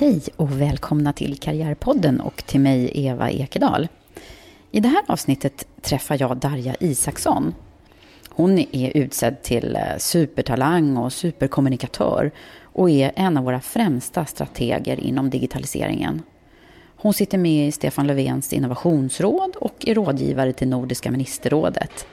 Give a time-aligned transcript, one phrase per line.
[0.00, 3.88] Hej och välkomna till Karriärpodden och till mig Eva Ekedal.
[4.70, 7.54] I det här avsnittet träffar jag Darja Isaksson.
[8.28, 12.30] Hon är utsedd till eh, supertalang och superkommunikatör
[12.62, 16.22] och är en av våra främsta strateger inom digitaliseringen.
[16.96, 22.06] Hon sitter med i Stefan Löfvens innovationsråd och är rådgivare till Nordiska ministerrådet.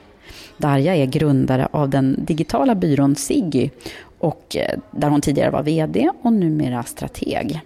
[0.57, 3.69] Darja är grundare av den digitala byrån Siggy
[4.19, 7.61] och eh, där hon tidigare var VD och numera strateg.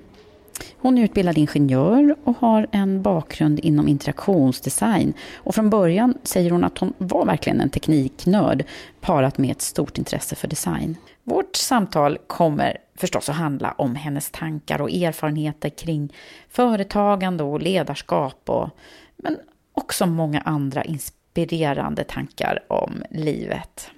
[0.82, 5.14] Hon är utbildad ingenjör och har en bakgrund inom interaktionsdesign.
[5.36, 8.64] Och från början säger hon att hon var verkligen en tekniknörd
[9.02, 10.98] parat med ett stort intresse för design.
[11.24, 16.14] Vårt samtal kommer förstås att handla om hennes tankar och erfarenheter kring
[16.50, 18.70] företagande och ledarskap, och,
[19.18, 19.38] men
[19.74, 23.92] också många andra inspirerande tankar om livet.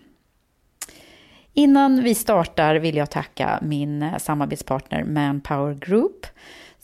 [1.54, 6.26] Innan vi startar vill jag tacka min samarbetspartner Manpower Group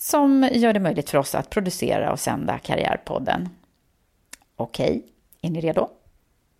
[0.01, 3.49] som gör det möjligt för oss att producera och sända Karriärpodden.
[4.55, 5.05] Okej,
[5.41, 5.89] är ni redo?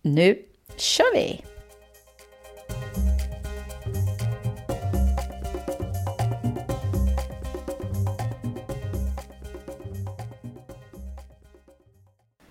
[0.02, 0.42] Nu
[0.76, 1.44] kör vi!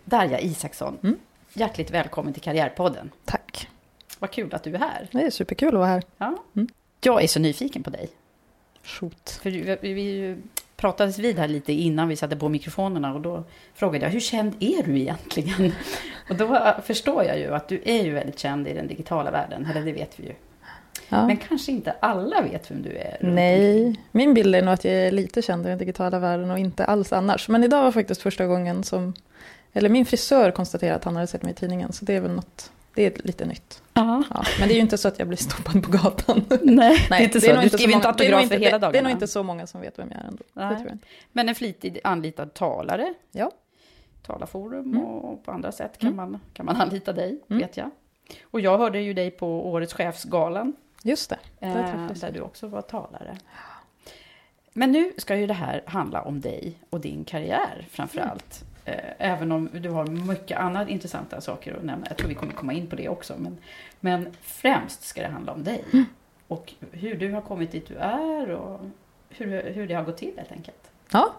[0.05, 1.19] Darja Isaksson, Mm.
[1.53, 3.11] hjärtligt välkommen till Karriärpodden.
[3.25, 3.67] Tack.
[4.19, 5.07] Vad kul att du är här.
[5.11, 6.03] Det är superkul att vara här.
[6.17, 6.37] Ja.
[6.55, 6.67] Mm.
[7.01, 8.09] Jag är så nyfiken på dig.
[8.83, 9.29] Shoot.
[9.29, 10.35] För vi, vi, vi
[10.79, 14.55] pratades vid här lite innan vi satte på mikrofonerna och då frågade jag hur känd
[14.59, 15.71] är du egentligen?
[16.29, 19.67] Och då förstår jag ju att du är ju väldigt känd i den digitala världen,
[19.71, 20.33] eller det vet vi ju.
[21.09, 21.27] Ja.
[21.27, 23.17] Men kanske inte alla vet vem du är.
[23.19, 26.59] Nej, min bild är nog att jag är lite känd i den digitala världen och
[26.59, 27.49] inte alls annars.
[27.49, 29.13] Men idag var faktiskt första gången som,
[29.73, 31.93] eller min frisör konstaterade att han hade sett mig i tidningen.
[31.93, 33.83] Så det är väl något, det är lite nytt.
[33.93, 34.23] Ja.
[34.59, 36.45] Men det är ju inte så att jag blir stoppad på gatan.
[36.63, 37.61] Nej, det är inte så.
[37.61, 38.91] Du skriver inte det autografer hela det, dagarna.
[38.91, 40.43] det är nog inte så många som vet vem jag är ändå.
[40.53, 40.75] Det Nej.
[40.75, 40.97] tror jag.
[41.31, 43.13] Men en flitig anlitad talare.
[43.31, 43.51] Ja.
[44.25, 45.01] Talarforum Mm.
[45.05, 47.61] och på andra sätt kan, man, kan man anlita dig, Mm.
[47.61, 47.89] vet jag.
[48.43, 50.73] Och jag hörde ju dig på Årets chefsgalan.
[51.03, 53.37] Just det, där Eh, där du också var talare.
[54.73, 58.29] Men nu ska ju det här handla om dig och din karriär framför Mm.
[58.29, 58.63] allt.
[58.89, 62.05] Eh, Även om du har mycket annat intressanta saker att nämna.
[62.09, 63.33] Jag tror vi kommer komma in på det också.
[63.37, 63.57] Men,
[63.99, 65.83] men främst ska det handla om dig.
[65.93, 66.05] Mm.
[66.47, 68.79] Och hur du har kommit dit du är och
[69.29, 70.91] hur, hur det har gått till helt enkelt.
[71.11, 71.33] Ja,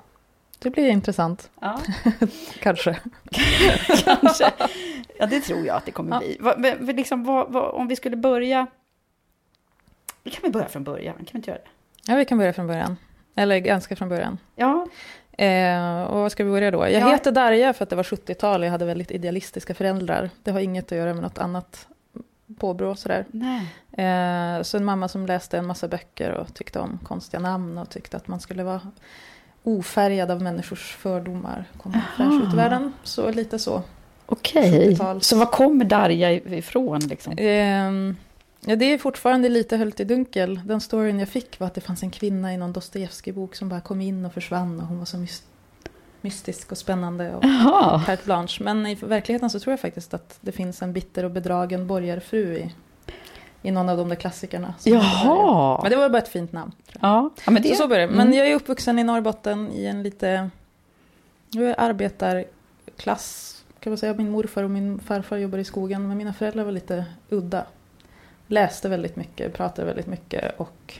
[0.58, 1.50] det blir intressant.
[1.60, 1.80] Ja,
[2.60, 2.98] Kanske.
[4.04, 4.52] kanske.
[5.18, 6.18] Ja, det tror jag att det kommer Ja.
[6.18, 6.36] bli.
[6.78, 8.66] Men liksom, vad, vad, om vi skulle börja...
[10.22, 11.14] Vi kan väl börja från början?
[11.14, 12.10] Kan vi inte göra det?
[12.12, 12.96] Ja, vi kan börja från början.
[13.34, 14.38] Eller ganska från början.
[14.56, 14.86] Ja,
[15.44, 16.78] Eh, och vad ska vi börja då?
[16.78, 17.08] Jag Ja.
[17.10, 20.30] heter Darja för att det var 70-tal och jag hade väldigt idealistiska föräldrar.
[20.42, 21.86] Det har inget att göra med något annat
[22.58, 23.24] påbrå sådär.
[23.92, 27.90] Eh, så en mamma som läste en massa böcker och tyckte om konstiga namn och
[27.90, 28.80] tyckte att man skulle vara
[29.62, 31.64] ofärgad av människors fördomar.
[32.16, 32.92] Fräsch ut i världen.
[33.02, 33.82] Så lite så.
[34.26, 35.26] Okej, 70-tals.
[35.26, 37.00] så var kommer Darja ifrån?
[37.00, 37.34] Liksom?
[37.38, 38.16] Ehm,
[38.60, 40.60] ja, det är fortfarande lite höljt i dunkel.
[40.64, 43.80] Den storyn jag fick var att det fanns en kvinna i någon Dostojevskij-bok som bara
[43.80, 45.42] kom in och försvann och hon var så mys-
[46.20, 47.42] mystisk och spännande och
[48.06, 48.64] carte blanche.
[48.64, 52.56] Men i verkligheten så tror jag faktiskt att det finns en bitter och bedragen borgarfru
[52.56, 52.74] i,
[53.62, 54.74] i någon av de där klassikerna.
[54.84, 55.78] Jaha.
[55.82, 56.72] Men det var bara ett fint namn.
[57.00, 57.30] ja.
[57.44, 57.68] ja men det...
[57.68, 58.12] Så, så började.
[58.12, 58.38] Men Mm.
[58.38, 60.50] jag är uppvuxen i Norrbotten i en lite
[61.50, 63.46] jag arbetarklass.
[63.80, 64.14] Kan man säga.
[64.14, 66.08] Min morfar och min farfar jobbade i skogen.
[66.08, 67.64] Men mina föräldrar var lite udda.
[68.50, 70.94] Läste väldigt mycket, pratade väldigt mycket och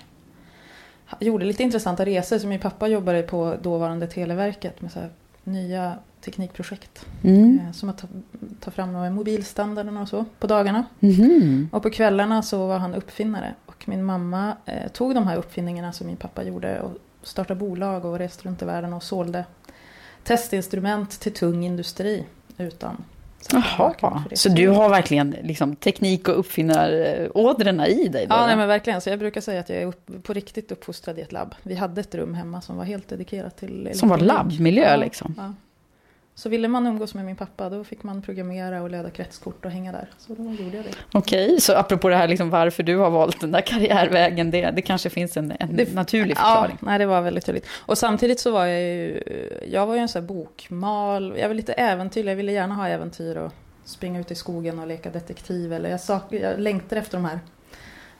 [1.21, 2.39] gjorde lite intressanta resor.
[2.39, 5.01] Så min pappa jobbade på dåvarande Televerket med så
[5.45, 7.07] nya teknikprojekt.
[7.25, 7.61] Mm.
[7.67, 8.07] eh, Som att ta,
[8.61, 10.85] ta fram mobilstandarden och så på dagarna.
[11.01, 11.69] Mhm.
[11.73, 13.55] Och på kvällarna så var han uppfinnare.
[13.67, 16.93] Och min mamma eh, tog de här uppfinningarna som min pappa gjorde och
[17.23, 19.45] startade bolag och reste runt i världen och sålde
[20.25, 22.27] testinstrument till tung industri
[22.59, 23.05] utan
[23.53, 28.27] Jaha, så du har verkligen liksom, teknik och uppfinnarådrorna i dig?
[28.27, 29.01] Då, Ja, nej, men verkligen.
[29.01, 31.55] Så jag brukar säga att jag är upp, på riktigt uppfostrad i ett labb.
[31.63, 34.53] Vi hade ett rum hemma som var helt dedikerat till Som var elektronik.
[34.53, 35.35] labbmiljö ja, liksom?
[35.39, 35.55] Ja.
[36.41, 39.71] Så ville man umgås med min pappa då fick man programmera och leda kretskort och
[39.71, 40.09] hänga där.
[40.19, 40.91] Så då gjorde jag det.
[41.13, 44.83] Okej, så apropå det här liksom, varför du har valt den där karriärvägen, det, det
[44.83, 46.77] kanske finns en, en Det- naturlig förklaring?
[46.81, 47.67] Ja, nej, det var väldigt tydligt.
[47.87, 49.23] Och samtidigt så var jag ju,
[49.71, 52.89] jag var ju en sån här bokmal, jag var lite äventyrlig, jag ville gärna ha
[52.89, 53.53] äventyr och
[53.85, 55.73] springa ut i skogen och leka detektiv.
[55.73, 57.41] Eller jag, sak, jag längtade efter de här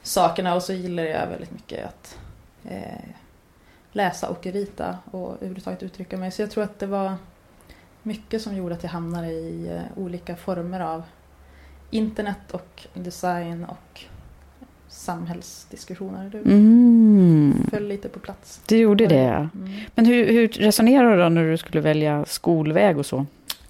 [0.03, 2.19] sakerna och så gillade jag väldigt mycket att
[2.71, 3.05] eh,
[3.93, 6.31] läsa och rita och överhuvudtaget uttrycka mig.
[6.31, 7.15] Så jag tror att det var
[8.03, 11.03] mycket som gjorde att jag hamnade i eh, olika former av
[11.91, 14.01] internet och design och
[14.89, 16.31] samhällsdiskussioner.
[16.31, 18.61] Det Mm, föll lite på plats.
[18.69, 19.37] du gjorde det, ja.
[19.55, 19.71] Mm.
[19.95, 23.27] Men hur, hur resonerar du då när du skulle välja skolväg och så?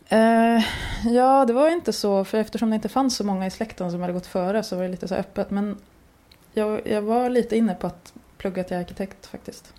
[0.09, 0.65] Eh,
[1.05, 4.01] ja, det var inte så, för eftersom det inte fanns så många i släkten som
[4.01, 5.51] hade gått före så var det lite så öppet.
[5.51, 5.77] Men
[6.53, 9.75] jag, jag var lite inne på att plugga till arkitekt faktiskt.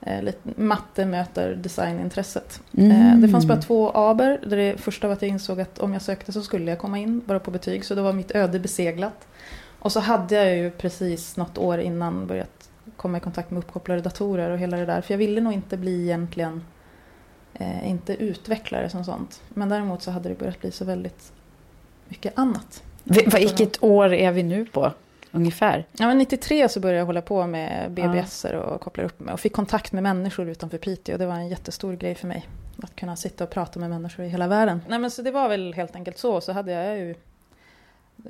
[0.00, 2.62] Eh, matte möter designintresset.
[2.76, 2.90] Mm.
[2.90, 4.40] Eh, det fanns bara två aber.
[4.46, 6.98] Där det första var att jag insåg att om jag sökte så skulle jag komma
[6.98, 7.84] in bara på betyg.
[7.84, 9.26] Så då var mitt öde beseglat.
[9.78, 14.00] Och så hade jag ju precis något år innan börjat komma i kontakt med uppkopplade
[14.00, 15.00] datorer och hela det där.
[15.00, 16.62] För jag ville nog inte bli egentligen
[17.54, 19.42] eh, inte utvecklare som sånt.
[19.48, 21.32] Men däremot så hade det börjat bli så väldigt
[22.08, 22.82] mycket annat.
[23.04, 24.92] Vilket år är vi nu på,
[25.32, 25.84] ungefär?
[25.92, 29.40] Ja, men 93 så började jag hålla på med BBS och kopplar upp mig och
[29.40, 31.16] fick kontakt med människor utanför Piteå.
[31.18, 32.48] Det var en jättestor grej för mig.
[32.82, 34.80] Att kunna sitta och prata med människor i hela världen.
[34.88, 36.40] Nej, men så det var väl helt enkelt så.
[36.40, 37.10] Så hade jag ju...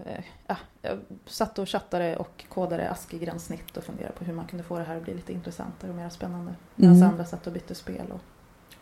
[0.06, 4.64] eh, Ja, jag satt och chattade och kodade ASCII-gränssnitt och funderade på hur man kunde
[4.64, 6.54] få det här att bli lite intressantare och mer spännande.
[6.74, 7.08] Medan Mm.
[7.08, 8.20] andra satt och bytte spel och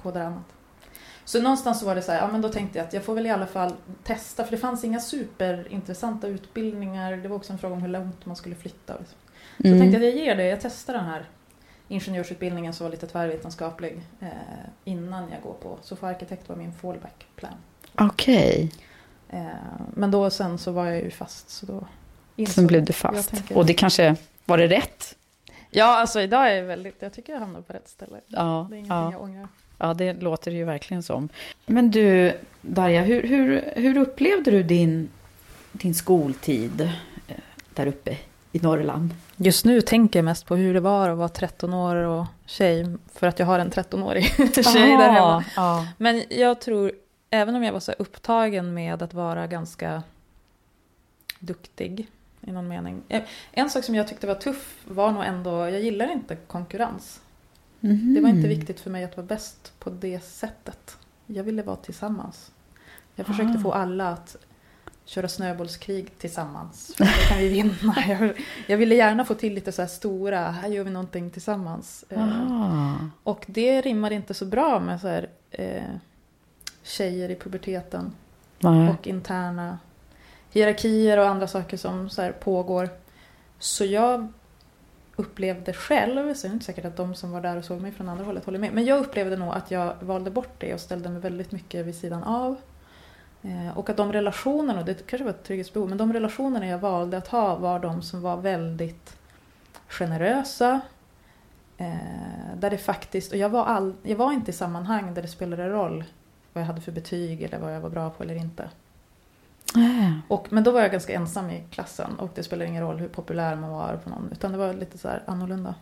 [0.03, 0.45] kodade annat.
[1.29, 3.15] Så någonstans så var det så här, ja men då tänkte jag att jag får
[3.15, 3.73] väl i alla fall
[4.05, 7.13] testa, för det fanns inga superintressanta utbildningar.
[7.17, 8.95] Det var också en fråga om hur långt man skulle flytta.
[8.95, 9.15] och Så
[9.67, 9.77] Mm.
[9.77, 11.25] jag tänkte att jag ger det, jag testar den här
[11.89, 14.29] ingenjörsutbildningen som var lite tvärvetenskaplig eh,
[14.85, 15.79] innan jag går på.
[15.83, 17.53] Så för arkitekt var min fallback plan.
[17.95, 18.73] Okej,
[19.29, 19.47] Eh,
[19.95, 21.87] men då sen så var jag ju fast så då
[22.49, 23.31] sen blev du fast.
[23.31, 25.17] tänker- Och det kanske, var det rätt?
[25.71, 28.21] Ja, alltså idag är jag väldigt, jag tycker jag hamnar på rätt ställe.
[28.27, 29.13] Ja, Det är ingenting ja.
[29.13, 29.49] jag ångrar.
[29.79, 31.29] Ja, det låter det ju verkligen som.
[31.67, 35.09] Men du, Darja, hur, hur, hur upplevde du din,
[35.73, 36.81] din skoltid
[37.29, 37.35] eh,
[37.75, 38.17] där uppe
[38.53, 39.15] i Norrland?
[39.37, 42.87] Just nu tänker jag mest på hur det var att vara 13 år och tjej.
[43.15, 45.45] För att jag har en 13-årig tjej där hemma.
[45.57, 45.87] Ja.
[45.99, 46.93] Men jag tror,
[47.31, 50.03] även om jag var så upptagen med att vara ganska
[51.39, 52.07] duktig
[52.47, 53.03] i någon mening.
[53.09, 57.21] Eh, En sak som jag tyckte var tuff var nog ändå, jag gillar inte konkurrens.
[57.81, 58.15] Mhm.
[58.15, 60.97] Det var inte viktigt för mig att vara bäst på det sättet.
[61.27, 62.51] Jag ville vara tillsammans.
[63.15, 63.63] Jag försökte Ah.
[63.63, 64.37] få alla att
[65.05, 66.95] köra snöbollskrig tillsammans.
[66.97, 67.95] För Då kan vi vinna.
[68.09, 72.05] Jag, jag ville gärna få till lite så här stora, här gör vi någonting tillsammans.
[72.09, 72.95] Eh, Ah.
[73.23, 75.83] och det rimmar inte så bra med så här, eh,
[76.83, 78.13] tjejer i puberteten
[78.59, 78.89] Nej.
[78.91, 79.79] och interna
[80.51, 82.89] hierarkier och andra saker som så pågår.
[83.59, 84.33] Så jag
[85.17, 87.93] upplevde själv, så är det inte säkert att de som var där och såg mig
[87.93, 90.81] från andra hållet håller med, men jag upplevde nog att jag valde bort det och
[90.81, 92.57] ställde mig väldigt mycket vid sidan av.
[93.43, 96.79] Eh, och att de relationerna, och det kanske var ett trygghetsbehov, men de relationerna jag
[96.79, 99.17] valde att ha var de som var väldigt
[99.89, 100.81] generösa.
[101.77, 105.29] Eh, där det faktiskt, och jag var, all, jag var inte i sammanhang där det
[105.29, 106.05] spelade roll
[106.53, 108.71] vad jag hade för betyg eller vad jag var bra på eller inte.
[109.77, 110.19] Äh.
[110.29, 113.09] Och, men då var jag ganska ensam i klassen och det spelar ingen roll hur
[113.09, 114.29] populär man var på någon.
[114.33, 115.75] Utan det var lite så här annorlunda.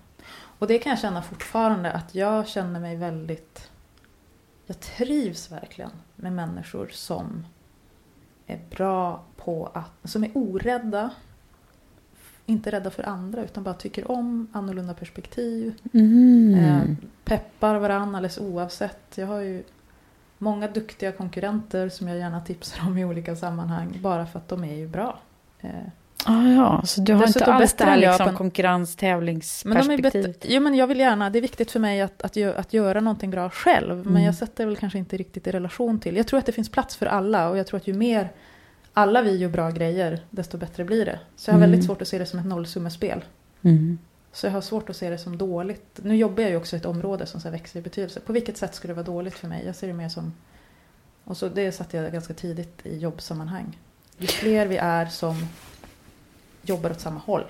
[0.59, 3.71] Och det kan jag känna fortfarande att jag känner mig väldigt...
[4.67, 7.47] Jag trivs verkligen med människor som
[8.47, 10.11] är bra på att...
[10.11, 11.11] Som är orädda.
[12.47, 15.75] Inte rädda för andra utan bara tycker om annorlunda perspektiv.
[15.93, 16.55] Mm.
[16.55, 19.19] Eh, peppar varandra alldeles oavsett.
[19.19, 19.65] Jag har ju
[20.45, 23.99] många duktiga konkurrenter som jag gärna tipsar om i olika sammanhang.
[24.03, 25.19] Bara för att de är ju bra.
[25.61, 25.71] Eh,
[26.27, 30.45] Ah, ja, så du har inte alls det här liksom en- men konkurrenstävlingsperspektivet?
[30.49, 33.31] jo, men jag vill gärna, det är viktigt för mig att, att, att göra någonting
[33.31, 33.97] bra själv.
[33.97, 34.23] Men Mm.
[34.25, 36.17] jag sätter väl kanske inte riktigt i relation till.
[36.17, 37.49] Jag tror att det finns plats för alla.
[37.49, 38.33] Och jag tror att ju mer
[38.93, 41.19] alla vi gör bra grejer, desto bättre blir det.
[41.37, 41.71] Så jag har Mm.
[41.71, 43.25] väldigt svårt att se det som ett nollsummespel.
[43.63, 43.99] Mm.
[44.35, 46.01] Så jag har svårt att se det som dåligt.
[46.03, 48.21] Nu jobbar jag ju också i ett område som så växer i betydelse.
[48.21, 49.63] På vilket sätt skulle det vara dåligt för mig?
[49.67, 50.33] Jag ser det mer som...
[51.25, 53.79] Och så det satte jag ganska tidigt i jobbsammanhang.
[54.19, 55.47] Ju fler vi är som
[56.63, 57.45] jobbar åt samma håll,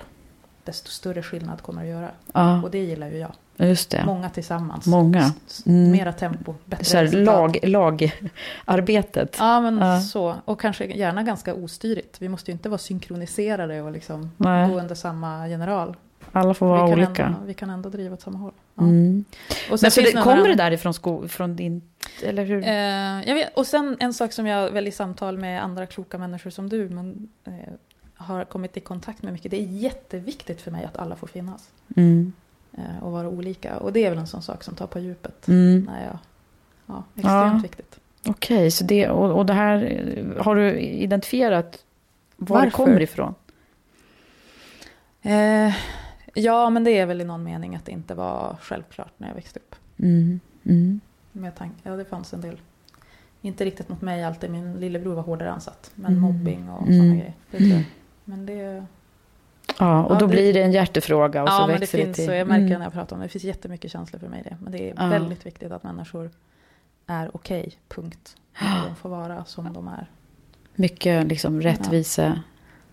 [0.63, 2.11] desto större skillnad kommer det att göra.
[2.33, 3.31] Ja, Och det gillar ju jag.
[3.57, 4.03] just det.
[4.05, 4.85] Många tillsammans.
[4.85, 5.33] Många.
[5.65, 5.91] Mm.
[5.91, 9.35] Mera tempo, bättre Så här, lag, lagarbetet.
[9.39, 10.01] Ja, men Ja.
[10.01, 10.35] så.
[10.45, 12.21] Och kanske gärna ganska ostyrigt.
[12.21, 14.69] Vi måste ju inte vara synkroniserade och liksom Nej.
[14.69, 15.95] gå under samma general.
[16.35, 17.25] Alla får vara vi, olika.
[17.25, 18.51] Ändå, vi kan ändå driva åt samma håll.
[18.75, 18.83] Ja.
[18.83, 19.25] Mm.
[19.71, 21.81] Och sen Men det, kommer det därifrån sko, från din...
[22.23, 22.63] Eller hur?
[22.63, 26.17] Eh, jag vet, och sen en sak som jag väl i samtal med andra kloka
[26.17, 27.53] människor som du men, eh,
[28.15, 29.51] har kommit i kontakt med mycket.
[29.51, 32.33] Det är jätteviktigt för mig att alla får finnas Mm.
[32.77, 33.77] eh, och vara olika.
[33.77, 35.47] Och det är väl en sån sak som tar på djupet.
[35.47, 35.79] Mm.
[35.79, 36.17] När jag,
[36.85, 37.59] ja, extremt Ja.
[37.63, 37.99] viktigt.
[38.27, 39.83] Okej, så det, och, och det här,
[40.37, 41.83] eh, har du identifierat
[42.37, 42.71] var det Varför?
[42.85, 43.35] kommer ifrån?
[45.21, 45.73] Eh,
[46.35, 49.35] ja, men det är väl i någon mening att det inte var självklart när jag
[49.35, 49.75] växte upp.
[49.99, 50.39] Mm.
[50.65, 50.99] Mm.
[51.31, 52.57] Med tanke, ja, det fanns en del.
[53.41, 54.49] Inte riktigt mot mig alltid.
[54.49, 55.91] Min lillebror var hårdare ansatt.
[55.95, 56.21] Men Mm.
[56.21, 56.93] mobbing och Mm.
[56.99, 57.33] sådana grejer.
[57.51, 57.77] Det tror jag.
[57.77, 57.89] Mm.
[58.25, 58.85] Men det...
[59.79, 61.97] Ja, och Ja, då det- blir det en hjärtefråga och ja, så men det växer
[61.97, 62.29] det, finns, till...
[62.29, 62.79] och jag märker Mm.
[62.79, 64.57] när jag pratar om det, det finns jättemycket känslor för mig det.
[64.61, 65.07] Men det är Ja.
[65.07, 66.31] väldigt viktigt att människor
[67.07, 68.35] är okej, punkt.
[68.53, 70.09] Och de får vara som de är.
[70.75, 72.41] Mycket liksom rättvise,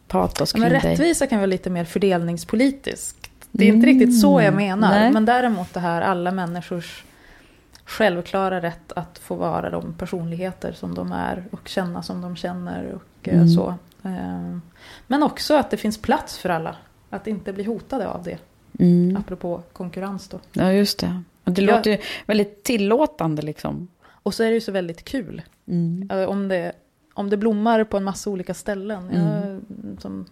[0.08, 0.80] Ja, kring men dig.
[0.80, 3.21] rättvisa kan vara lite mer fördelningspolitiskt.
[3.52, 3.98] Det är inte Mm.
[3.98, 4.90] riktigt så jag menar.
[4.90, 5.12] Nej.
[5.12, 7.04] Men däremot det här alla människors
[7.84, 12.92] självklara rätt att få vara de personligheter som de är och känna som de känner
[12.92, 13.48] och eh, Mm.
[13.48, 13.74] så.
[14.02, 14.58] Eh,
[15.06, 16.76] Men också att det finns plats för alla.
[17.10, 18.38] Att inte bli hotade av det.
[18.78, 19.16] Mm.
[19.16, 20.40] Apropå konkurrens då.
[20.52, 21.22] Ja, just det.
[21.44, 23.88] Det låter ju väldigt tillåtande liksom.
[24.04, 25.42] Och så är det ju så väldigt kul.
[25.66, 26.10] Mm.
[26.12, 26.72] Eh, Om det,
[27.14, 29.10] om det blommar på en massa olika ställen.
[29.10, 29.26] Mm.
[29.26, 29.60] Jag,
[30.02, 30.26] som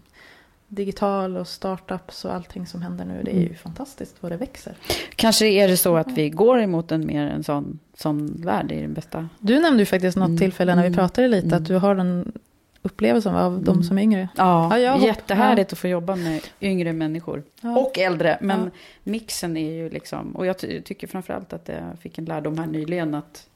[0.73, 3.23] digital och startups och allting som händer nu.
[3.25, 3.57] Det är ju Mm.
[3.59, 4.75] fantastiskt vad det växer.
[5.17, 8.83] Kanske är det så att vi går emot en mer en sån, sån värld, är
[8.83, 9.29] den bästa.
[9.39, 10.39] Du nämnde ju faktiskt något Mm.
[10.39, 10.97] tillfälle när vi Mm.
[10.97, 11.59] pratade lite Mm.
[11.63, 12.33] att du har den
[12.83, 13.83] upplevelsen av de Mm.
[13.83, 14.29] som är yngre.
[14.37, 17.43] Ja, Ja, jättehärligt att få jobba med yngre människor.
[17.61, 17.79] Ja.
[17.79, 18.71] Och äldre, men Ja.
[19.05, 20.37] mixen är ju liksom...
[20.37, 23.47] Och jag ty- tycker framförallt att jag fick en lärdom här nyligen att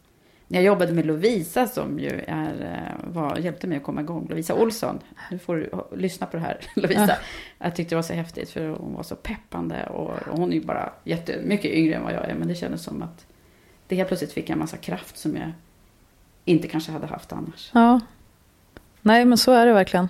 [0.48, 4.26] när jag jobbade med Lovisa som ju är, eh, var, hjälpte mig att komma igång,
[4.28, 4.98] Lovisa Olsson.
[5.30, 7.06] Nu får du lyssna på det här, Lovisa.
[7.08, 7.16] Ja.
[7.58, 10.54] Jag tyckte det var så häftigt för hon var så peppande och, och hon är
[10.54, 12.34] ju bara jättemycket yngre än vad jag är.
[12.34, 13.26] Men det kändes som att
[13.88, 15.52] det helt plötsligt fick jag en massa kraft som jag
[16.44, 17.70] inte kanske hade haft annars.
[17.74, 18.00] Ja.
[19.00, 20.08] Nej, men så är det verkligen.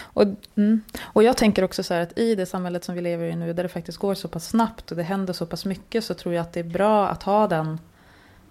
[0.00, 0.24] Och,
[0.56, 0.80] mm.
[1.00, 3.52] och jag tänker också så här att i det samhället som vi lever i nu,
[3.52, 6.34] där det faktiskt går så pass snabbt och det händer så pass mycket, så tror
[6.34, 7.78] jag att det är bra att ha den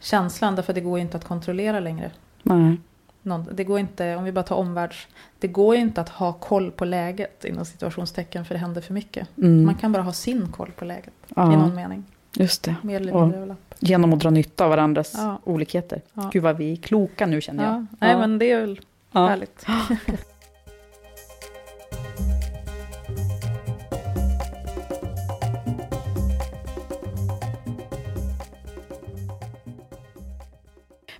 [0.04, 2.12] känslan, därför det går inte att kontrollera längre.
[2.44, 2.78] Nej.
[3.22, 5.08] Någon, det går inte, om vi bara tar omvärlds,
[5.40, 9.28] det går inte att ha koll på läget inom situationstecken, för det händer för mycket.
[9.38, 9.66] Mm.
[9.66, 12.04] Man kan bara ha sin koll på läget, i ja, någon mening.
[12.34, 12.76] just det.
[12.82, 13.58] Mer eller Och- mindre överlapp.
[13.80, 15.40] Genom att dra nytta av varandras Ja.
[15.44, 16.02] olikheter.
[16.14, 16.30] Ja.
[16.34, 17.74] Gud vad vi är kloka nu känner jag.
[17.74, 17.86] Ja.
[18.00, 18.80] Nej, men det är väl
[19.14, 19.66] härligt.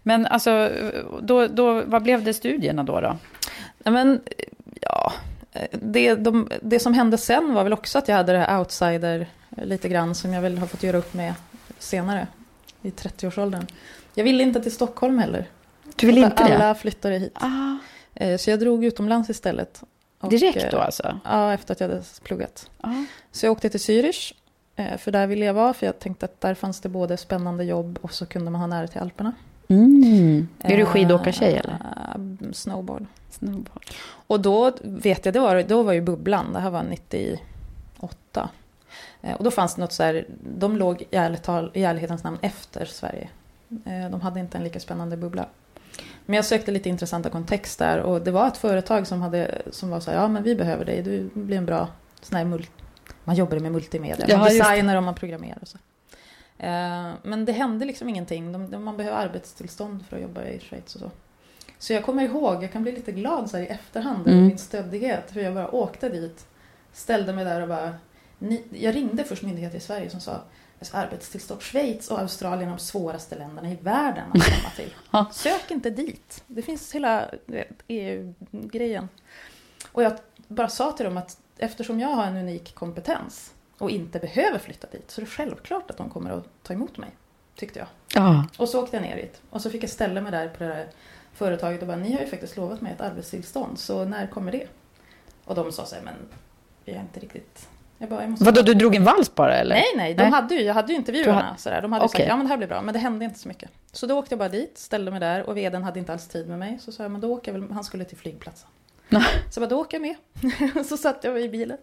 [0.04, 0.72] Men alltså,
[1.22, 3.02] då, då, vad blev det studierna då?
[3.02, 3.18] då?
[3.92, 4.22] Men,
[4.82, 5.14] ja,
[5.72, 9.28] det, de, det som hände sen var väl också att jag hade det här outsider
[9.58, 11.34] eh, lite grann som jag väl har fått göra upp med
[11.80, 12.28] senare
[12.82, 13.66] i 30-årsåldern.
[14.16, 15.46] Jag ville inte till Stockholm heller.
[15.96, 16.56] Du vill inte det?
[16.56, 17.34] Alla flyttade hit.
[17.36, 17.76] Ah,
[18.16, 19.84] Eh, Så jag drog utomlands istället.
[20.20, 21.20] Och, direkt då eh, alltså?
[21.26, 22.70] Ja, efter att jag hade pluggat.
[22.82, 22.90] Ah.
[23.32, 24.34] Så jag åkte till Zürich.
[24.98, 28.00] För där ville jag vara, för jag tänkte att där fanns det både spännande jobb
[28.02, 29.34] och så kunde man ha nära till Alperna.
[29.68, 30.48] Mm.
[30.60, 31.74] Är du skidåkartjej eller?
[31.74, 33.06] eh, Snowboard.
[33.30, 33.86] Snowboard.
[34.28, 38.50] Och då vet jag, det var, då var ju bubblan, det här var 98.
[39.22, 40.26] Eh, Och då fanns det något så här,
[40.58, 43.30] de låg i, ärlighetens namn efter Sverige.
[43.86, 45.46] Eh, De hade inte en lika spännande bubbla.
[46.26, 49.90] Men jag sökte lite intressanta kontext där och det var ett företag som, hade, som
[49.90, 51.88] var så här, ja men vi behöver dig, du blir en bra
[52.22, 52.68] sån här mul-
[53.24, 54.58] man jobbar med multimedia, Ja, man det.
[54.58, 55.78] designar och man programmerar och så.
[56.58, 58.52] Eh, men det hände liksom ingenting,
[58.84, 61.12] man behöver arbetstillstånd för att jobba i Schweiz och så.
[61.80, 64.48] Så jag kommer ihåg, jag kan bli lite glad så i efterhand över Mm.
[64.48, 66.46] min stöddighet, för jag bara åkte dit,
[66.94, 67.96] ställde mig där och bara,
[68.40, 70.42] ni, jag ringde först myndigheter i Sverige som sa
[70.92, 71.62] arbetstillstånd.
[71.62, 74.94] Schweiz och Australien är de svåraste länderna i världen att komma till.
[75.32, 76.44] Sök inte dit.
[76.48, 77.30] Det finns hela
[77.88, 79.10] EU-grejen.
[79.92, 80.14] Och jag
[80.48, 84.88] bara sa till dem att eftersom jag har en unik kompetens och inte behöver flytta
[84.92, 87.10] dit så är det självklart att de kommer att ta emot mig.
[87.56, 87.88] Tyckte jag.
[88.16, 88.46] Ja.
[88.58, 89.42] Och så åkte jag ner dit.
[89.50, 90.88] Och så fick jag ställa mig där på det där
[91.34, 94.68] företaget och bara, ni har ju faktiskt lovat mig ett arbetstillstånd, så när kommer det?
[95.46, 96.14] Och de sa så här, men
[96.86, 97.70] vi är inte riktigt...
[97.98, 99.76] Jag bara, jag måste Vadå, du drog en vals bara eller?
[99.76, 100.32] Nej, nej, de Nej.
[100.32, 101.40] Hade ju, jag hade ju intervjuerna.
[101.42, 101.82] Du ha- sådär.
[101.82, 102.20] De hade Okej.
[102.20, 103.70] sagt, ja men det här blir bra, men det hände inte så mycket.
[103.92, 106.48] Så då åkte jag bara dit, ställde mig där och vdn hade inte alls tid
[106.50, 106.80] med mig.
[106.82, 108.70] Så sa jag, men då åker jag väl, han skulle till flygplatsen.
[109.10, 110.86] Så jag bara, då åker jag med.
[110.86, 111.78] så satt jag i bilen.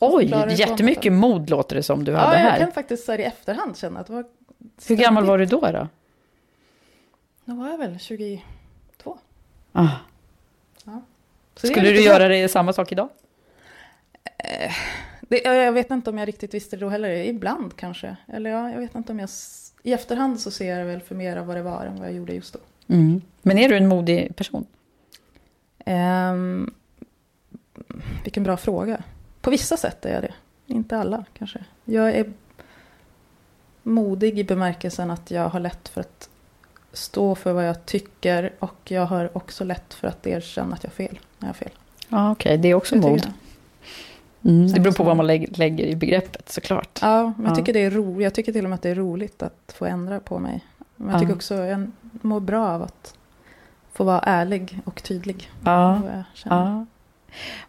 [0.00, 2.58] Oj, jättemycket mod låter det som du Ja, hade jag här.
[2.58, 4.24] kan faktiskt så här, i efterhand känna att det var...
[4.88, 5.60] Hur gammal var du då?
[5.60, 5.88] då?
[7.44, 8.42] Då var jag väl 22.
[9.72, 9.88] Ah.
[11.62, 13.08] Är Skulle du göra det samma sak idag?
[15.20, 17.10] Det, jag jag vet inte om jag riktigt visste det då heller.
[17.10, 18.16] Ibland kanske.
[18.26, 19.28] Eller ja, jag vet inte om jag...
[19.82, 22.14] I efterhand så ser jag väl för mer av vad det var än vad jag
[22.14, 22.58] gjorde just då.
[22.94, 23.22] Mm.
[23.42, 24.66] Men är du en modig person?
[25.84, 26.74] Ehm,
[28.24, 29.02] vilken bra fråga.
[29.48, 30.34] På vissa sätt är jag det.
[30.66, 31.58] Inte alla kanske.
[31.84, 32.32] Jag är
[33.82, 36.28] modig i bemärkelsen att jag har lätt för att
[36.92, 38.52] stå för vad jag tycker.
[38.58, 41.18] Och jag har också lätt för att erkänna att jag har fel.
[41.38, 41.70] När jag har fel.
[42.08, 43.18] Ja, okej, det är också tycker mod.
[44.40, 44.52] jag.
[44.52, 44.72] Mm.
[44.72, 46.98] Det beror på vad man lägger, i begreppet såklart.
[47.02, 47.56] Ja, men jag Ja.
[47.56, 48.22] tycker det är roligt.
[48.24, 50.64] Jag tycker till och med att det är roligt att få ändra på mig.
[50.96, 53.14] Men jag tycker också jag mår bra av att
[53.92, 55.50] få vara ärlig och tydlig.
[55.64, 56.00] Ja.
[56.06, 56.22] jag.
[56.44, 56.86] Ja.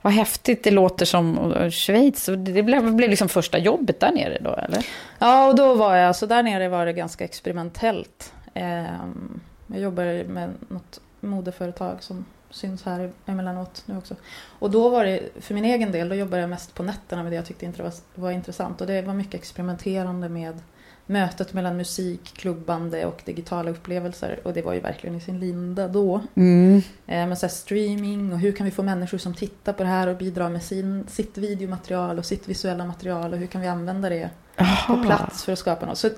[0.02, 2.26] Vad häftigt det låter som Schweiz.
[2.26, 4.86] Det blev, blev liksom första jobbet där nere då, eller?
[5.20, 8.34] Ja, och då var jag, så där nere var det ganska experimentellt.
[8.54, 14.16] Ehm, jag jobbar med något modeföretag som syns här emellanåt nu också.
[14.60, 17.32] Och då var det, för min egen del, då jobbade jag mest på nätterna med
[17.32, 18.82] det jag tyckte inte var, var intressant.
[18.82, 20.60] Och det var mycket experimenterande med
[21.10, 24.40] mötet mellan musik, klubbande och digitala upplevelser.
[24.44, 26.22] Och det var ju verkligen i sin linda då.
[26.36, 26.78] Mm.
[27.08, 29.90] Eh, Men så här streaming och hur kan vi få människor som tittar på det
[29.90, 33.68] här och bidrar med sin, sitt videomaterial och sitt visuella material och hur kan vi
[33.68, 34.30] använda det
[34.88, 35.98] på plats för att skapa något.
[35.98, 36.10] Så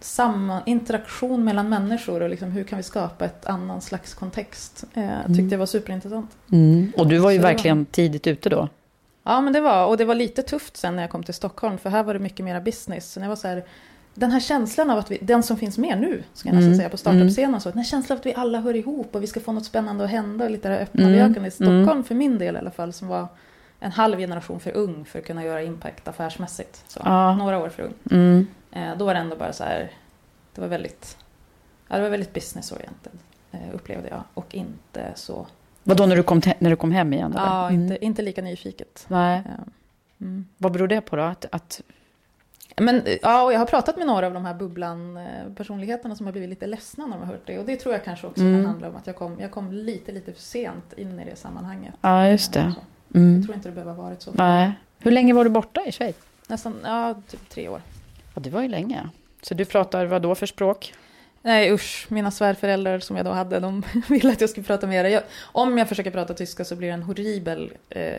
[0.00, 4.84] samma interaktion mellan människor och liksom hur kan vi skapa ett annan slags kontext.
[4.94, 5.48] Eh, tyckte Mm.
[5.48, 6.30] jag var superintressant.
[6.52, 6.92] Mm.
[6.96, 8.68] Och du var ju Så var- verkligen tidigt ute då.
[9.24, 11.78] Ja men det var, och det var lite tufft sen när jag kom till Stockholm
[11.78, 13.12] för här var det mycket mera business.
[13.12, 13.64] Så när jag var så här,
[14.14, 16.76] den här känslan av att vi, den som finns med nu, ska jag nästan Mm.
[16.78, 17.60] säga, på startup-scenen.
[17.60, 19.64] Så, den här känslan av att vi alla hör ihop och vi ska få något
[19.64, 21.12] spännande att hända och lite det här öppna Mm.
[21.12, 22.04] bejakande i Stockholm Mm.
[22.04, 23.26] för min del i alla fall, som var
[23.80, 26.84] en halv generation för ung för att kunna göra impact affärsmässigt.
[26.88, 27.34] Så, Ja.
[27.36, 27.94] Några år för ung.
[28.10, 28.46] Mm.
[28.72, 29.90] Eh, då var det ändå bara så här,
[30.54, 31.16] det var väldigt,
[31.88, 33.12] ja, det var väldigt business-oriented
[33.52, 34.22] eh, upplevde jag.
[34.34, 35.46] Och inte så,
[35.82, 37.32] Vadå när du kom, när du kom hem igen?
[37.32, 37.40] eller?
[37.46, 37.82] ja, Mm.
[37.82, 39.04] inte, inte lika nyfiket.
[39.08, 39.36] Nej.
[39.38, 39.52] Eh,
[40.20, 40.46] mm.
[40.58, 41.22] Vad beror det på då?
[41.22, 41.80] Att, att,
[42.76, 46.50] Men ja, och jag har pratat med några av de här bubblan-personligheterna som har blivit
[46.50, 47.58] lite ledsna när de har hört det.
[47.58, 48.54] Och det tror jag kanske också Mm.
[48.62, 51.36] kan handla om att jag kom, jag kom lite, lite för sent in i det
[51.36, 51.94] sammanhanget.
[52.00, 52.74] ja, just Eh, det.
[53.08, 53.42] Jag Mm.
[53.44, 54.30] tror inte det behöver ha varit så.
[54.34, 54.72] Nej.
[54.98, 56.16] Hur länge var du borta i Schweiz?
[56.48, 57.82] Nästan, ja, typ tre år.
[58.34, 59.08] Ja, det var ju länge.
[59.42, 60.94] Så du pratar vad då för språk?
[61.44, 65.08] Nej usch, mina svärföräldrar som jag då hade, de ville att jag skulle prata det.
[65.10, 68.12] Jag, om jag försöker prata tyska så blir det en horribel eh,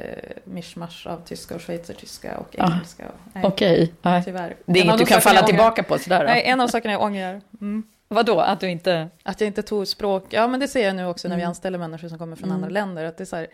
[0.43, 3.03] mischmasch av tyska och schweizertyska och Ah, engelska.
[3.33, 3.93] Nej, Okej.
[4.01, 4.23] Nej.
[4.25, 4.55] Tyvärr.
[4.65, 6.25] Det är inget du kan falla tillbaka på sådär då?
[6.25, 7.41] Nej, en av sakerna jag ångrar.
[7.61, 7.83] Mm.
[8.07, 8.39] Vadå?
[8.39, 9.09] Att du inte...
[9.23, 11.49] Att jag inte tog språk, ja men det ser jag nu också när vi Mm.
[11.49, 12.55] anställer människor som kommer från Mm.
[12.55, 13.05] andra länder.
[13.05, 13.47] Att det är så här,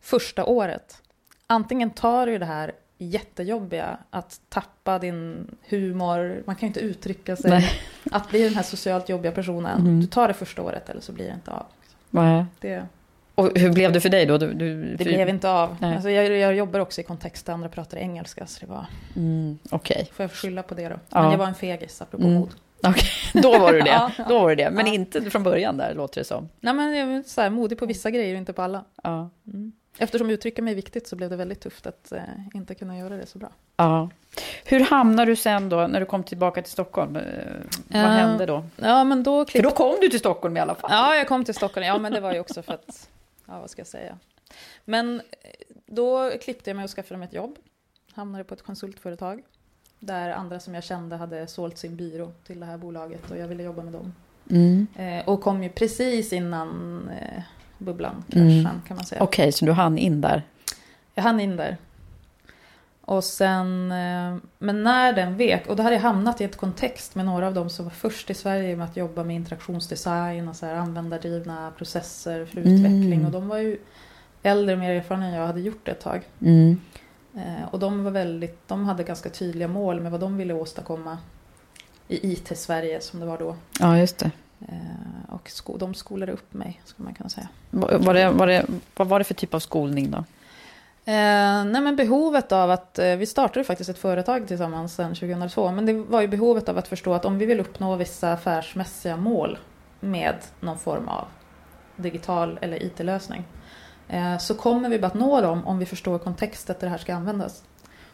[0.00, 1.02] första året,
[1.46, 2.72] antingen tar du det här
[3.06, 7.70] jättejobbiga, att tappa din humor, man kan ju inte uttrycka sig, Nej.
[8.10, 9.80] att bli den här socialt jobbiga personen.
[9.80, 10.00] Mm.
[10.00, 11.66] Du tar det första året eller så blir det inte av.
[12.10, 12.44] Nej.
[12.60, 12.86] Det,
[13.34, 14.38] Och hur blev det för dig då?
[14.38, 15.76] Du, du, det blev inte av.
[15.80, 15.94] Nej.
[15.94, 18.86] Alltså jag, jag jobbar också i kontext där andra pratar engelska, så det var,
[19.16, 20.08] Mm, Okej.
[20.12, 20.96] får jag skylla på det då.
[21.08, 21.22] Ja.
[21.22, 22.38] Men jag var en fegis, apropå Mm.
[22.40, 22.50] mod.
[22.86, 23.08] Okej,
[23.42, 23.88] Då var du det.
[24.18, 24.24] Ja.
[24.28, 24.70] Då var du det.
[24.70, 24.92] Men Ja.
[24.92, 26.48] inte från början där, låter det som.
[26.60, 28.84] Nej men jag är så här, modig på vissa grejer inte på alla.
[29.02, 29.30] Ja.
[29.46, 29.72] Mm.
[29.98, 32.22] Eftersom uttrycka mig är viktigt så blev det väldigt tufft att eh,
[32.54, 33.48] inte kunna göra det så bra.
[33.76, 34.10] ja.
[34.64, 37.16] Hur hamnade du sen då, när du kom tillbaka till Stockholm?
[37.16, 37.22] Eh,
[37.88, 38.06] Vad Ja.
[38.06, 38.64] hände då?
[38.76, 39.68] Ja, men då För klippte...
[39.70, 40.90] då kom du till Stockholm i alla fall.
[40.92, 41.86] Ja, jag kom till Stockholm.
[41.86, 43.08] Ja, men det var ju också för att...
[43.46, 44.18] Ja, vad ska jag säga?
[44.84, 45.50] Men eh,
[45.86, 47.56] då klippte jag mig och skaffade mig ett jobb.
[48.12, 49.42] Hamnade på ett konsultföretag.
[49.98, 53.48] Där andra som jag kände hade sålt sin byrå till det här bolaget och jag
[53.48, 54.14] ville jobba med dem.
[54.50, 54.86] Mm.
[54.96, 57.10] Eh, och kom ju precis innan
[57.82, 58.64] bubblan, Mm.
[58.64, 59.22] kraschen kan man säga.
[59.22, 60.42] Okej, så du hann in där.
[61.14, 61.76] Jag hann in där.
[63.04, 67.14] Och sen, eh, men när den vek, och då hade jag hamnat i ett kontext
[67.14, 70.56] med några av dem som var först i Sverige med att jobba med interaktionsdesign och
[70.56, 72.74] så här användardrivna processer för Mm.
[72.74, 73.26] utveckling.
[73.26, 73.78] Och de var ju
[74.42, 76.22] äldre och mer erfarna än jag hade gjort det ett tag.
[76.40, 76.80] Mm.
[77.36, 81.18] Eh, Och de var väldigt, de hade ganska tydliga mål med vad de ville åstadkomma
[82.08, 83.56] i IT-Sverige som det var då.
[83.80, 84.30] Ja, just det.
[84.68, 87.48] Eh, Och sko- de skolade upp mig, skulle man kunna säga.
[87.70, 88.66] Va- Var det, var det.
[88.96, 90.18] Vad var det för typ av skolning då?
[91.04, 95.72] Eh, nej men behovet av att, eh, vi startade faktiskt ett företag tillsammans sedan 2002,
[95.72, 99.16] men det var ju behovet av att förstå att om vi vill uppnå vissa affärsmässiga
[99.16, 99.58] mål
[100.00, 101.24] med någon form av
[101.96, 103.44] digital eller IT-lösning,
[104.08, 106.98] eh, så kommer vi bara att nå dem om vi förstår kontextet där det här
[106.98, 107.62] ska användas.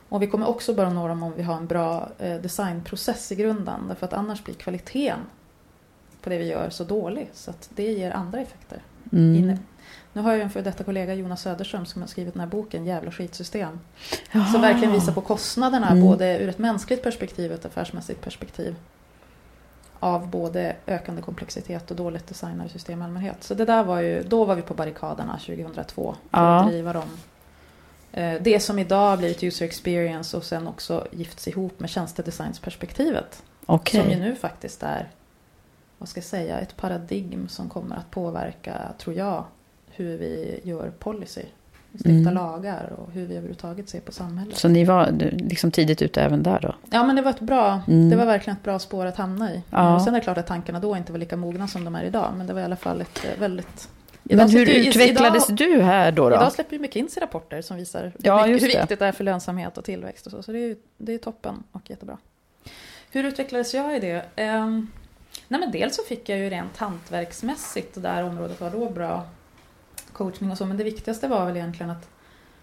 [0.09, 3.35] Och vi kommer också bara nå dem om vi har en bra eh, designprocess i
[3.35, 5.19] grunden, därför att annars blir kvaliteten
[6.23, 8.83] på det vi gör så dålig, så att det ger andra effekter.
[9.13, 9.35] Mm.
[9.35, 9.59] Inne.
[10.13, 12.87] Nu har jag en för detta kollega, Jonas Söderström, som har skrivit den här boken
[12.87, 13.81] Jävla skitsystem.
[14.33, 14.47] Jaha.
[14.53, 16.05] Som verkligen visar på kostnaderna, Mm.
[16.05, 18.75] både ur ett mänskligt perspektiv och ett affärsmässigt perspektiv.
[20.01, 23.45] Av både ökande komplexitet och dåligt designade system i allmänhet.
[23.45, 26.61] Så det där var ju, då var vi på barrikaderna 2002 för Ja.
[26.61, 27.09] att driva dem.
[28.13, 33.43] Eh, Det som idag har blivit user experience och sen också gifts ihop med tjänstedesignsperspektivet.
[33.67, 34.01] Okej.
[34.03, 35.09] Som ju nu faktiskt är,
[35.99, 39.45] vad ska jag säga, ett paradigm som kommer att påverka, tror jag,
[39.91, 41.43] hur vi gör policy.
[41.93, 42.35] Stifta Mm.
[42.35, 44.57] lagar och hur vi överhuvudtaget ser på samhället.
[44.57, 46.75] Så ni var liksom tidigt ute även där då?
[46.91, 48.11] Ja men det var ett bra, Mm.
[48.11, 49.63] det var verkligen ett bra spår att hamna i.
[49.71, 49.95] Ja.
[49.95, 52.05] Och sen är det klart att tankarna då inte var lika mogna som de är
[52.05, 52.33] idag.
[52.37, 53.89] Men det var i alla fall ett eh, väldigt...
[54.23, 56.29] Men hur utvecklades idag, du här då?
[56.29, 56.37] då?
[56.37, 58.67] Idag släpper ju McKinsey rapporter som visar hur, Ja, hur det.
[58.67, 60.43] viktigt det är för lönsamhet och tillväxt och så.
[60.43, 62.19] Så det är, det är toppen och jättebra.
[63.11, 64.25] Hur utvecklades jag i det?
[64.37, 64.89] Ehm,
[65.49, 69.27] nej men dels så fick jag ju rent hantverksmässigt, det där området var då bra
[70.13, 70.67] coachning och så.
[70.67, 72.09] Men det viktigaste var väl egentligen att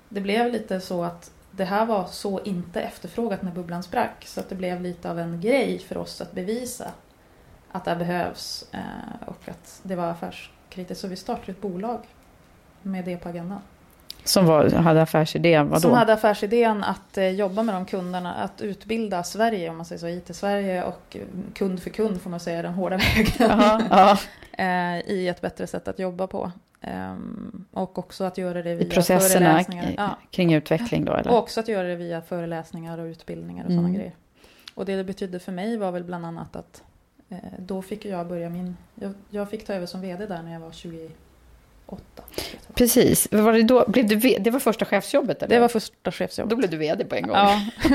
[0.09, 4.25] det blev lite så att det här var så inte efterfrågat när bubblan sprack.
[4.27, 6.91] Så att det blev lite av en grej för oss att bevisa
[7.71, 11.01] att det här behövs eh, och att det var affärskritiskt.
[11.01, 11.99] Så vi startade ett bolag
[12.81, 13.61] med det på agendan.
[14.25, 15.81] Som var, hade affärsidén, vadå?
[15.81, 19.99] Som hade affärsidén att eh, jobba med de kunderna, att utbilda Sverige, om man säger
[19.99, 21.21] så, IT-Sverige och eh,
[21.53, 23.31] kund för kund får man säga den hårda vägen.
[23.39, 24.17] Jaha, ja.
[24.63, 26.51] eh, I ett bättre sätt att jobba på.
[26.81, 29.93] Ehm, och också att göra det I via processerna föreläsningar.
[29.97, 30.17] Ja.
[30.31, 31.31] kring utveckling då eller?
[31.31, 33.83] Och också att göra det via föreläsningar och utbildningar och Mm.
[33.83, 34.13] sådana grejer.
[34.75, 36.83] Och det det betydde för mig var väl bland annat att
[37.29, 38.77] eh, då fick jag börja min...
[38.95, 40.71] Jag, jag fick ta över som vd där när jag var
[41.89, 42.23] 28.
[42.73, 45.55] Precis, var det, då, blev du, det var första chefsjobbet eller?
[45.55, 46.49] Det var första chefsjobb.
[46.49, 47.35] Då blev du vd på en gång.
[47.35, 47.61] Ja,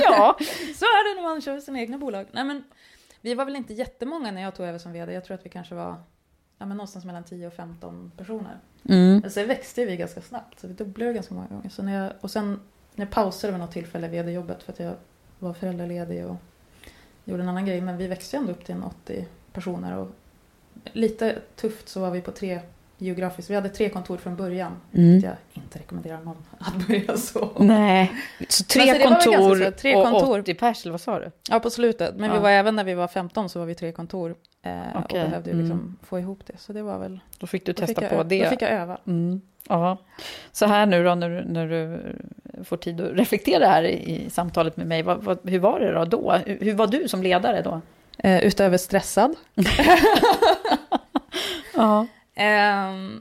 [0.00, 0.36] ja.
[0.74, 2.26] så är det när man kör sina egna bolag.
[2.32, 2.64] Nej, men,
[3.20, 5.12] vi var väl inte jättemånga när jag tog över som vd.
[5.12, 5.96] Jag tror att vi kanske var
[6.58, 8.58] ja, men någonstans mellan 10 och 15 personer.
[8.88, 9.18] Mm.
[9.18, 11.68] Men sen växte vi ganska snabbt, så vi dubblade ganska många gånger.
[11.68, 12.60] Så när jag, och sen
[12.94, 14.94] när jag pausade vid något tillfälle vd-jobbet för att jag
[15.38, 16.36] var föräldraledig och
[17.24, 17.80] gjorde en annan grej.
[17.80, 19.96] Men vi växte ändå upp till en 80 personer.
[19.98, 20.08] Och
[20.92, 22.60] lite tufft så var vi på tre
[23.02, 23.50] geografiskt.
[23.50, 24.72] Vi hade tre kontor från början.
[24.94, 25.20] Mm.
[25.20, 27.50] Jag inte rekommenderar någon att börja så.
[27.58, 28.12] Nej,
[28.48, 30.40] så tre så kontor så, tre och kontor.
[30.40, 31.30] 80 pers, eller vad sa du?
[31.50, 32.16] Ja, på slutet.
[32.16, 32.42] Men vi Ja.
[32.42, 34.34] var även när vi var 15 så var vi tre kontor.
[34.62, 35.96] Eh, Okej, Och behövde liksom mm.
[36.02, 36.58] få ihop det.
[36.58, 37.20] Så det var väl...
[37.38, 38.44] Då fick du fick testa jag, på det.
[38.44, 38.98] Då fick jag öva.
[39.06, 39.40] Mm.
[39.68, 39.96] Ja.
[40.52, 42.00] Så här nu då, när när du
[42.64, 45.02] får tid att reflektera här i, i samtalet med mig.
[45.02, 46.04] Vad, vad, hur var det då?
[46.04, 46.32] då?
[46.46, 47.80] Hur, hur var du som ledare då?
[48.18, 49.34] Eh, utöver stressad.
[51.74, 52.06] Ja.
[52.34, 53.20] Ehm,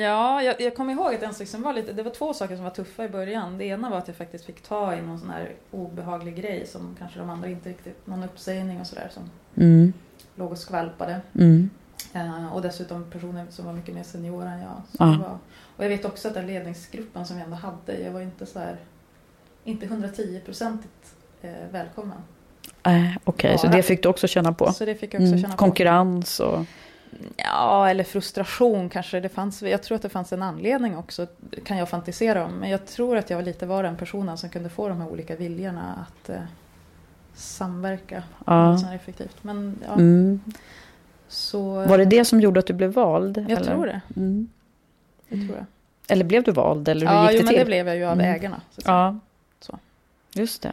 [0.00, 2.54] ja, jag, jag kommer ihåg att en sak som var lite, det var två saker
[2.54, 3.58] som var tuffa i början.
[3.58, 6.96] Det ena var att jag faktiskt fick ta i någon sån här obehaglig grej som
[6.98, 9.22] kanske de andra inte riktigt, någon uppsägning och sådär som
[9.56, 9.92] Mm.
[10.34, 11.20] låg och skvalpade.
[11.34, 11.70] Mm.
[12.12, 14.82] Eh, och dessutom personer som var mycket mer seniora än jag.
[14.90, 15.04] Så Ja.
[15.06, 15.38] det var,
[15.76, 18.58] och jag vet också att den ledningsgruppen som vi ändå hade, jag var inte så
[18.58, 18.76] här,
[19.64, 22.18] inte 110-procentigt eh, välkommen.
[22.82, 23.76] Äh, Okej, så Bara.
[23.76, 24.72] det fick du också känna på?
[24.72, 25.40] Så det fick jag också Mm.
[25.42, 25.58] känna på.
[25.58, 26.64] Konkurrens och...
[27.36, 29.20] Ja, eller frustration kanske.
[29.20, 31.26] Det fanns, jag tror att det fanns en anledning också,
[31.64, 32.52] kan jag fantisera om.
[32.54, 35.36] Men jag tror att jag lite var den personen som kunde få de här olika
[35.36, 36.36] viljorna att eh,
[37.34, 38.94] samverka Ja.
[38.94, 39.36] effektivt.
[39.44, 40.40] Men ja, Mm.
[41.28, 41.84] så...
[41.86, 43.38] Var det det som gjorde att du blev vald?
[43.38, 43.64] Jag eller?
[43.72, 44.00] tror det.
[44.16, 44.48] Mm.
[45.28, 45.66] det tror jag.
[46.08, 46.88] Eller blev du vald?
[46.88, 47.58] Eller hur Ja, gick det jo, men till?
[47.58, 48.34] det blev jag ju av Mm.
[48.34, 48.60] ägarna.
[48.70, 48.80] Så.
[48.84, 49.18] Ja,
[49.60, 49.78] Så.
[50.34, 50.72] just det.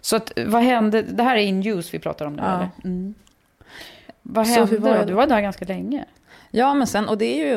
[0.00, 1.02] Så att, vad hände?
[1.02, 2.54] Det här är in use vi pratar om nu, Ja.
[2.54, 2.68] eller?
[2.84, 3.14] Mm.
[4.30, 5.04] Vad Så hände hur var då?
[5.04, 6.04] Du var där ganska länge.
[6.50, 7.52] Ja, men sen, och det är ju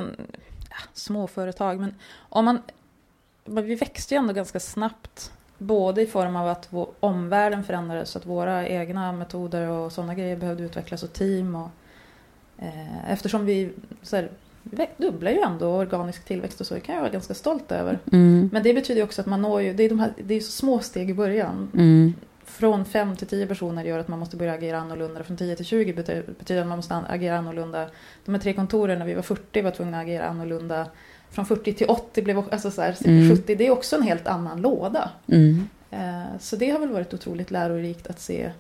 [0.70, 2.62] ja, småföretag, men om man...
[3.46, 5.32] Vi växte ju ändå ganska snabbt
[5.62, 10.16] Både i form av att vår, omvärlden förändrades så att våra egna metoder och sådana
[10.16, 11.56] grejer behövde utvecklas och team.
[11.56, 11.70] Och,
[12.58, 14.30] eh, eftersom vi så här,
[14.64, 18.00] vi dubblar ju ändå organisk tillväxt och så, det kan jag vara ganska stolt över.
[18.12, 18.50] Mm.
[18.54, 20.52] Men det betyder också att man når ju, det är, de här, det är så
[20.52, 21.72] små steg i början.
[21.74, 22.14] Mm.
[22.52, 25.24] Från 5 till 10 personer gör att man måste börja agera annorlunda.
[25.24, 27.88] Från 10 till 20 betyder, att man måste agera annorlunda.
[28.26, 30.86] De här tre kontoren när vi var 40 var tvungna att agera annorlunda.
[31.30, 33.36] Från 40 till 80 blev alltså så här, Mm.
[33.38, 35.10] 70, det är också en helt annan låda.
[35.28, 35.68] Mm.
[35.92, 38.52] Eh, Så det har väl varit otroligt lärorikt att se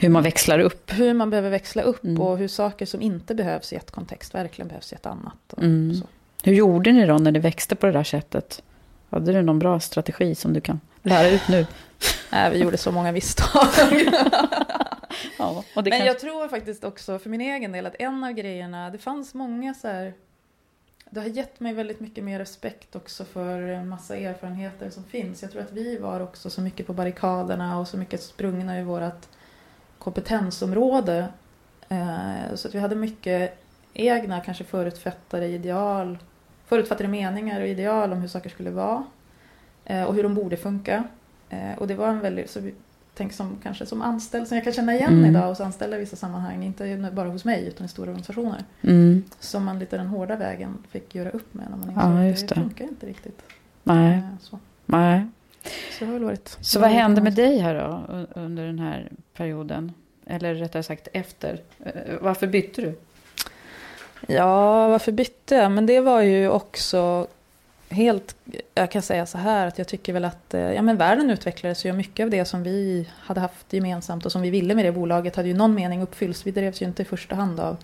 [0.00, 0.90] Hur man växlar upp.
[0.92, 2.20] hur man behöver växla upp Mm.
[2.22, 5.54] och hur saker som inte behövs i ett kontext verkligen behövs i ett annat.
[5.58, 5.94] Mm.
[6.44, 8.62] Hur gjorde ni då när det växte på det där sättet?
[9.10, 11.66] Hade du någon bra strategi som du kan lära ut nu?
[12.30, 13.68] Nej, vi gjorde så många misstag.
[15.38, 16.06] Ja, Men kan...
[16.06, 19.74] jag tror faktiskt också för min egen del att en av grejerna, det fanns många
[19.74, 20.12] så här
[21.10, 25.42] det har gett mig väldigt mycket mer respekt också för en massa erfarenheter som finns.
[25.42, 28.82] Jag tror att vi var också så mycket på barrikaderna och så mycket sprungna i
[28.84, 29.26] vårt
[29.98, 31.28] kompetensområde.
[31.88, 33.58] Eh, Så att vi hade mycket
[33.94, 36.18] egna, kanske förutfattade ideal,
[36.66, 39.04] förutfattade meningar och ideal om hur saker skulle vara.
[39.84, 41.04] eh, Och hur de borde funka.
[41.52, 42.60] Eh, Och det var en väldigt, så
[43.14, 45.30] tänk som kanske som anställd, som jag kan känna igen Mm.
[45.30, 48.64] idag hos anställda i vissa sammanhang, inte bara hos mig utan i stora organisationer.
[48.82, 49.22] Mm.
[49.40, 52.42] Som man lite den hårda vägen fick göra upp med när man Ja, insåg just
[52.42, 52.60] att det det.
[52.60, 53.42] funkar inte riktigt.
[53.82, 55.26] Nej, Eh, Så, nej.
[55.98, 56.56] så har varit...
[56.60, 59.92] Så vad hände med dig här då under den här perioden?
[60.26, 61.60] Eller rättare sagt efter.
[61.84, 62.98] Eh, Varför bytte du?
[64.26, 65.72] Ja, varför bytte jag?
[65.72, 67.26] Men det var ju också
[67.92, 68.36] helt...
[68.74, 71.84] Jag kan säga så här att jag tycker väl att eh, ja, men världen utvecklades
[71.84, 74.92] ju mycket av det som vi hade haft gemensamt och som vi ville med det
[74.92, 76.46] bolaget hade ju någon mening uppfyllts.
[76.46, 77.76] Vi drevs ju inte i första hand av,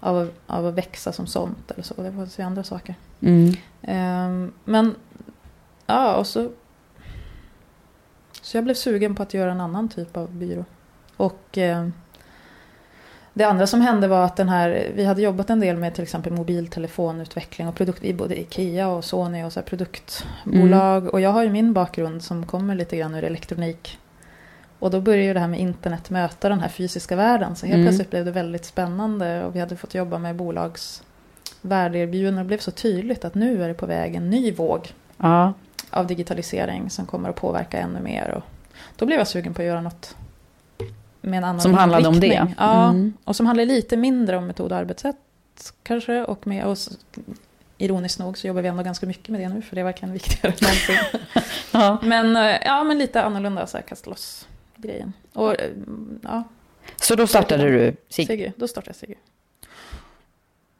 [0.00, 2.02] av, av att växa som sånt eller så.
[2.02, 2.94] Det var ju andra saker.
[3.20, 3.52] Mm.
[3.82, 4.94] Ehm, men
[5.86, 6.50] ja, och så...
[8.42, 10.64] Så jag blev sugen på att göra en annan typ av byrå.
[11.16, 11.92] Och ehm,
[13.34, 16.02] det andra som hände var att den här, vi hade jobbat en del med till
[16.02, 21.14] exempel mobiltelefonutveckling och produkt i både Ikea och Sony och så produktbolag.
[21.14, 23.98] Och jag har ju min bakgrund som kommer lite grann ur elektronik.
[24.78, 27.56] Och då började ju det här med internet möta den här fysiska världen.
[27.56, 27.86] Så helt Mm.
[27.86, 31.02] plötsligt blev det väldigt spännande och vi hade fått jobba med bolags
[31.60, 32.44] värdeerbjudanden.
[32.44, 35.52] Det blev så tydligt att nu är det på väg en ny våg Ja.
[35.90, 38.30] av digitalisering som kommer att påverka ännu mer.
[38.36, 38.42] Och
[38.96, 40.16] då blev jag sugen på att göra något
[41.20, 42.46] med en annan Som handlade om det.
[42.58, 43.12] Ja, Mm.
[43.24, 45.16] och som handlar lite mindre om metod och arbetssätt
[45.82, 46.24] kanske.
[46.24, 46.76] Och, med, och
[47.78, 50.12] ironiskt nog så jobbar vi ändå ganska mycket med det nu för det är verkligen
[50.20, 51.20] viktigare än någonsin.
[51.72, 51.98] ja.
[52.02, 55.12] men, eh, ja, men lite annorlunda så här kasta loss grejen.
[55.32, 55.70] Och eh,
[56.22, 56.44] ja,
[56.96, 58.26] Så då startade du Sig.
[58.26, 59.14] Sigge, då startade jag Sigge.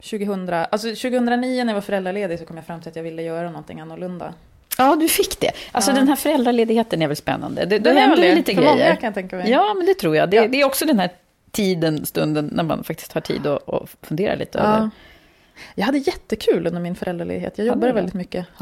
[0.02, 3.22] 2000, alltså 2009 när jag var föräldraledig så kom jag fram till att jag ville
[3.22, 4.34] göra någonting annorlunda.
[4.84, 5.50] Ja, du fick det.
[5.72, 5.94] Alltså Ja.
[5.94, 7.64] den här föräldraledigheten är väl spännande.
[7.64, 8.94] Det, då händer det, lite för många grejer.
[8.96, 9.50] kan jag tänka mig.
[9.50, 10.30] Ja, men det tror jag.
[10.30, 10.48] Det, Ja.
[10.48, 11.10] det är också den här
[11.50, 14.64] tiden, stunden, när man faktiskt har tid att, att fundera lite Ja.
[14.64, 14.90] över.
[15.74, 17.58] Jag hade jättekul under min föräldraledighet.
[17.58, 18.46] Jag jobbade väldigt mycket.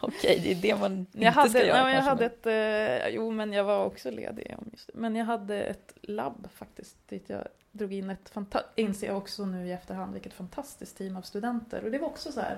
[0.00, 1.82] Okej, det är det man inte Jag hade, ska göra.
[1.84, 4.54] nej, jag hade ett, eh, jo men jag var också ledig.
[4.94, 6.96] Men jag hade ett labb faktiskt.
[7.08, 7.40] Dit jag
[7.72, 11.84] drog in ett fantastiskt, inser jag också nu i efterhand, vilket fantastiskt team av studenter.
[11.84, 12.56] Och det var också så här,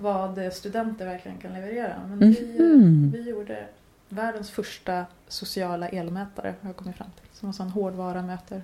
[0.00, 1.94] vad studenter verkligen kan leverera.
[2.08, 3.10] Men vi, eh, Mhm.
[3.10, 3.64] vi gjorde
[4.08, 7.38] världens första sociala elmätare, har jag kommit fram till.
[7.38, 8.62] Som en sån hårdvara mäter.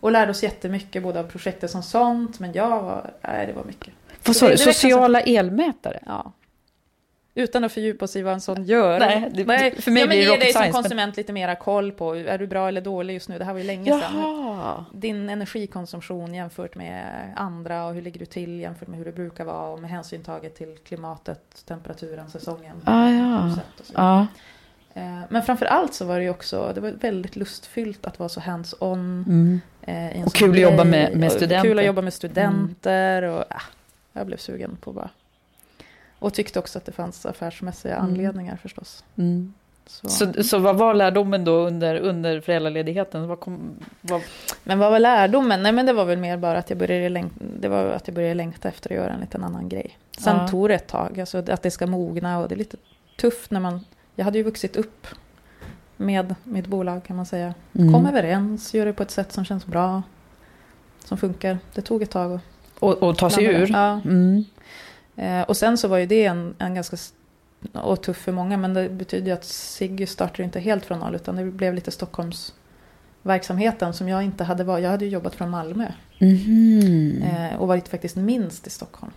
[0.00, 3.64] Och lärde oss jättemycket, både av projektet som sånt, men jag var, nej det var
[3.64, 3.94] mycket.
[4.26, 4.56] Vad sa du?
[4.56, 6.00] Sociala elmätare?
[6.06, 6.32] Ja.
[7.34, 8.98] Utan att fördjupa oss i vad en sån gör.
[8.98, 11.32] Nej, det- för mig ja, men blir det rocket dig som science, men- konsument lite
[11.32, 13.38] mera koll på, är du bra eller dålig just nu?
[13.38, 14.18] Det här var ju länge sedan.
[14.20, 14.84] Jaha.
[14.92, 17.04] Din energikonsumtion jämfört med
[17.36, 20.22] andra och hur ligger du till jämfört med hur det brukar vara och med hänsyn
[20.22, 22.76] taget till klimatet, temperaturen, säsongen.
[22.84, 23.08] Ah,
[23.94, 24.26] ja.
[24.94, 28.28] Eh, Men framför allt så var det ju också, det var väldigt lustfyllt att vara
[28.28, 29.24] så hands-on.
[29.28, 29.60] Mm.
[30.16, 31.56] eh, Och kul att jobba med- med Och studenter.
[31.56, 31.68] Mm.
[31.70, 33.62] Kul att jobba med studenter och ah,
[34.12, 35.10] jag blev sugen på bara.
[36.20, 38.10] Och tyckte också att det fanns affärsmässiga Mm.
[38.10, 39.04] anledningar förstås.
[39.16, 39.54] Mm.
[39.86, 40.08] Så.
[40.08, 43.28] Så, så vad var lärdomen då under, under föräldraledigheten?
[43.28, 44.22] Vad kom, vad,
[44.64, 45.62] Men vad var lärdomen?
[45.62, 47.30] Nej men det var väl mer bara att jag började, läng-
[47.60, 49.98] det var att jag började längta efter att göra en liten annan grej.
[50.18, 50.48] Sen Ja.
[50.48, 52.76] tog det ett tag, alltså att det ska mogna och det är lite
[53.18, 53.84] tufft när man...
[54.16, 55.06] Jag hade ju vuxit upp
[55.96, 57.54] med mitt bolag kan man säga.
[57.72, 57.92] Mm.
[57.92, 60.02] Kom överens, gör det på ett sätt som känns bra.
[61.04, 61.58] Som funkar.
[61.74, 62.38] Det tog ett tag
[62.78, 63.70] och, och ta sig ur?
[63.72, 64.00] Ja.
[64.04, 64.44] Mm.
[65.20, 66.96] Eh, och sen så var ju det en, en ganska
[67.72, 68.56] och tuff för många.
[68.56, 71.14] Men det betyder ju att Siggy startade inte helt från noll.
[71.14, 72.54] Utan det blev lite Stockholms
[73.22, 74.82] verksamheten som jag inte hade varit.
[74.82, 75.92] Jag hade ju jobbat från Malmö.
[77.22, 79.12] Eh, och varit faktiskt minst i Stockholm.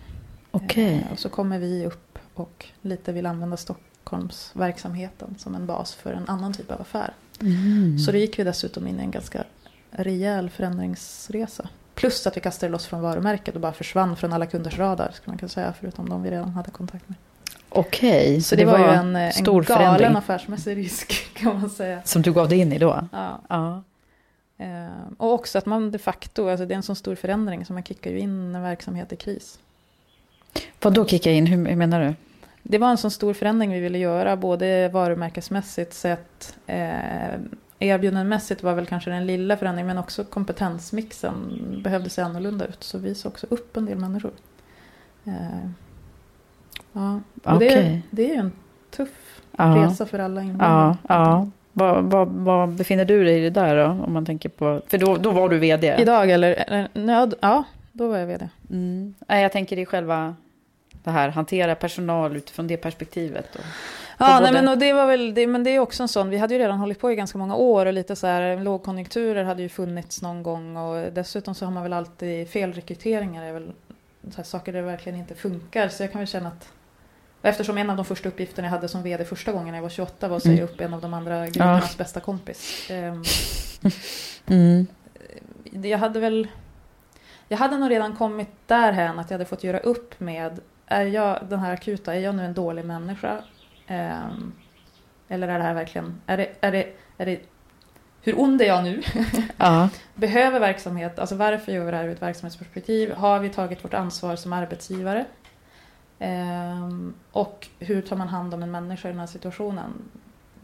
[0.50, 1.04] Okej.
[1.06, 6.12] Eh, och så kommer vi upp och lite vill använda Stockholmsverksamheten som en bas för
[6.12, 7.14] en annan typ av affär.
[7.40, 7.98] Mm.
[7.98, 9.44] Så då gick vi dessutom in i en ganska
[9.90, 11.68] rejäl förändringsresa.
[11.94, 15.32] Plus att vi kastade loss från varumärket och bara försvann från alla kunders radar, skulle
[15.32, 17.16] man kunna säga, förutom de vi redan hade kontakt med.
[17.68, 22.02] Okej, Så det, var ju en, en stor galen förändring affärsmässig risk, kan man säga.
[22.04, 23.08] som du gav dig in i då.
[23.12, 23.40] Ja.
[23.48, 23.82] Ja.
[24.58, 27.72] Eh, och också att man de facto, alltså det är en sån stor förändring så
[27.72, 29.58] man kickar ju in en verksamhet i kris.
[30.82, 31.46] Vad då kicka in?
[31.46, 32.14] Hur, hur menar du?
[32.62, 37.34] Det var en sån stor förändring vi ville göra, både varumärkesmässigt sett, eh,
[37.78, 42.82] erbjudandemässigt var väl kanske den lilla förändringen, men också kompetensmixen behövde se annorlunda ut.
[42.84, 44.32] Så vi sa också upp en del människor.
[45.24, 45.68] Eh,
[46.92, 48.02] ja, och det, Okej.
[48.10, 48.52] det är ju en
[48.90, 49.64] tuff Ja.
[49.64, 50.96] resa för alla Ja, inblandade.
[51.08, 51.48] ja.
[51.72, 54.04] Vad, vad, vad befinner du dig i det där då?
[54.04, 54.82] Om man tänker på...
[54.86, 55.96] För då, då var du vd.
[55.98, 58.48] Idag eller, nöd, ja, då var jag vd.
[58.70, 59.14] Mm.
[59.26, 60.34] Jag tänker i själva
[61.04, 63.56] det här, hantera personal utifrån det perspektivet.
[63.56, 63.64] Och,
[64.18, 66.38] Ja, nej, men, och det var väl, det, men det är också en sån, vi
[66.38, 69.62] hade ju redan hållit på i ganska många år och lite så här lågkonjunkturer hade
[69.62, 73.72] ju funnits någon gång och dessutom så har man väl alltid felrekryteringar, är väl
[74.30, 75.88] så här, saker där det verkligen inte funkar.
[75.88, 76.68] Så jag kan väl känna att
[77.42, 79.88] eftersom en av de första uppgifterna jag hade som vd första gången när jag var
[79.88, 80.64] 28 var att säga Mm.
[80.64, 82.90] upp en av de andra grundarnas bästa kompis.
[82.90, 83.22] Ehm,
[84.46, 84.86] mm.
[85.82, 86.48] jag hade väl
[87.48, 91.38] jag hade nog redan kommit därhän att jag hade fått göra upp med är jag
[91.48, 93.38] den här akuta, är jag nu en dålig människa?
[93.86, 94.52] Ehm,
[95.28, 96.86] eller är det här verkligen, är det, är det,
[97.18, 97.40] är det
[98.22, 99.02] hur ond är jag nu?
[99.56, 99.88] Ja.
[100.14, 103.12] Behöver verksamhet, alltså varför gör vi det här ur ett verksamhetsperspektiv?
[103.14, 105.24] Har vi tagit vårt ansvar som arbetsgivare?
[106.18, 109.92] Ehm, och hur tar man hand om en människa i den här situationen?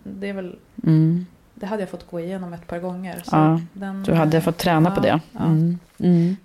[0.03, 1.27] Det är väl, Mm.
[1.55, 3.23] det hade jag fått gå igenom ett par gånger.
[3.33, 5.21] Ja, den, Du hade fått träna på Ja, det.
[5.33, 5.45] ja.
[5.45, 5.79] Mm.
[5.99, 6.37] Mm.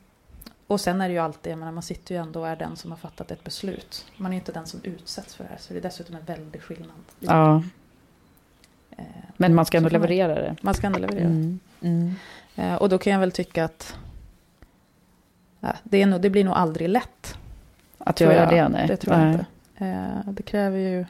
[0.67, 2.75] Och sen är det ju alltid, jag menar, man sitter ju ändå och är den
[2.75, 4.05] som har fattat ett beslut.
[4.17, 6.61] Man är inte den som utsätts för det här, så det är dessutom en väldig
[6.61, 6.89] skillnad.
[7.19, 7.63] Ja,
[8.97, 9.03] eh,
[9.37, 10.55] men man ska ändå får man- leverera det.
[10.61, 11.25] Man ska ändå leverera.
[11.25, 11.59] Mm.
[11.81, 12.13] Mm.
[12.55, 13.95] Eh, och då kan jag väl tycka att
[15.59, 17.37] ja, det, är nog, det blir nog aldrig lätt.
[17.97, 18.49] Att göra jag.
[18.49, 18.87] det, nej.
[18.87, 19.31] Det tror jag Nej.
[19.33, 19.45] inte.
[19.85, 21.05] Eh, det kräver ju...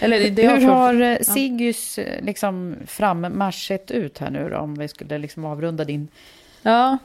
[0.00, 4.56] Eller det, Hur för- har eh, Siggys eh, liksom, frammarsch sett ut här nu då?
[4.58, 6.08] Om vi skulle liksom avrunda din...
[6.62, 6.98] Ja,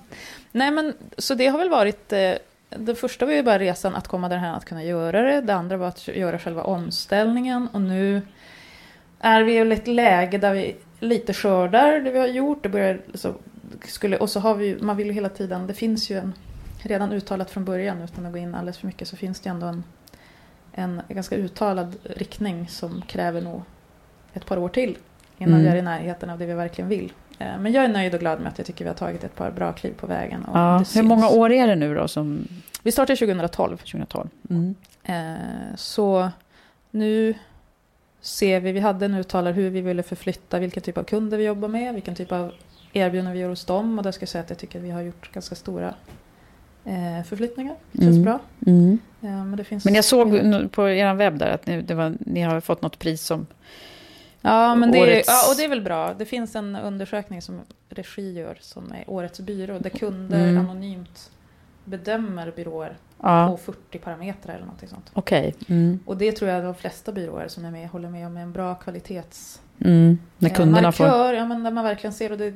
[0.57, 2.13] nej men så det har väl varit...
[2.13, 2.33] Eh,
[2.69, 5.41] det första var ju bara resan att komma därhän att kunna göra det.
[5.41, 7.67] Det andra var att göra själva omställningen.
[7.73, 8.21] Och nu
[9.19, 12.63] är vi i ett läge där vi lite skördar det vi har gjort.
[12.63, 13.33] Det börjar, så,
[13.85, 16.33] skulle, och så har vi man vill ju hela tiden, det finns ju en,
[16.81, 19.67] redan uttalat från början utan att gå in alldeles för mycket, så finns det ändå
[19.67, 19.83] en,
[20.71, 23.61] en ganska uttalad riktning som kräver nog
[24.33, 24.97] ett par år till
[25.37, 25.63] innan Mm.
[25.63, 27.13] vi är i närheten av det vi verkligen vill.
[27.39, 29.35] Eh, Men jag är nöjd och glad med att jag tycker vi har tagit ett
[29.35, 30.45] par bra kliv på vägen.
[30.45, 32.47] Och Ja, det hur många år är det nu då som
[32.83, 33.77] Vi startade 2012.
[33.77, 34.29] 2012?
[34.49, 34.75] Mm.
[35.03, 36.29] Eh, Så
[36.91, 37.33] nu
[38.21, 41.43] ser vi, vi hade en uttalare hur vi ville förflytta, vilken typ av kunder vi
[41.43, 42.51] jobbar med, vilken typ av
[42.93, 43.97] erbjudanden vi gör hos dem.
[43.97, 45.93] Och där ska jag säga att jag tycker att vi har gjort ganska stora
[46.85, 47.75] eh, förflyttningar.
[47.91, 48.23] Det känns Mm.
[48.23, 48.39] bra.
[48.67, 48.99] Mm.
[49.19, 50.29] Men, det finns Men jag såg
[50.71, 53.47] på er webb där att ni, det var, ni har fått något pris som...
[54.41, 56.13] Ja, men det är, ja, och det är väl bra.
[56.13, 60.57] Det finns en undersökning som Regi gör som är Årets byrå där kunder Mm.
[60.57, 61.31] anonymt
[61.85, 65.11] bedömer byråer Ja, på 40 parametrar eller något sånt.
[65.13, 65.55] okej.
[65.67, 65.99] Mm.
[66.05, 68.51] Och det tror jag de flesta byråer som är med håller med om är en
[68.51, 69.61] bra kvalitets...
[69.79, 70.17] Mm.
[70.37, 71.03] När eh, kunderna får...
[71.07, 72.53] markör, ja, men där man verkligen ser och det, eh,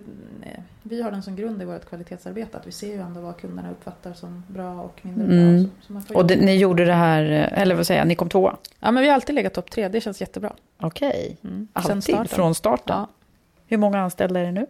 [0.84, 3.72] Vi har den som grund i vårt kvalitetsarbete att vi ser ju ändå vad kunderna
[3.72, 5.64] uppfattar som bra och mindre Mm.
[5.64, 5.72] bra.
[5.82, 8.16] Så, så får Och det, ni gjorde det här, eh, eller vad säger jag, ni
[8.16, 8.58] kom tvåa?
[8.80, 10.54] Ja men vi har alltid legat topp tre, det känns jättebra.
[10.80, 11.38] Okej.
[11.44, 11.68] Mm.
[11.74, 12.04] Alltid?
[12.04, 12.28] Starten.
[12.28, 12.96] Från starten?
[12.98, 13.08] Ja,
[13.68, 14.66] Hur många anställda är det nu?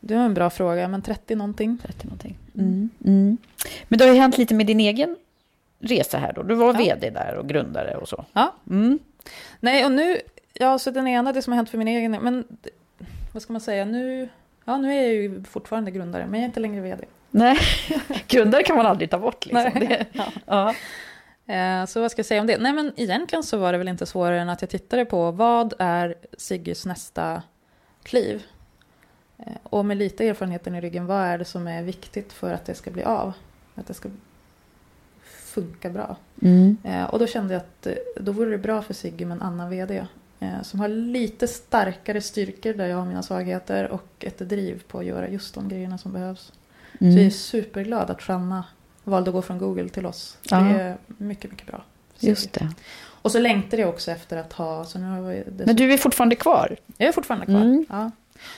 [0.00, 1.78] det var en bra fråga, men 30 någonting.
[1.82, 2.38] 30 någonting.
[2.54, 2.90] Mm.
[3.04, 3.36] Mm.
[3.88, 5.16] Men det har ju hänt lite med din egen
[5.80, 6.42] resa här då.
[6.42, 6.78] Du var Ja.
[6.78, 8.24] vd där och grundare och så.
[8.32, 8.54] Ja.
[8.70, 8.98] Mm.
[9.60, 10.16] Nej, och nu,
[10.60, 12.44] ja så den ena, det som har hänt för min egen, men
[13.32, 14.28] vad ska man säga, nu,
[14.64, 17.04] ja nu är jag ju fortfarande grundare, men jag är inte längre vd.
[17.30, 17.58] Nej,
[18.28, 19.46] grundare kan man aldrig ta bort.
[19.46, 19.70] Liksom.
[19.80, 20.32] Det, Ja.
[20.46, 20.74] ja.
[21.54, 22.58] Eh, Så vad ska jag säga om det?
[22.58, 25.74] Nej men egentligen så var det väl inte svårare än att jag tittade på vad
[25.78, 27.42] är Siggys nästa
[28.02, 28.42] kliv?
[29.38, 32.64] Eh, Och med lite erfarenheten i ryggen, vad är det som är viktigt för att
[32.64, 33.32] det ska bli av?
[33.74, 34.08] Att det ska
[35.24, 36.16] funka bra.
[36.42, 36.76] Mm.
[36.84, 37.86] Eh, Och då kände jag att
[38.20, 40.06] då vore det bra för Siggy med en annan VD.
[40.40, 44.98] Eh, Som har lite starkare styrkor där jag har mina svagheter och ett driv på
[44.98, 46.52] att göra just de grejerna som behövs.
[46.98, 47.30] Så jag är Mm.
[47.30, 48.64] superglad att Shanna
[49.04, 50.38] valde att gå från Google till oss.
[50.42, 50.56] Ja.
[50.60, 51.82] Det är mycket, mycket bra.
[52.18, 52.68] Just det.
[53.22, 54.84] Och så längtade jag också efter att ha...
[54.84, 56.76] Så nu har det Men du är fortfarande kvar.
[56.96, 57.60] Jag är fortfarande kvar.
[57.60, 57.86] Mm.
[57.90, 58.10] Ja.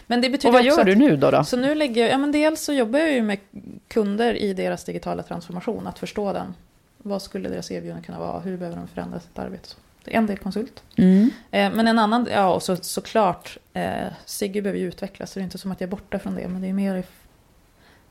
[0.07, 1.31] Men det betyder Och vad gör du nu då?
[1.31, 1.45] då?
[1.45, 2.11] Så nu lägger jag...
[2.11, 3.39] Ja, men dels så jobbar jag ju med
[3.89, 5.87] kunder i deras digitala transformation.
[5.87, 6.55] Att förstå den.
[6.99, 8.41] Vad skulle deras erbjudande kunna vara?
[8.41, 9.69] Hur behöver de förändra sitt arbete?
[10.05, 10.83] En del konsult.
[10.97, 11.31] Mm.
[11.51, 15.31] Eh, men en annan, ja och så, såklart, eh, Sigge behöver ju utvecklas.
[15.33, 16.49] Så det är inte som att jag är borta från det.
[16.49, 17.03] Men det är mer i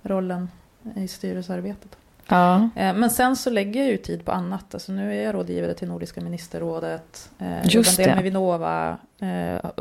[0.03, 0.49] rollen
[0.95, 1.97] i styrelsearbetet.
[2.27, 2.55] Ja.
[2.75, 4.73] Eh, Men sen så lägger jag ju tid på annat.
[4.73, 7.29] Alltså nu är jag rådgivare till Nordiska ministerrådet.
[7.39, 8.15] Eh, Just det.
[8.15, 8.97] med Vinnova.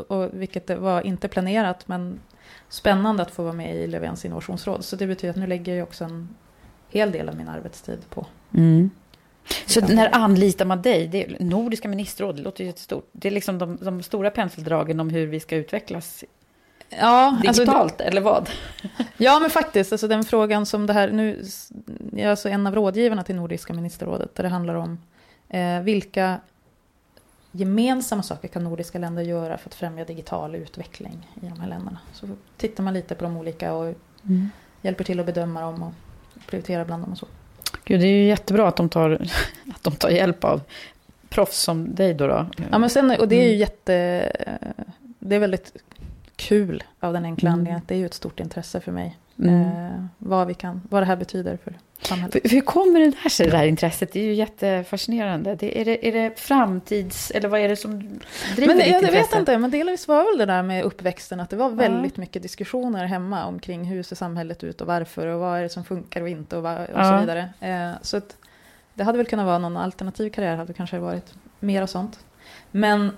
[0.07, 2.19] Och, vilket var inte planerat men
[2.69, 4.85] spännande att få vara med i Löfvens innovationsråd.
[4.85, 6.29] Så det betyder att nu lägger jag också en
[6.89, 8.25] hel del av min arbetstid på.
[8.53, 8.89] Mm.
[9.65, 11.07] Så när anlitar man dig?
[11.07, 13.09] Det är Nordiska ministerråd, det låter ju jättestort.
[13.11, 16.23] Det är liksom de, de stora penseldragen om hur vi ska utvecklas
[16.99, 18.49] Ja, digitalt, eller vad?
[19.17, 19.91] Ja, men faktiskt.
[19.91, 21.11] Alltså den frågan som det här...
[21.11, 21.43] Nu,
[22.11, 24.35] jag är alltså en av rådgivarna till Nordiska ministerrådet.
[24.35, 24.99] Där det handlar om
[25.49, 26.39] eh, vilka
[27.51, 31.99] gemensamma saker kan nordiska länder göra för att främja digital utveckling i de här länderna.
[32.13, 32.27] Så
[32.57, 33.95] tittar man lite på de olika och
[34.81, 35.93] hjälper till att bedöma dem och
[36.47, 37.27] prioritera bland dem och så.
[37.91, 39.11] Gud, det är ju jättebra att de tar,
[39.75, 40.61] att de tar hjälp av
[41.29, 42.27] proffs som dig då.
[42.27, 42.45] då.
[42.71, 44.31] Ja, men sen, och det är ju jätte...
[45.19, 45.75] Det är väldigt
[46.35, 47.59] kul av den enkla Mm.
[47.59, 49.17] anledningen att det är ju ett stort intresse för mig.
[49.39, 49.61] Mm.
[49.61, 52.35] Eh, vad, vi kan, vad det här betyder för samhället.
[52.43, 54.13] Hur- kommer det där sig, det här intresset?
[54.13, 55.55] Det är ju jättefascinerande.
[55.55, 57.31] Det, är, det, är det framtids...
[57.31, 59.11] Eller vad är det som driver Men ditt jag intresse?
[59.17, 62.41] vet inte, men delvis var väl det där med uppväxten att det var väldigt mycket
[62.41, 66.21] diskussioner hemma omkring hur ser samhället ut och varför och vad är det som funkar
[66.21, 67.11] och inte och, vad, och Ja.
[67.11, 67.49] så vidare.
[67.59, 68.35] Eh, så att
[68.93, 72.19] det hade väl kunnat vara någon alternativ karriär, hade kanske varit mer och sånt.
[72.71, 73.11] Men,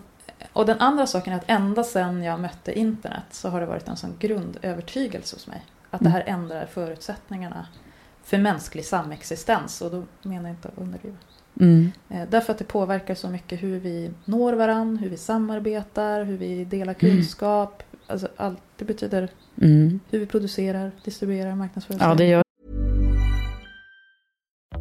[0.53, 3.87] och den andra saken är att ända sedan jag mötte internet så har det varit
[3.87, 5.61] en sån grundövertygelse hos mig.
[5.93, 7.67] Att det här ändrar förutsättningarna
[8.23, 11.15] för mänsklig samexistens och då menar jag inte att underdriva.
[11.59, 11.91] Mm.
[12.09, 16.37] Eh, Därför att det påverkar så mycket hur vi når varandra, hur vi samarbetar, hur
[16.37, 17.83] vi delar kunskap.
[18.07, 19.29] Alltså allt, det betyder
[19.61, 19.99] Mm.
[20.09, 21.95] hur vi producerar, distribuerar, marknadsför.
[21.99, 22.42] Ja, det gör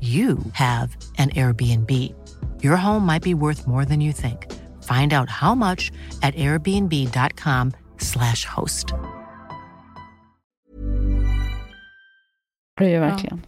[0.00, 1.90] you have an Airbnb.
[2.62, 4.46] Your home might be worth more than you think.
[4.82, 5.92] Find out how much
[6.22, 8.86] at airbnb.com/slash host.
[12.78, 13.42] det är ju verkligen.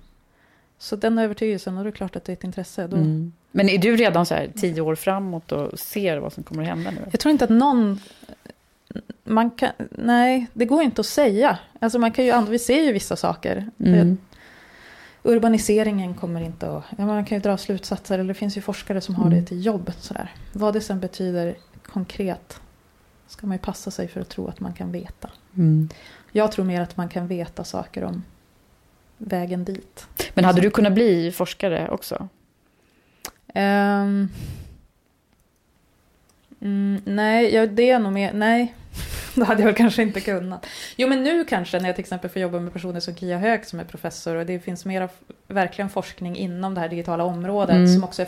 [0.78, 2.86] Så den övertygelsen, det är klart att det är ett intresse.
[2.86, 3.32] Då, Mm.
[3.52, 6.68] Men är du redan så här tio år framåt och ser vad som kommer att
[6.68, 6.98] hända nu?
[7.10, 8.00] Jag tror inte att någon...
[9.24, 11.58] Man kan, nej, det går inte att säga.
[11.80, 13.70] Alltså man kan ju, vi ser ju vissa saker.
[13.78, 14.18] Mm.
[15.22, 16.98] Urbaniseringen kommer inte att...
[16.98, 19.40] Man kan ju dra slutsatser, eller det finns ju forskare som har Mm.
[19.40, 19.92] det till jobb.
[19.98, 20.32] Sådär.
[20.52, 21.56] Vad det sen betyder
[21.86, 22.60] konkret
[23.26, 25.30] ska man ju passa sig för att tro att man kan veta.
[25.56, 25.88] Mm.
[26.32, 28.22] Jag tror mer att man kan veta saker om
[29.18, 30.06] vägen dit.
[30.34, 32.28] Men hade du kunnat bli forskare också?
[33.54, 34.28] Ehm,
[36.60, 38.32] Mm, nej, det är nog mer...
[38.32, 38.74] Nej,
[39.34, 40.66] då hade jag väl kanske inte kunnat.
[40.96, 43.64] Jo, men nu kanske när jag till exempel får jobba med personer som Kia Höök
[43.64, 45.08] som är professor och det finns mera
[45.46, 47.88] verkligen forskning inom det här digitala området Mm.
[47.94, 48.26] som också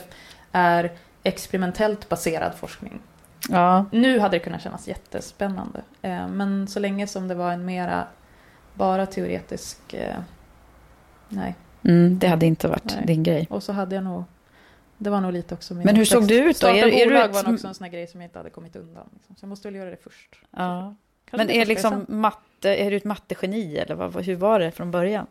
[0.51, 0.91] är
[1.23, 2.99] experimentellt baserad forskning.
[3.49, 3.85] Ja.
[3.91, 5.81] Nu hade det kunnat kännas jättespännande.
[6.01, 8.07] Eh, Men så länge som det var en mera
[8.73, 9.93] bara teoretisk...
[9.93, 10.15] eh,
[11.29, 11.55] Nej.
[11.83, 13.05] Mm, det hade inte varit Nej.
[13.05, 13.47] din grej.
[13.49, 14.23] Och så hade jag nog...
[15.03, 16.53] Det var nog lite också min Men hur såg du ut då?
[16.53, 18.27] Starta Är- är du bolag ett- var nog också en sån här grej som jag
[18.27, 19.09] inte hade kommit undan.
[19.13, 19.35] Liksom.
[19.35, 20.35] Så jag måste väl göra det först.
[20.51, 20.95] Ja.
[21.31, 25.27] Men är liksom matte, är du ett mattegeni eller vad, hur var det från början?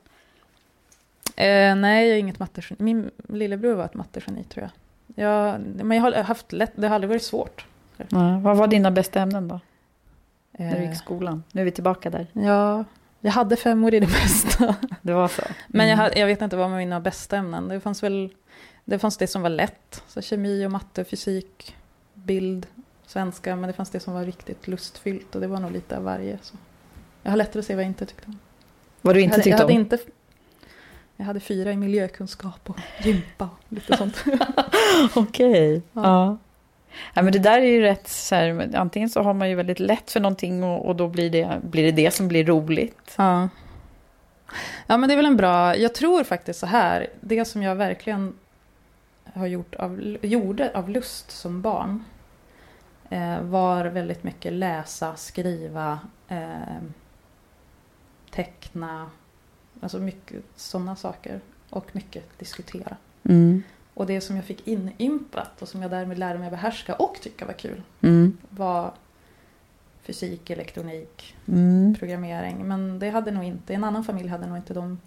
[1.36, 2.76] Eh, nej, jag är inget mattegeni.
[2.82, 4.68] Min lillebror var ett mattegeni tror
[5.16, 5.24] jag.
[5.26, 5.60] jag.
[5.60, 7.66] Men jag har haft lätt, det har aldrig varit svårt.
[7.96, 9.60] Ja, vad var dina bästa ämnen då?
[10.58, 11.42] När du Eh, gick i skolan?
[11.52, 12.26] Nu är vi tillbaka där.
[12.32, 12.84] ja,
[13.20, 14.74] jag hade femmor i det mesta.
[15.02, 15.42] Det var så?
[15.68, 16.12] Men jag, Mm.
[16.18, 17.68] jag vet inte vad mina bästa ämnen.
[17.68, 18.30] Det fanns väl
[18.90, 20.02] det, fanns det som var lätt.
[20.08, 21.76] Så kemi och matte, fysik,
[22.14, 22.66] bild,
[23.06, 23.56] svenska.
[23.56, 25.34] Men det fanns det som var riktigt lustfyllt.
[25.34, 26.38] Och det var nog lite av varje.
[26.42, 26.56] Så.
[27.22, 28.38] Jag har lättare att se vad jag inte tyckte om.
[29.00, 29.80] Vad du inte jag hade, tyckte jag hade om?
[29.80, 29.98] Inte,
[31.16, 34.24] jag hade fyra i miljökunskap och gympa och lite sånt.
[35.14, 35.82] Okej.
[35.92, 36.02] Ja.
[36.02, 36.38] Ja.
[37.14, 37.22] ja.
[37.22, 40.10] men det där är ju rätt så här, antingen så har man ju väldigt lätt
[40.10, 43.14] för någonting och, och då blir det, blir det det som blir roligt.
[43.16, 43.48] Ja.
[44.86, 45.76] ja, men det är väl en bra...
[45.76, 47.06] Jag tror faktiskt så här.
[47.20, 48.34] Det som jag verkligen
[49.34, 52.04] har gjort av, gjorde av lust som barn
[53.10, 56.82] eh, var väldigt mycket läsa, skriva, eh,
[58.30, 59.10] teckna.
[59.80, 61.40] Alltså mycket sådana saker.
[61.70, 62.96] Och mycket diskutera.
[63.24, 63.62] Mm.
[63.94, 67.46] Och det som jag fick inympat och som jag därmed lärde mig behärska och tycka
[67.46, 68.36] var kul Mm.
[68.50, 68.92] var
[70.02, 71.94] fysik, elektronik, Mm.
[71.98, 72.68] programmering.
[72.68, 75.00] Men det hade nog inte, en annan familj hade nog inte de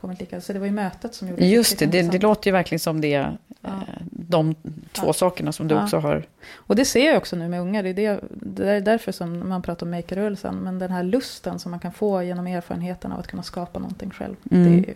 [0.00, 0.40] kommit lika.
[0.40, 3.00] Så det var ju mötet som gjorde Just det, det, det låter ju verkligen som
[3.00, 3.68] det, Ja.
[3.68, 3.72] eh,
[4.10, 4.54] de
[4.92, 5.12] två Ja.
[5.12, 5.84] sakerna som du Ja.
[5.84, 6.26] också har.
[6.54, 7.82] Och det ser jag också nu med unga.
[7.82, 10.54] Det är, det, det är därför som man pratar om makerrörelsen.
[10.56, 14.10] Men den här lusten som man kan få genom erfarenheten av att kunna skapa någonting
[14.10, 14.36] själv.
[14.50, 14.82] Mm.
[14.82, 14.94] Det,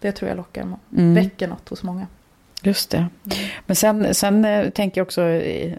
[0.00, 0.62] det tror jag lockar,
[0.96, 1.14] Mm.
[1.14, 2.06] väcker något hos många.
[2.62, 3.06] Just det.
[3.66, 5.72] Men sen, sen eh, tänker jag också, eh,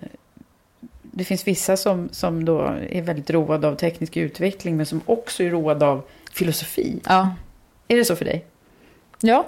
[1.02, 5.44] det finns vissa som, som då är väldigt roade av teknisk utveckling men som också
[5.44, 7.00] är roade av filosofi.
[7.06, 7.30] Ja.
[7.88, 8.46] Är det så för dig?
[9.22, 9.46] Ja,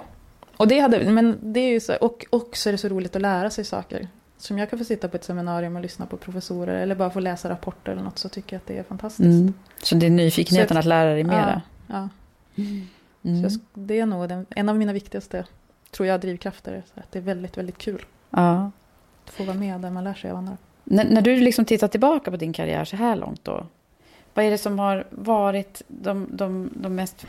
[0.56, 3.22] och det, hade, men det är ju så, och också är det så roligt att
[3.22, 4.08] lära sig saker.
[4.36, 7.20] Som jag kan få sitta på ett seminarium och lyssna på professorer eller bara få
[7.20, 9.26] läsa rapporter eller något så tycker jag att det är fantastiskt.
[9.26, 9.54] Mm.
[9.82, 11.62] Så det är nyfikenheten Så jag- att lära dig mera?
[11.86, 12.08] Ja,
[12.54, 12.62] ja.
[13.24, 13.50] Mm.
[13.50, 15.44] Så jag, det är nog den, en av mina viktigaste
[15.90, 16.82] tror jag, drivkrafter.
[16.94, 18.70] Så att det är väldigt, väldigt kul ja.
[19.24, 20.56] att få vara med där man lär sig av andra.
[20.84, 23.66] När, när du liksom tittar tillbaka på din karriär så här långt då.
[24.34, 27.26] Vad är det som har varit de, de, de mest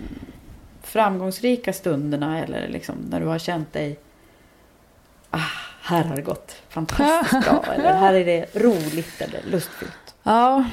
[0.85, 2.43] framgångsrika stunderna?
[2.43, 3.99] Eller liksom när du har känt dig...
[5.29, 5.39] Ah,
[5.81, 7.63] här har det gått fantastiskt bra.
[7.75, 10.15] eller här är det roligt eller lustfyllt.
[10.23, 10.65] Ja,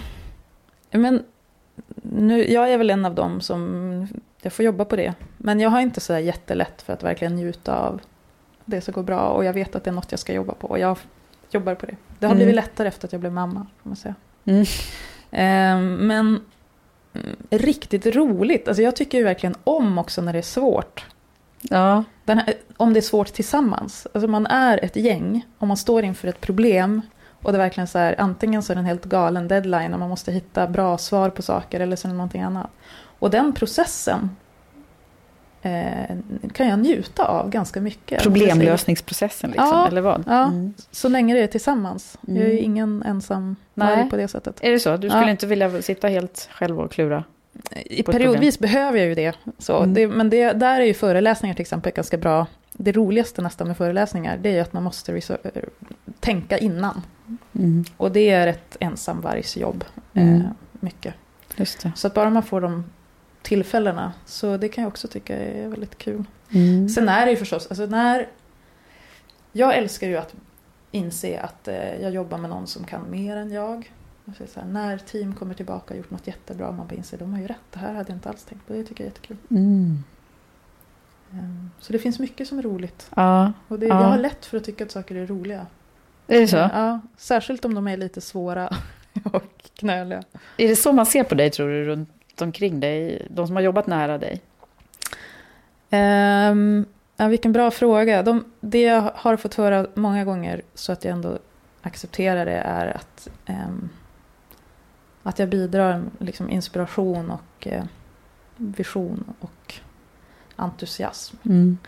[0.91, 1.23] men
[2.03, 4.09] nu, jag är väl en av dem som
[4.43, 5.15] jag får jobba på det.
[5.39, 8.01] Men jag har inte så här jättelätt för att verkligen njuta av
[8.65, 9.21] det som går bra.
[9.29, 10.67] Och jag vet att det är något jag ska jobba på.
[10.67, 10.99] Och jag
[11.51, 11.97] jobbar på det.
[12.19, 12.39] Det har Mm.
[12.39, 13.67] blivit lättare efter att jag blev mamma.
[13.83, 14.15] Får man säga.
[14.45, 14.65] Mm.
[15.31, 16.41] Ehm, men
[17.51, 18.69] riktigt roligt.
[18.69, 21.07] Alltså jag tycker ju verkligen om också när det är svårt.
[21.61, 22.05] Ja.
[22.27, 24.07] Här, om det är svårt tillsammans.
[24.13, 25.47] Alltså man är ett gäng.
[25.59, 27.03] Om man står inför ett problem.
[27.43, 30.01] Och det är verkligen så här, antingen så är det en helt galen deadline och
[30.01, 32.71] man måste hitta bra svar på saker eller så är det någonting annat.
[33.19, 34.31] Och den processen
[35.63, 36.17] eh,
[36.53, 38.23] kan jag njuta av ganska mycket.
[38.23, 40.25] Problemlösningsprocessen liksom, Ja, eller vad?
[40.27, 40.75] Ja, Mm.
[40.91, 42.19] så länge det är tillsammans.
[42.21, 42.65] Jag är ju Mm.
[42.65, 44.11] ingen ensam Nej.
[44.11, 44.57] på det sättet.
[44.61, 44.97] Är det så?
[44.97, 45.31] Du skulle Ja.
[45.31, 47.25] inte vilja sitta helt själv och klura?
[47.85, 49.33] I periodvis behöver jag ju det.
[49.59, 49.95] Så Mm.
[49.95, 52.47] det men det, där är ju föreläsningar till exempel ganska bra.
[52.73, 55.69] Det roligaste nästan med föreläsningar det är ju att man måste reser-
[56.21, 57.03] tänka innan.
[57.59, 57.85] Mm.
[57.97, 59.85] Och det är ett ensamvargsjobb.
[60.15, 60.35] Mm.
[60.35, 60.43] Eh,
[60.73, 61.15] mycket.
[61.95, 62.85] Så att bara man får de
[63.43, 64.13] tillfällena.
[64.27, 66.25] Så det kan jag också tycka är väldigt kul.
[66.51, 66.89] Mm.
[66.89, 68.29] Sen är det ju förstås, alltså när...
[69.53, 70.35] Jag älskar ju att
[70.91, 73.93] inse att eh, jag jobbar med någon som kan mer än jag.
[74.27, 77.19] Alltså så här, när team kommer tillbaka och gjort något jättebra och man bara inser
[77.19, 78.73] de har ju rätt, det här hade jag inte alls tänkt på.
[78.73, 79.37] Det tycker jag är jättekul.
[79.51, 80.05] Mm.
[81.33, 83.11] Ehm, Så det finns mycket som är roligt.
[83.17, 83.53] Ja.
[83.69, 84.03] Och det, Ja.
[84.03, 85.67] jag har lätt för att tycka att saker är roliga.
[86.27, 86.57] Är det så?
[86.57, 88.77] Ja, särskilt om de är lite svåra
[89.25, 90.23] och knöliga.
[90.57, 93.27] Är det så man ser på dig, tror du, runt omkring dig?
[93.31, 94.41] De som har jobbat nära dig?
[95.91, 98.23] Um, ja, vilken bra fråga.
[98.23, 101.39] De, det jag har fått höra många gånger så att jag ändå
[101.83, 103.89] accepterar det är att, ehm,
[105.23, 107.85] att jag bidrar liksom inspiration och eh,
[108.57, 109.75] vision och
[110.57, 111.37] entusiasm.
[111.45, 111.79] Mm.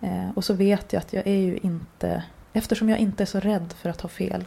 [0.00, 3.40] Eh, och så vet jag att jag är ju inte, eftersom jag inte är så
[3.40, 4.44] rädd för att ha fel,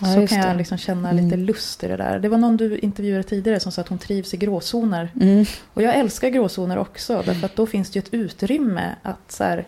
[0.00, 1.24] Ja, så kan jag liksom känna Mm.
[1.24, 2.18] lite lust i det där.
[2.18, 5.12] Det var någon du intervjuade tidigare som sa att hon trivs i gråzoner.
[5.20, 5.44] Mm.
[5.74, 7.22] Och jag älskar gråzoner också.
[7.26, 9.66] Därför att då finns det ju ett utrymme att så här,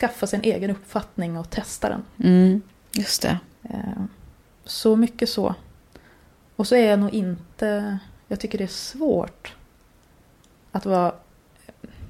[0.00, 2.02] skaffa sin egen uppfattning och testa den.
[2.28, 2.62] Mm.
[2.92, 3.38] Just det.
[3.62, 4.02] Eh,
[4.64, 5.54] Så mycket så.
[6.56, 7.98] Och så är jag nog inte...
[8.28, 9.54] Jag tycker det är svårt
[10.72, 11.14] att vara...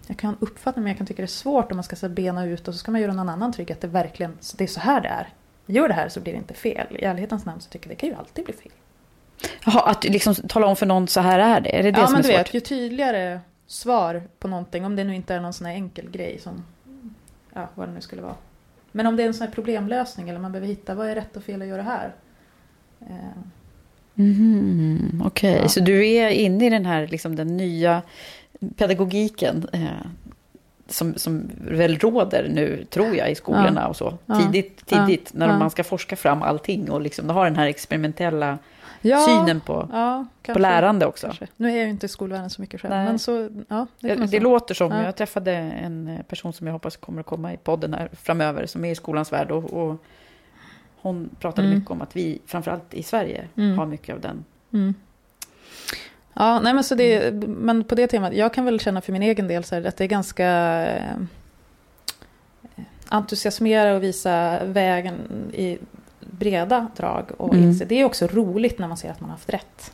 [0.07, 2.69] Jag kan uppfatta men jag kan tycka det är svårt om man ska bena ut
[2.69, 5.01] och så ska man göra någon annan trygg att det verkligen det är så här
[5.01, 5.29] det är.
[5.67, 6.87] Gör det här så blir det inte fel.
[6.91, 8.73] I ärlighetens namn så tycker jag det kan ju alltid bli fel.
[9.65, 11.79] Jaha, att liksom tala om för någon så här är det?
[11.79, 12.47] Är det det ja som men är du svårt?
[12.47, 16.11] vet, ju tydligare svar på någonting, om det nu inte är någon sån här enkel
[16.11, 16.65] grej som...
[17.55, 18.35] Ja, vad det nu skulle vara.
[18.93, 21.37] Men om det är en sån här problemlösning eller man behöver hitta vad är rätt
[21.37, 22.13] och fel att göra här.
[23.01, 23.15] Eh,
[24.17, 25.69] Mhm, Okej, Ja.
[25.69, 28.03] så du är inne i den här liksom, den nya
[28.77, 29.89] pedagogiken eh,
[30.95, 33.89] som, som väl råder nu, tror jag, i skolorna Ja.
[33.89, 34.19] och så.
[34.27, 34.35] Ja.
[34.41, 35.59] Tidigt, tidigt när Ja.
[35.59, 38.59] man ska forska fram allting och liksom ha den här experimentella
[39.01, 41.27] Ja, synen på, ja, på lärande också.
[41.27, 41.47] Kanske.
[41.57, 42.95] Nu är jag ju inte i skolvärlden så mycket själv.
[42.95, 43.05] Nej.
[43.05, 45.03] Men så, ja, det, kan Det, låter som, Ja.
[45.05, 48.85] jag träffade en person som jag hoppas kommer att komma i podden här framöver, som
[48.85, 49.51] är i skolans värld.
[49.51, 50.05] Och, och
[51.01, 51.79] hon pratade Mm.
[51.79, 53.79] mycket om att vi, framförallt i Sverige, Mm.
[53.79, 54.45] har mycket av den.
[54.73, 54.95] Mm.
[56.35, 59.23] Ja, nej men så det, men på det temat, jag kan väl känna för min
[59.23, 60.47] egen del så här, att det är ganska
[60.87, 61.17] eh,
[63.09, 65.15] entusiasmera och visa vägen
[65.55, 65.79] i
[66.21, 67.79] breda drag och Mm.
[67.87, 69.93] Det är också roligt när man ser att man har haft rätt.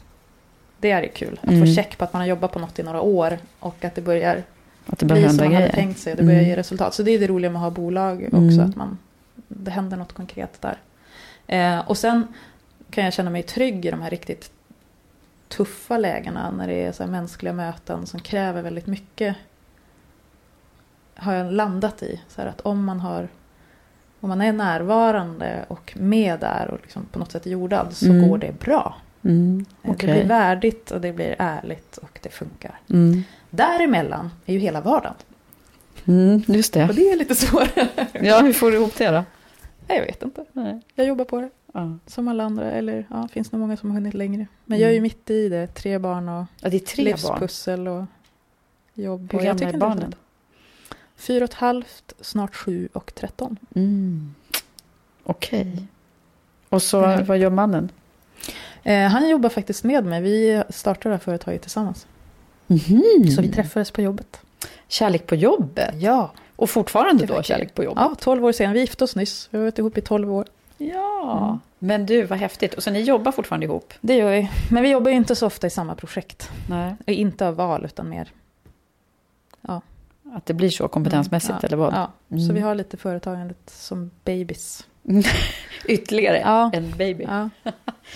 [0.78, 1.66] Det är ju kul, att Mm.
[1.66, 4.00] få check på att man har jobbat på något i några år och att det
[4.02, 4.42] börjar
[4.86, 5.72] Att det bli som man hade grejer.
[5.72, 6.50] tänkt sig och det börjar Mm.
[6.50, 6.94] ge resultat.
[6.94, 8.60] Så det är det roliga med att ha bolag också, Mm.
[8.70, 8.98] att man,
[9.48, 10.76] det händer något konkret där.
[11.46, 12.26] Eh, och sen
[12.90, 14.50] kan jag känna mig trygg i de här riktigt
[15.50, 19.36] tuffa lägena när det är så mänskliga möten som kräver väldigt mycket.
[21.14, 22.20] Har jag landat i.
[22.28, 23.28] Så att om man har
[24.20, 28.28] om man är närvarande och med där och liksom på något sätt jordad så Mm.
[28.28, 28.96] går det bra.
[29.24, 30.06] Mm, Eh, okej.
[30.08, 32.78] Det blir värdigt och det blir ärligt och det funkar.
[32.90, 33.22] Mm.
[33.50, 35.14] Däremellan är ju hela vardagen.
[36.06, 36.88] Mm, just det.
[36.88, 37.88] Och det är lite svårare.
[38.12, 39.24] Ja, hur får du ihop det då?
[39.88, 40.44] Nej, jag vet inte.
[40.52, 40.80] Nej.
[40.94, 41.50] Jag jobbar på det.
[41.74, 41.98] Ja.
[42.06, 42.70] Som alla andra.
[42.72, 44.46] Eller ja, finns nog många som har hunnit längre.
[44.64, 45.02] Men jag är ju Mm.
[45.02, 45.66] mitt i det.
[45.66, 47.06] Tre barn och Ja, det är tre barn.
[47.12, 48.04] livspussel och
[48.94, 49.32] jobb.
[49.32, 50.14] Hur gamla är barnen?
[51.16, 53.56] Fyra och ett halvt, snart sju och tretton.
[53.74, 54.34] Mm.
[55.24, 55.86] Okej.
[56.68, 57.24] Och så, Mm.
[57.26, 57.88] vad gör mannen?
[58.82, 60.22] Eh, han jobbar faktiskt med mig.
[60.22, 62.06] Vi startade det här företaget tillsammans.
[62.66, 63.30] Mhm.
[63.36, 64.40] Så vi träffades på jobbet.
[64.88, 65.94] Kärlek på jobbet?
[65.98, 66.32] Ja.
[66.56, 68.02] Och fortfarande då kärlek på jobbet?
[68.02, 68.74] Ja, 12 år senare.
[68.74, 69.48] Vi gifte oss nyss.
[69.50, 70.46] Vi har varit ihop i 12 år.
[70.82, 71.46] Ja.
[71.48, 71.58] Mm.
[71.78, 72.74] Men du, vad häftigt.
[72.74, 73.94] Och så ni jobbar fortfarande ihop?
[74.00, 74.50] Det gör vi.
[74.70, 76.50] Men vi jobbar ju inte så ofta i samma projekt.
[76.70, 76.94] Nej.
[77.06, 78.28] Inte av val, utan mer
[80.32, 81.94] Att det blir så kompetensmässigt, Mm, ja, eller vad?
[81.94, 82.46] Ja, Mm.
[82.46, 84.86] så vi har lite företagandet som babies.
[85.88, 86.70] Ytterligare Ja.
[86.72, 87.24] en baby.
[87.28, 87.50] Ja,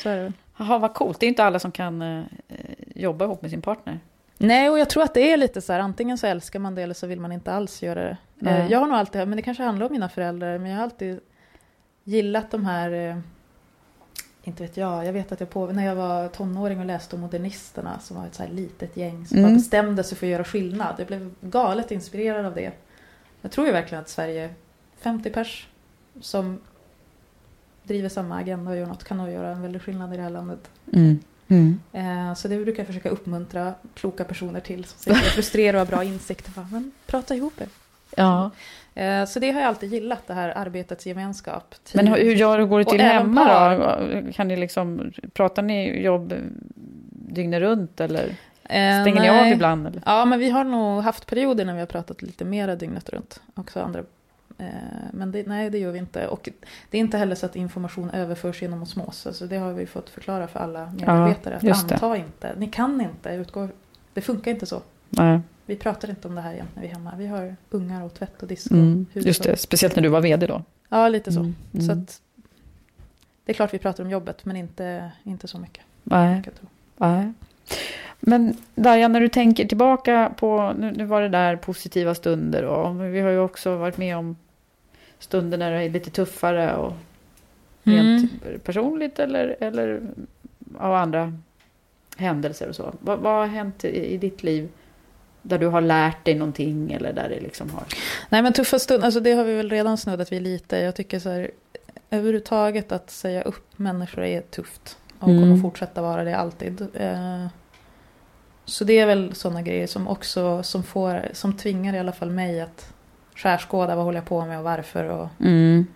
[0.03, 0.33] så är det väl.
[0.59, 1.21] Jaha, vad coolt.
[1.21, 2.23] Det är inte alla som kan eh,
[2.95, 4.01] jobba ihop med sin partner.
[4.39, 6.83] Nej, och jag tror att det är lite så här, antingen så älskar man det
[6.83, 8.51] eller så vill man inte alls göra det.
[8.51, 10.85] Eh, Jag har nog alltid, men det kanske handlar om mina föräldrar, men jag har
[10.85, 11.21] alltid
[12.05, 13.17] gillat de här, eh,
[14.43, 17.23] inte vet jag, jag vet att jag på, när jag var tonåring och läste om
[17.23, 19.55] Modernisterna som var ett så här litet gäng som Mm.
[19.55, 20.95] bestämde sig för att göra skillnad.
[20.99, 22.73] Jag blev galet inspirerad av det.
[23.41, 24.55] Jag tror ju verkligen att Sverige,
[24.99, 25.69] 50 pers
[26.21, 26.61] som
[27.83, 30.31] driver samma agenda och gör något, kan nog göra en väldig skillnad i det här
[30.31, 30.71] landet.
[30.93, 31.19] Mm.
[31.49, 31.81] Mm.
[31.93, 35.87] Eh, Så det brukar jag försöka uppmuntra kloka personer till som sitter och frustrerade och
[35.89, 36.53] har bra insikter.
[36.57, 37.69] Bara, Men prata ihop er.
[38.17, 38.51] Ja.
[38.95, 41.75] Eh, Så det har jag alltid gillat, det här arbetets gemenskap.
[41.85, 41.97] Tid.
[42.05, 44.23] Men hur gör går det Och till även hemma par.
[44.27, 44.33] då?
[44.33, 46.35] Kan ni liksom, pratar ni jobb
[47.11, 48.37] dygnet runt eller
[48.69, 49.41] Eh, stänger ni nej.
[49.41, 49.87] av ibland?
[49.87, 50.03] Eller?
[50.07, 53.41] Ja, men vi har nog haft perioder när vi har pratat lite mera dygnet runt.
[53.55, 54.01] Också andra.
[54.59, 54.65] eh,
[55.13, 56.27] Men det, nej, det gör vi inte.
[56.29, 56.49] Och
[56.91, 59.27] det är inte heller så att information överförs genom osmos.
[59.27, 61.59] Alltså det har vi fått förklara för alla medarbetare.
[61.63, 61.95] just att det.
[61.95, 62.53] anta inte.
[62.59, 63.69] Ni kan inte utgå.
[64.15, 64.83] Det funkar inte så.
[65.17, 65.41] Nej.
[65.67, 67.13] Vi pratar inte om det här igen när vi är hemma.
[67.19, 69.07] Vi har ungar och tvätt och disk och Mm.
[69.13, 70.63] Just det, speciellt när du var vd då.
[70.89, 71.41] Ja, lite så.
[71.41, 71.55] Mm.
[71.75, 71.87] Mm.
[71.87, 72.21] Så att,
[73.45, 75.85] det är klart vi pratar om jobbet, men inte, inte så mycket.
[76.03, 76.43] Nej.
[76.97, 77.33] Nej.
[78.21, 83.15] Men Darja, när du tänker tillbaka på, nu, nu var det där positiva stunder och
[83.15, 84.37] vi har ju också varit med om
[85.19, 86.93] stunder när det är lite tuffare och
[87.83, 88.33] rent
[88.65, 90.01] personligt eller, eller
[90.79, 91.39] av andra
[92.17, 92.95] händelser och så.
[93.01, 94.69] Vad, vad har hänt i, i ditt liv
[95.47, 97.83] där du har lärt dig någonting eller där det liksom har...
[98.29, 100.77] Nej, men tuffa stunder, alltså det har vi väl redan snuddat vid lite.
[100.79, 101.51] Jag tycker så här,
[102.11, 104.99] överhuvudtaget att säga upp människor är tufft.
[105.19, 105.43] Och Mm.
[105.43, 106.87] kommer fortsätta vara det alltid.
[106.95, 107.47] Eh,
[108.67, 112.31] Så det är väl sådana grejer som också som får, som tvingar i alla fall
[112.31, 112.93] mig att
[113.35, 115.87] skärskåda vad håller jag på med och varför och, Mm.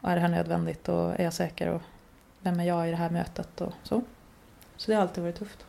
[0.00, 1.82] och är det här nödvändigt och är jag säker och
[2.42, 4.02] vem är jag i det här mötet och så.
[4.76, 5.66] Så det har alltid varit tufft.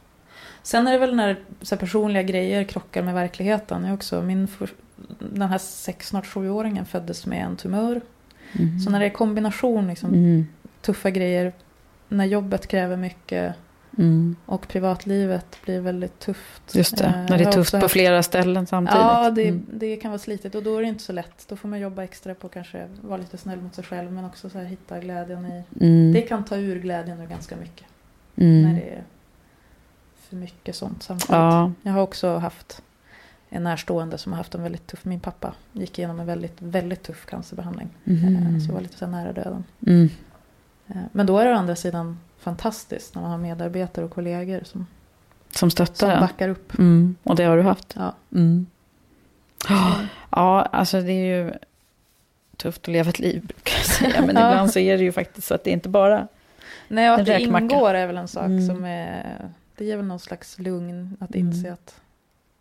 [0.63, 3.85] Sen är det väl när så personliga grejer krockar med verkligheten.
[3.85, 4.47] Jag också, min
[5.19, 8.01] den här sex, snart sjuåringen föddes med en tumör.
[8.59, 8.79] Mm.
[8.79, 10.47] Så när det är kombination, liksom, Mm.
[10.81, 11.53] tuffa grejer,
[12.09, 13.55] när jobbet kräver mycket
[13.97, 14.35] Mm.
[14.45, 16.75] och privatlivet blir väldigt tufft.
[16.75, 19.01] Just det, Eh, när det är tufft på flera ställen samtidigt.
[19.01, 19.65] Ja, det, Mm.
[19.73, 21.45] det kan vara slitigt och då är det inte så lätt.
[21.47, 24.49] Då får man jobba extra på kanske vara lite snäll mot sig själv men också
[24.49, 25.63] så här, hitta glädjen i...
[25.85, 26.13] Mm.
[26.13, 27.85] Det kan ta ur glädjen ur ganska mycket.
[28.35, 28.61] Mm.
[28.63, 29.03] När det är
[30.31, 31.29] för mycket sånt samtidigt.
[31.31, 31.71] Ja.
[31.83, 32.81] Jag har också haft
[33.49, 35.05] en närstående som har haft en väldigt tuff...
[35.05, 37.89] Min pappa gick igenom en väldigt, väldigt tuff cancerbehandling.
[38.03, 38.35] Mhm.
[38.55, 39.63] Eh, Så jag var lite så nära döden.
[39.87, 40.09] Mm.
[40.87, 44.61] Eh, Men då är det å andra sidan fantastiskt när man har medarbetare och kollegor
[44.63, 44.87] som,
[45.49, 46.77] Som stöttar som backar upp.
[46.79, 47.15] Mm.
[47.23, 47.93] Och det har du haft.
[47.97, 48.13] Ja.
[48.35, 48.65] Mm.
[50.29, 51.53] Ja, alltså det är ju
[52.57, 54.21] tufft att leva ett liv, brukar jag säga.
[54.21, 56.27] Men ibland så är det ju faktiskt så att det inte bara...
[56.87, 58.67] Nej, och att det ingår är väl en sak Mm.
[58.67, 59.49] som är...
[59.81, 61.47] Det ger väl någon slags lugn att Mm.
[61.47, 62.01] inse att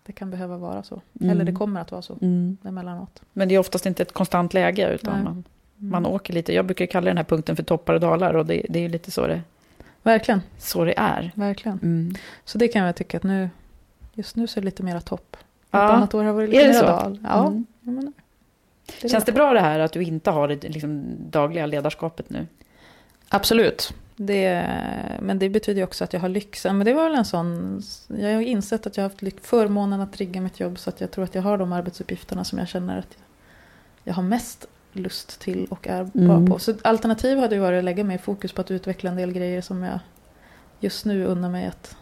[0.07, 1.01] det kan behöva vara så.
[1.21, 1.31] Mm.
[1.31, 2.57] Eller det kommer att vara så Mm.
[2.65, 3.23] emellanåt.
[3.33, 5.23] Men det är oftast inte ett konstant läge, utan Nej.
[5.25, 5.45] man, Mm.
[5.91, 6.55] man åker lite.
[6.55, 8.89] Jag brukar kalla den här punkten för toppar och dalar, och det, det är ju
[8.89, 9.43] lite så det,
[10.03, 11.33] Verkligen, så det är.
[11.35, 11.79] verkligen.
[11.83, 12.15] Mm.
[12.45, 13.51] Så det kan jag tycka att nu...
[14.15, 15.37] Just nu så är det lite mera topp.
[15.37, 15.79] Ett Ja.
[15.93, 17.19] annat år har varit lite mera dal.
[17.25, 17.67] Ja, Mm.
[17.81, 18.13] menar,
[19.03, 19.45] det Känns det bra.
[19.45, 22.47] bra det här att du inte har det liksom, dagliga ledarskapet nu?
[23.29, 23.95] Absolut.
[24.23, 24.67] Det,
[25.21, 26.79] men det betyder ju också att jag har lyxen.
[26.79, 27.81] Men det var väl en sån...
[28.09, 31.11] Jag har insett att jag har haft förmånen att rigga mitt jobb så att jag
[31.11, 33.25] tror att jag har de arbetsuppgifterna som jag känner att jag,
[34.05, 36.47] jag har mest lust till och är bra Mm.
[36.47, 36.59] på.
[36.59, 39.61] Så alternativ hade ju varit att lägga mer fokus på att utveckla en del grejer
[39.61, 39.99] som jag
[40.81, 41.97] just nu unnar mig att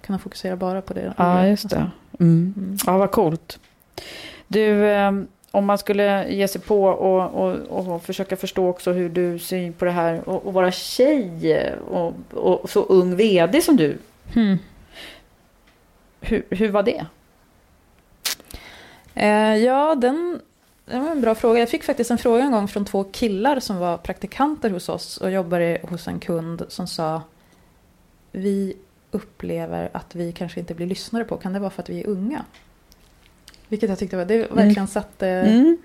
[0.00, 1.14] kunna fokusera bara på det.
[1.16, 1.90] Ja, just det.
[2.20, 2.54] Mm.
[2.56, 2.76] Mm.
[2.86, 3.58] Ja, vad coolt.
[4.48, 5.12] Du, eh,
[5.50, 9.72] om man skulle ge sig på och, och, och försöka förstå också hur du ser
[9.72, 13.98] på det här och, och vara tjej och, och så ung vd som du.
[14.34, 14.58] Hmm.
[16.20, 17.06] Hur, hur var det?
[19.14, 20.40] Eh, ja, den,
[20.84, 21.60] det var en bra fråga.
[21.60, 25.16] Jag fick faktiskt en fråga en gång från två killar som var praktikanter hos oss
[25.16, 27.22] och jobbade hos en kund som sa
[28.32, 28.76] Vi
[29.10, 31.36] upplever att vi kanske inte blir lyssnade på.
[31.36, 32.44] Kan det vara för att vi är unga?
[33.68, 35.76] Vilket jag tyckte var, det verkligen satte Mm.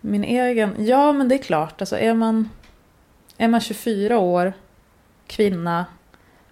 [0.00, 0.74] min egen...
[0.78, 1.80] Ja, men det är klart.
[1.82, 2.48] Alltså är man,
[3.36, 4.52] är man 24 år,
[5.26, 5.86] kvinna,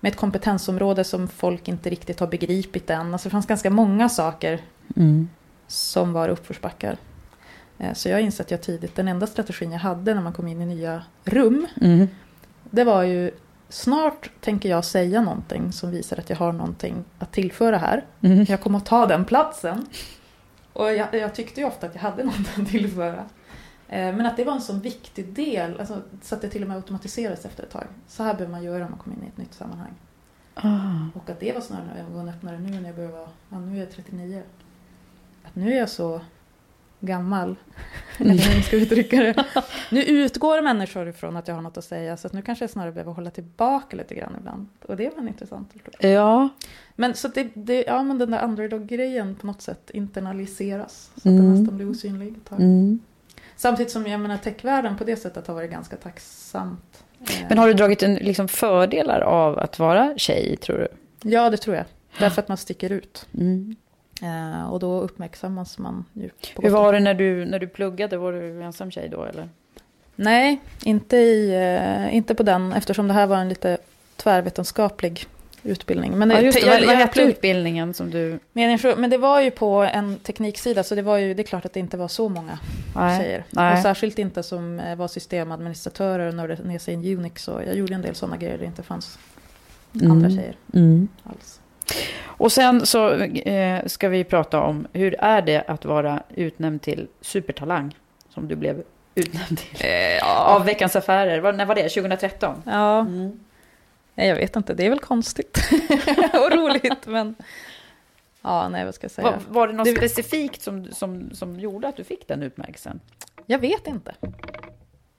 [0.01, 3.13] med ett kompetensområde som folk inte riktigt har begripit än.
[3.13, 4.61] Alltså det fanns ganska många saker
[4.97, 5.29] Mm.
[5.67, 6.97] som var uppförsbackar.
[7.79, 10.49] Eh, Så jag insåg att jag tidigt, den enda strategin jag hade när man kom
[10.49, 12.09] in i nya rum, Mm.
[12.71, 13.31] det var ju
[13.69, 18.05] snart tänker jag säga någonting som visar att jag har någonting att tillföra här.
[18.21, 18.47] Mm.
[18.49, 19.87] Jag kommer att ta den platsen.
[20.77, 23.25] Och jag, jag tyckte ju ofta att jag hade någonting att tillföra.
[23.89, 26.69] Eh, Men att det var en sån viktig del, alltså, så att det till och
[26.69, 27.85] med automatiserades efter ett tag.
[28.09, 29.93] Så här behöver man göra när man kommer in i ett nytt sammanhang.
[30.55, 31.19] Ah.
[31.19, 33.81] Och att det var snarare en ögonöppnare nu när jag börjar vara, ja, nu är
[33.81, 34.43] jag 39.
[35.45, 36.21] Att nu är jag så
[37.01, 37.57] gammal.
[38.19, 39.45] Eller hur ska uttrycka det?
[39.91, 42.17] Nu utgår människor ifrån att jag har något att säga.
[42.17, 44.69] Så att nu kanske jag snarare behöver hålla tillbaka lite grann ibland.
[44.83, 45.73] Och det var en intressant.
[45.99, 46.49] Ja.
[46.97, 51.11] Men så det, det, ja men den där underdog-grejen på något sätt internaliseras.
[51.15, 51.37] Så att Mm.
[51.45, 52.61] den nästan blir osynlig ett tag.
[52.61, 52.99] Mm.
[53.57, 57.05] Samtidigt som jag menar techvärlden på det sättet har varit ganska tacksamt.
[57.21, 60.89] Eh, Men har du dragit en, liksom, fördelar av att vara tjej, tror du?
[61.31, 61.85] Ja, det tror jag.
[62.19, 63.27] Därför att man sticker ut.
[63.35, 63.77] Mm.
[64.23, 66.31] Eh, och då uppmärksammas man ju.
[66.63, 68.17] Hur var det när du, när du pluggade?
[68.17, 69.49] Var du ensam tjej då, eller?
[70.17, 73.79] Nej, inte, i, eh, inte på den eftersom det här var en lite
[74.17, 75.27] tvärvetenskaplig
[75.67, 76.19] utbildning.
[76.19, 76.67] Men, Ja, just det.
[76.67, 78.39] jag- Vad, vad hette utbildningen som du...
[78.97, 81.73] men det var ju på en tekniksida så det, var ju, det är klart att
[81.73, 82.59] det inte var så många
[82.97, 83.21] Nej.
[83.23, 83.45] tjejer.
[83.51, 83.73] Nej.
[83.73, 87.49] Och särskilt inte som eh, var systemadministratörer och nördade ner sig i Unix.
[87.49, 89.19] Och jag gjorde en del sådana grejer där det inte fanns
[89.93, 90.31] andra Mm.
[90.37, 91.09] tjejer Mm.
[91.25, 91.61] alls.
[92.25, 97.07] Och sen så eh, ska vi prata om hur är det att vara utnämnd till
[97.21, 97.97] supertalang
[98.35, 98.83] som du blev
[99.15, 99.87] utnämnd till
[100.25, 101.41] av Veckans Affärer.
[101.41, 101.89] Var, när var det?
[101.89, 102.63] 2013?
[102.67, 103.41] Ja, Mm.
[104.17, 104.75] Nej, jag vet inte.
[104.75, 105.59] Det är väl konstigt
[106.33, 107.07] och roligt.
[107.07, 107.35] Men
[108.43, 109.31] ja, nej, vad ska jag säga?
[109.31, 113.01] Var, var det något Det- specifikt som, som, som gjorde att du fick den utmärkelsen?
[113.47, 114.15] Jag vet inte.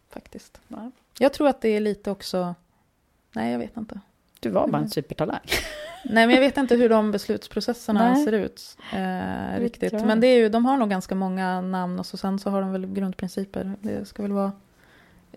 [0.10, 0.62] Faktiskt.
[0.68, 0.91] Nej.
[1.20, 2.56] Jag tror att det är lite också...
[3.32, 4.00] Nej, jag vet inte.
[4.39, 4.89] Du var bara en Mm.
[4.89, 5.39] supertalang.
[6.04, 8.26] Nej, men jag vet inte hur de beslutsprocesserna Nej.
[8.26, 8.78] ser ut.
[8.93, 9.93] Eh, riktigt.
[9.93, 12.62] Men det är ju, de har nog ganska många namn och så sen så har
[12.62, 13.74] de väl grundprinciper.
[13.82, 14.52] Det ska väl vara...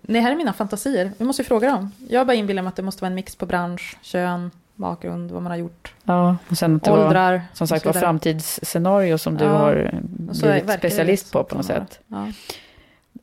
[0.02, 1.12] Nej, här är mina fantasier.
[1.18, 1.92] Vi måste ju fråga dem.
[2.08, 5.42] Jag bara inbillar mig att det måste vara en mix på bransch, kön, bakgrund, vad
[5.42, 7.42] man har gjort, Ja, och sen att det var, åldrar.
[7.52, 9.90] som och sagt var framtidsscenario som du Ja, har
[10.32, 12.00] blivit specialist på på något sätt.
[12.06, 12.26] Ja.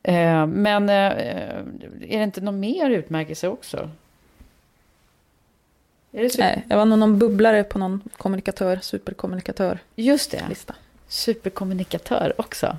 [0.02, 3.90] Eh, men eh, är det inte någon mer utmärkelse också?
[6.12, 6.44] Är det super...
[6.44, 9.78] Nej, jag var nog någon bubblare på någon kommunikatör, superkommunikatör.
[9.96, 10.42] Just det.
[10.48, 10.74] Lista.
[11.08, 12.76] Superkommunikatör också.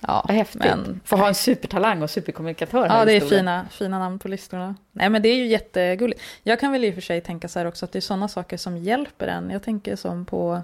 [0.00, 0.62] Ja, Vad häftigt.
[0.64, 4.74] men- Få ha en supertalang och superkommunikatör Ja, det är fina, fina namn på listorna.
[4.92, 6.20] Nej, men det är ju jättegulligt.
[6.42, 8.28] Jag kan väl i och för sig tänka så här också att det är sådana
[8.28, 9.50] saker som hjälper en.
[9.50, 10.62] Jag tänker som på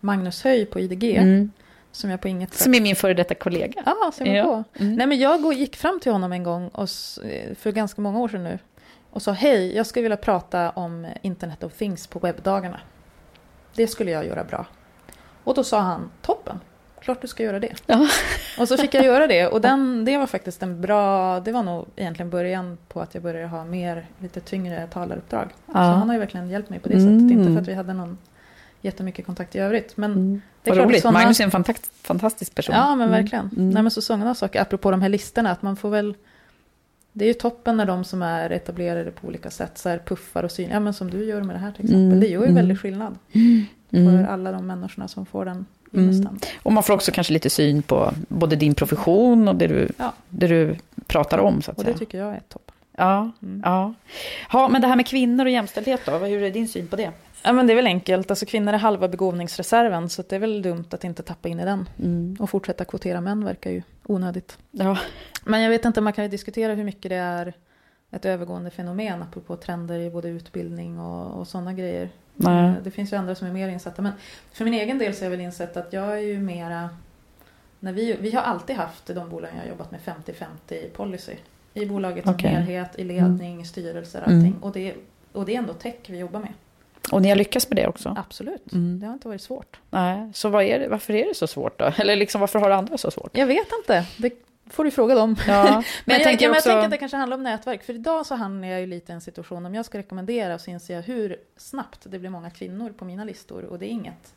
[0.00, 1.50] Magnus Höj på IDG, Mm.
[1.92, 2.62] som jag på inget sätt...
[2.62, 3.82] Som är min före detta kollega.
[3.86, 4.44] Ja, ser Ja.
[4.44, 4.64] på.
[4.82, 4.94] Mm.
[4.94, 6.88] Nej, men jag gick fram till honom en gång, och,
[7.24, 8.58] eh, för ganska många år sedan nu,
[9.10, 12.80] och sa hej, jag skulle vilja prata om Internet of Things på webbdagarna.
[13.74, 14.66] Det skulle jag göra bra.
[15.44, 16.60] Och då sa han, toppen,
[17.06, 17.72] klart du ska göra det.
[17.86, 18.08] Ja.
[18.60, 21.62] Och så fick jag göra det, och den, det var faktiskt en bra, det var
[21.62, 25.48] nog egentligen början på att jag började ha mer, lite tyngre talaruppdrag.
[25.66, 27.20] Så han har ju verkligen hjälpt mig på det Mm.
[27.20, 28.18] sättet, inte för att vi hade någon
[28.80, 29.96] jättemycket kontakt i övrigt.
[29.96, 30.40] Men Mm.
[30.62, 31.02] det är Vad roligt.
[31.02, 32.74] såna- Magnus är en fantast, fantastisk person.
[32.74, 33.22] Ja, men Mm.
[33.22, 33.50] verkligen.
[33.56, 33.70] Mm.
[33.70, 36.14] Nej, men så sådana saker, apropå de här listorna, att man får väl...
[37.12, 40.42] Det är ju toppen när de som är etablerade på olika sätt så här puffar
[40.42, 40.70] och syn.
[40.70, 42.06] Ja, men som du gör med det här till exempel.
[42.06, 42.54] Mm, Det gör ju mm.
[42.54, 43.66] väldigt skillnad Mm.
[44.24, 45.66] för alla de människorna som får den
[45.96, 46.38] Mm.
[46.62, 50.12] Och man får också kanske lite syn på både din profession och det du, Ja.
[50.28, 50.76] det du
[51.06, 51.98] pratar om, så att Och det säga.
[51.98, 52.74] tycker jag är toppen.
[52.98, 53.62] Ja, Mm.
[53.64, 53.94] ja.
[54.52, 57.10] ja, men det här med kvinnor och jämställdhet då, hur är din syn på det?
[57.42, 58.30] Ja, men det är väl enkelt.
[58.30, 61.64] Alltså kvinnor är halva begåvningsreserven, så det är väl dumt att inte tappa in i
[61.64, 61.88] den.
[62.02, 62.36] Mm.
[62.40, 64.58] Och fortsätta kvotera män verkar ju onödigt.
[64.70, 64.98] Ja,
[65.44, 67.52] Men jag vet inte, man kan ju diskutera hur mycket det är
[68.10, 72.08] ett övergående fenomen apropå trender i både utbildning och, och sådana grejer.
[72.36, 72.66] Nej.
[72.68, 74.02] Eh, Det finns ju andra som är mer insatta.
[74.02, 74.12] Men
[74.52, 76.88] för min egen del så har jag väl insett att jag är ju mera...
[77.80, 80.00] När vi, vi har alltid haft i de bolag jag har jobbat med
[80.68, 81.32] 50-50 policy.
[81.74, 84.36] I bolaget som helhet, i ledning, i styrelser, Mm.
[84.38, 84.62] allting.
[84.62, 84.94] Och, det,
[85.32, 86.52] och det är ändå tech vi jobbar med.
[87.12, 88.14] och ni har lyckats med det också?
[88.18, 88.72] Absolut.
[88.72, 89.00] Mm.
[89.00, 89.80] Det har inte varit svårt.
[89.90, 91.84] Nej, så är det, varför är det så svårt då?
[91.98, 93.36] Eller liksom, varför har andra så svårt?
[93.36, 94.06] Jag vet inte.
[94.16, 94.30] Det
[94.70, 95.36] får du fråga dem.
[95.48, 96.68] Ja, men, Men, jag, tänker ja, men också...
[96.68, 97.82] jag tänker att det kanske handlar om nätverk.
[97.82, 100.70] För idag så hamnar jag ju lite i en situation, om jag ska rekommendera så
[100.70, 103.64] inser jag hur snabbt det blir många kvinnor på mina listor.
[103.64, 104.34] Och det är inget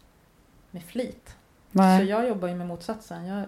[0.71, 1.36] med flit.
[1.71, 1.99] Nej.
[2.05, 3.25] Så jag jobbar ju med motsatsen.
[3.25, 3.43] Jag,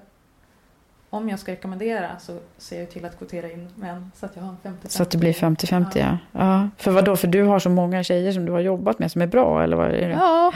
[1.09, 4.43] om jag ska rekommendera så ser jag till att kvotera in män så att jag
[4.43, 6.17] har en 50 Så att det blir 50-50, ja.
[6.31, 6.69] ja.
[6.77, 7.15] För vad då?
[7.15, 9.77] För du har så många tjejer som du har jobbat med som är bra, eller
[9.77, 10.13] vad är det?
[10.13, 10.53] Ja,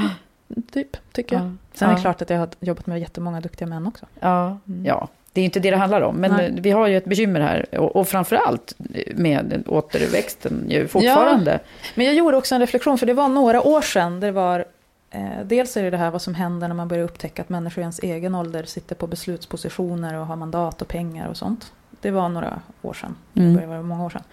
[0.71, 1.45] typ, tycker jag.
[1.45, 1.51] Ja.
[1.73, 4.05] Sen är det klart att jag har jobbat med jättemånga duktiga män också.
[4.19, 4.85] Ja, Mm.
[4.85, 5.07] ja.
[5.35, 6.57] Det är inte det det handlar om, men Nej.
[6.61, 7.79] vi har ju ett bekymmer här.
[7.79, 8.73] Och, och framförallt
[9.15, 11.59] med återväxten ju fortfarande.
[11.95, 14.19] Men jag gjorde också en reflektion, för det var några år sedan.
[14.19, 14.65] Det var,
[15.11, 17.81] eh, dels är det det här vad som händer när man börjar upptäcka att människor
[17.81, 21.71] i ens egen ålder sitter på beslutspositioner och har mandat och pengar och sånt.
[22.01, 23.15] Det var några år sedan.
[23.33, 23.49] Mm.
[23.49, 24.23] Det började vara många år sedan.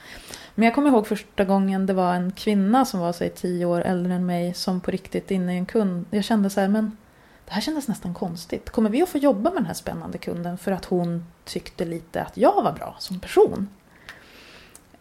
[0.54, 3.80] Men jag kommer ihåg första gången det var en kvinna som var säg tio år
[3.80, 6.04] äldre än mig som på riktigt inne i en kund.
[6.10, 6.96] Jag kände så här, men
[7.46, 8.70] det här kändes nästan konstigt.
[8.70, 12.22] Kommer vi att få jobba med den här spännande kunden för att hon tyckte lite
[12.22, 13.68] att jag var bra som person?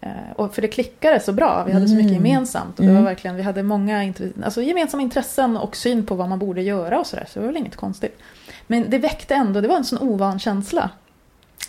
[0.02, 2.26] Eh, Och för det klickade så bra, vi hade så mycket Mm.
[2.26, 2.80] gemensamt.
[2.80, 3.04] Och det Mm.
[3.04, 4.14] var verkligen, vi hade många
[4.44, 7.26] alltså gemensamma intressen och syn på vad man borde göra och sådär.
[7.30, 8.20] Så det var väl inget konstigt.
[8.68, 10.90] Men det väckte ändå, det var en sån ovan känsla.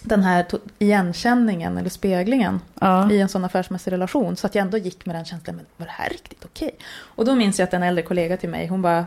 [0.02, 0.46] Den här
[0.78, 3.10] igenkänningen eller speglingen Ja.
[3.10, 4.36] i en sån affärsmässig relation.
[4.36, 6.70] Så att jag ändå gick med den känslan, men var det här riktigt okej?
[6.94, 9.06] Och då minns jag att en äldre kollega till mig, hon bara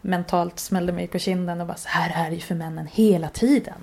[0.00, 3.28] mentalt smällde mig på kinden och bara så här är det ju för männen hela
[3.28, 3.74] tiden.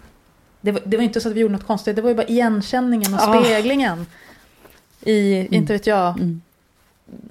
[0.61, 2.27] Det var, det var inte så att vi gjorde något konstigt, det var ju bara
[2.27, 3.43] igenkänningen och Ah.
[3.43, 4.05] speglingen.
[5.01, 6.41] I, inte vet jag, Mm.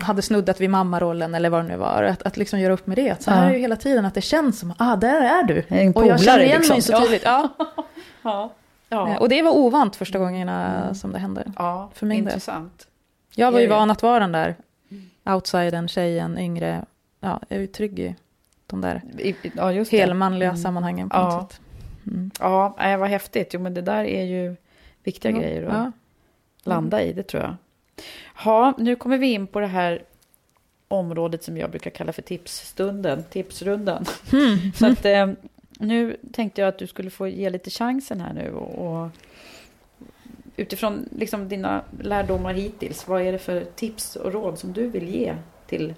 [0.00, 2.02] hade snuddat vid mammarollen eller vad det nu var.
[2.02, 3.10] Att, att liksom göra upp med det.
[3.10, 3.44] Att så här Ja.
[3.44, 5.62] är det ju hela tiden, att det känns som, ah där är du.
[5.68, 6.82] En och jag känner igen mig liksom.
[6.82, 7.00] så Ja.
[7.00, 7.22] tydligt.
[7.24, 7.48] Ja.
[8.22, 8.44] Ja.
[8.44, 8.50] Eh,
[8.88, 9.18] Ja.
[9.18, 10.94] Och det var ovant första gångerna Mm.
[10.94, 11.52] som det hände.
[11.56, 12.18] ja, för del.
[12.18, 12.86] intressant.
[13.34, 14.56] Jag var ju van att vara den där
[15.24, 16.84] outsidern, tjejen, yngre.
[17.20, 18.14] Ja, jag är ju trygg i
[18.66, 19.02] de där
[19.56, 20.62] Ja, helmanliga Mm.
[20.62, 21.36] sammanhangen på Ja.
[21.36, 21.60] något sätt.
[22.06, 22.30] Mm.
[22.40, 23.54] Ja, vad häftigt.
[23.54, 24.56] Jo, men det där är ju
[25.04, 25.92] viktiga Ja, grejer att ja.
[26.64, 27.56] landa i, det tror jag.
[28.44, 30.02] Ja, nu kommer vi in på det här
[30.88, 34.04] området som jag brukar kalla för tipsstunden, tipsrundan.
[34.32, 34.72] Mm.
[34.74, 35.30] Så att eh,
[35.78, 39.08] nu tänkte jag att du skulle få ge lite chansen här nu och, och
[40.56, 45.08] utifrån liksom dina lärdomar hittills, vad är det för tips och råd som du vill
[45.14, 45.34] ge
[45.66, 45.94] till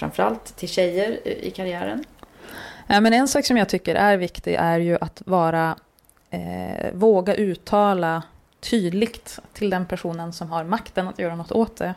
[0.00, 2.04] framförallt till tjejer i karriären?
[2.86, 5.76] Ja, men en sak som jag tycker är viktig är ju att vara,
[6.30, 8.22] eh, våga uttala
[8.60, 11.94] tydligt till den personen som har makten att göra något åt det.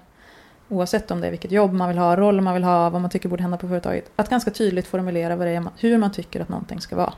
[0.70, 3.10] Oavsett om det är vilket jobb man vill ha, roll man vill ha, vad man
[3.10, 4.12] tycker borde hända på företaget.
[4.16, 7.14] Att ganska tydligt formulera vad det är, man- hur man tycker att någonting ska vara.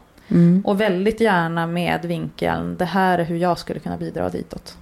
[0.65, 4.77] Och väldigt gärna med vinkeln, det här är hur jag skulle kunna bidra ditåt.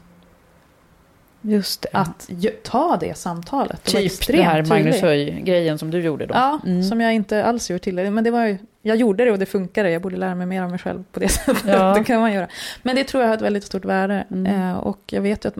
[1.46, 1.90] Just det.
[1.94, 2.30] Att
[2.64, 3.84] ta det samtalet.
[3.84, 5.02] typ extremt det här Magnus.
[5.02, 6.34] Höj-grejen som du gjorde då.
[6.34, 6.84] Ja, Mm.
[6.84, 7.96] som jag inte alls gjort till.
[8.12, 9.90] Men det var ju, jag gjorde det och det funkade.
[9.92, 11.64] Jag borde lära mig mer om mig själv på det sättet.
[11.68, 11.94] Ja.
[11.94, 12.48] det kan man göra.
[12.84, 14.24] Men det tror jag har ett väldigt stort värde.
[14.32, 14.70] Mm.
[14.70, 15.56] Eh, och jag vet ju att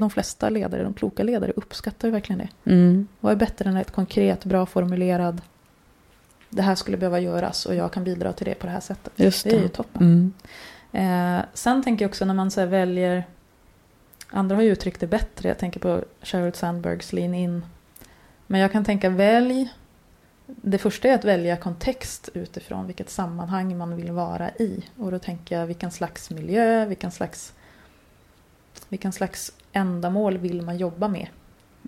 [0.00, 2.70] de flesta ledare, de kloka ledare, uppskattar ju verkligen det.
[2.70, 3.06] Mm.
[3.20, 5.40] Vad är bättre än ett konkret, bra formulerad
[6.50, 9.12] det här skulle behöva göras och jag kan bidra till det på det här sättet.
[9.16, 9.62] Just det är det.
[9.62, 10.32] ju toppen.
[10.92, 11.38] Mm.
[11.38, 13.24] Eh, sen tänker jag också när man så väljer,
[14.30, 17.64] andra har ju uttryckt det bättre, jag tänker på Sheryl Sandbergs Lean In.
[18.46, 19.72] Men jag kan tänka välj,
[20.46, 24.84] det första är att välja kontext utifrån vilket sammanhang man vill vara i.
[24.96, 27.52] Och då tänker jag vilken slags miljö, vilken slags,
[28.88, 31.26] vilken slags ändamål vill man jobba med.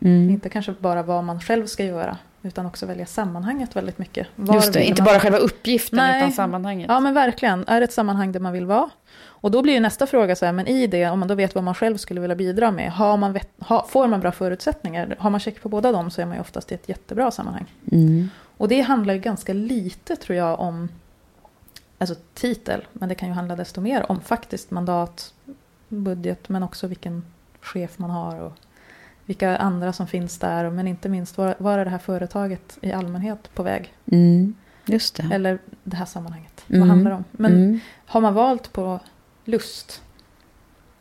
[0.03, 0.31] Mm.
[0.31, 4.27] Inte kanske bara vad man själv ska göra, utan också välja sammanhanget väldigt mycket.
[4.37, 6.19] Var Just det, inte man- bara själva uppgiften Nej.
[6.19, 6.87] utan sammanhanget.
[6.89, 8.91] Ja men verkligen, är det ett sammanhang där man vill vara?
[9.41, 11.55] Och då blir ju nästa fråga så här, men i det, om man då vet
[11.55, 15.17] vad man själv skulle vilja bidra med, har man vet, ha, får man bra förutsättningar?
[15.19, 17.65] Har man check på båda dem så är man ju oftast i ett jättebra sammanhang.
[17.93, 18.31] Mm.
[18.57, 20.89] Och det handlar ju ganska lite tror jag om
[21.99, 25.35] alltså titel, men det kan ju handla desto mer om faktiskt mandat,
[25.89, 27.25] budget, men också vilken
[27.61, 28.53] chef man har och
[29.25, 32.93] vilka andra som finns där, men inte minst var, var är det här företaget i
[32.93, 33.95] allmänhet på väg?
[34.13, 34.55] Mm.
[34.87, 35.29] Just det.
[35.33, 36.81] Eller det här sammanhanget, Mm.
[36.81, 37.25] vad handlar det om?
[37.31, 37.81] Men Mm.
[38.07, 39.01] har man valt på
[39.49, 40.03] lust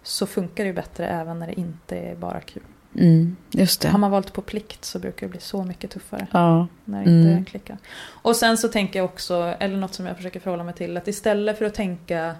[0.03, 2.63] så funkar det ju bättre även när det inte är bara kul.
[2.95, 3.35] Mm.
[3.51, 3.89] Just det.
[3.89, 6.67] Har man valt på plikt så brukar det bli så mycket tuffare Ja.
[6.85, 7.45] när det inte Mm.
[7.45, 7.77] klickar.
[8.05, 11.07] Och sen så tänker jag också, eller något som jag försöker förhålla mig till, att
[11.07, 12.35] istället för att tänka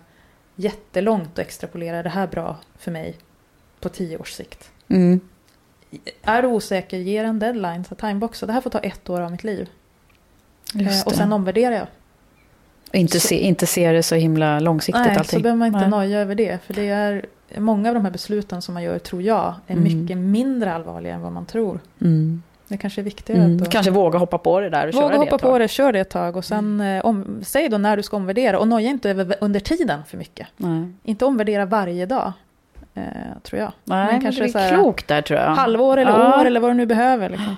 [0.55, 3.15] jättelångt och extrapolera, det här bra för mig
[3.79, 4.71] på tio års sikt?
[4.87, 5.19] Mm.
[6.21, 9.31] Är du osäker, ge en deadline, så timeboxa, det här får ta ett år av
[9.31, 9.69] mitt liv.
[10.79, 11.87] Eh, och sen omvärderar jag.
[12.97, 15.39] Inte, se, inte se det så himla långsiktigt Nej, allting.
[15.39, 15.89] så behöver man inte Nej.
[15.89, 16.63] noja över det.
[16.63, 17.25] För det är
[17.57, 19.83] många av de här besluten som man gör, tror jag, är Mm.
[19.83, 21.79] mycket mindre allvarliga än vad man tror.
[22.01, 22.43] Mm.
[22.67, 23.63] Det kanske är viktigare Mm.
[23.63, 25.51] att Kanske våga hoppa på det där och köra våga det hoppa tag.
[25.51, 28.17] på det, kör det ett tag och sen eh, om, säg då när du ska
[28.17, 30.47] omvärdera och noja inte över under tiden för mycket.
[30.57, 32.33] Nej, Inte omvärdera varje dag,
[32.93, 33.03] eh,
[33.43, 33.71] tror jag.
[33.83, 35.47] Nej men kanske det så är här, klokt där tror jag.
[35.55, 36.41] Halvår eller Ja.
[36.41, 37.29] år eller vad du nu behöver.
[37.29, 37.55] Liksom.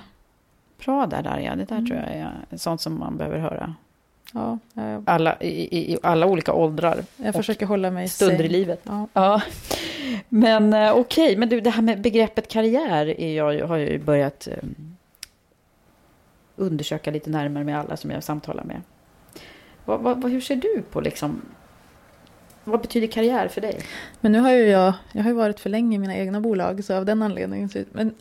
[0.84, 1.86] Bra där Darja, det där Mm.
[1.86, 2.08] tror jag
[2.50, 3.74] är sånt som man behöver höra.
[4.32, 7.04] Ja, jag, Alla, i, i, alla olika åldrar.
[7.16, 8.48] jag försöker hålla mig Stunder sane.
[8.48, 8.80] i livet.
[8.84, 9.06] Ja.
[9.12, 9.42] Ja.
[10.28, 13.98] Men eh, okej, men du det här med begreppet karriär är jag, har jag ju
[13.98, 14.68] börjat eh,
[16.56, 18.80] undersöka lite närmare med alla som jag samtalar med.
[19.84, 21.42] Vad, vad, hur ser du på liksom,
[22.64, 23.80] vad betyder karriär för dig?
[24.20, 26.84] Men nu har ju jag, jag har ju varit för länge i mina egna bolag,
[26.84, 27.70] så av den anledningen.
[27.92, 28.14] Men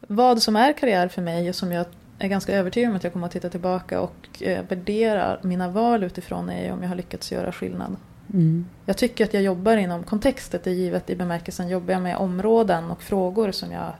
[0.00, 1.86] vad som är karriär för mig, och som jag
[2.18, 6.04] är ganska övertygad om att jag kommer att titta tillbaka och eh, värdera mina val
[6.04, 7.96] utifrån, är om jag har lyckats göra skillnad.
[8.32, 8.66] Mm.
[8.84, 12.90] Jag tycker att jag jobbar inom kontextet, är givet i bemärkelsen jobbar jag med områden
[12.90, 13.92] och frågor som jag...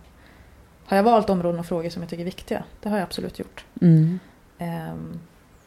[0.87, 2.64] Har jag valt områden och frågor som jag tycker är viktiga?
[2.83, 3.64] Det har jag absolut gjort.
[3.81, 4.19] Mm.
[4.59, 5.21] Ehm,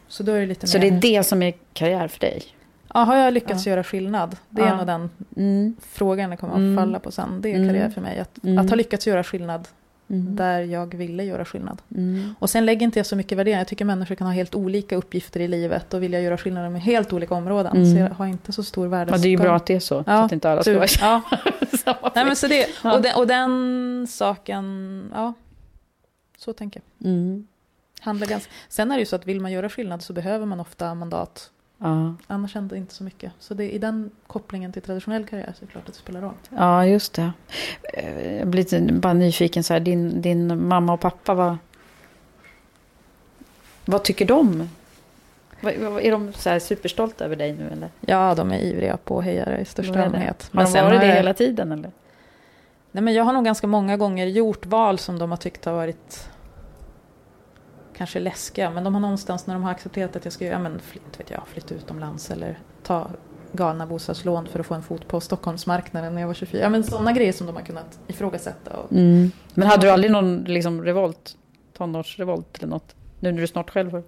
[0.08, 0.90] så då är det lite Så mer...
[0.90, 2.42] det är det som är karriär för dig?
[2.94, 3.70] Ja, har jag lyckats Ja.
[3.70, 4.36] göra skillnad?
[4.48, 4.76] Det är Ja.
[4.76, 5.76] nog den Mm.
[5.80, 6.78] frågan det kommer Mm.
[6.78, 7.40] att falla på sen.
[7.40, 7.68] Det är Mm.
[7.68, 8.18] karriär för mig.
[8.18, 8.58] Att, Mm.
[8.58, 9.68] att ha lyckats göra skillnad
[10.10, 10.36] Mm.
[10.36, 11.82] där jag ville göra skillnad.
[11.96, 12.34] Mm.
[12.38, 13.58] Och sen lägger inte jag så mycket värdering.
[13.58, 16.82] Jag tycker människor kan ha helt olika uppgifter i livet och vilja göra skillnader med
[16.82, 17.76] helt olika områden.
[17.76, 17.92] Mm.
[17.92, 19.12] Så jag har inte så stor värde.
[19.12, 20.86] Ja, det är ju bra att det är så, så att inte alla ska vara
[21.00, 21.22] ja.
[21.84, 22.96] samma Nej, men så det, Ja.
[22.96, 25.32] och, den, och den saken, ja,
[26.38, 27.10] så tänker jag.
[27.10, 27.46] Mm.
[28.00, 30.60] Handlar ganska, sen är det ju så att vill man göra skillnad så behöver man
[30.60, 31.50] ofta mandat.
[31.82, 32.14] Ja.
[32.26, 33.32] Annars det inte så mycket.
[33.38, 36.20] Så det, i den kopplingen till traditionell karriär så är det klart att det spelar
[36.20, 36.34] roll.
[36.56, 37.32] ja, just det.
[37.94, 41.56] Eh, Jag blir lite bara nyfiken så här, din, din mamma och pappa, vad,
[43.84, 44.68] vad tycker de?
[45.62, 47.88] Är de så här superstolta över dig nu eller?
[48.00, 50.50] Ja, de är ivriga påhejare i största allmänhet.
[50.52, 51.90] Har de varit det jag- hela tiden eller?
[52.92, 55.72] Nej, men jag har nog ganska många gånger gjort val som de har tyckt har
[55.72, 56.28] varit
[58.00, 58.70] kanske läskiga.
[58.70, 61.18] Men de har någonstans när de har accepterat att jag ska ja, men, fly- inte
[61.18, 63.10] vet jag, flytta utomlands eller ta
[63.52, 66.62] galna bostadslån för att få en fot på Stockholmsmarknaden när jag var 24.
[66.62, 68.76] Ja, men sådana grejer som de har kunnat ifrågasätta.
[68.76, 69.30] Och, Mm.
[69.54, 71.36] Men hade du aldrig någon liksom, revolt?
[71.76, 72.94] Tonårsrevolt eller något?
[73.20, 74.02] Nu när du snart själv har...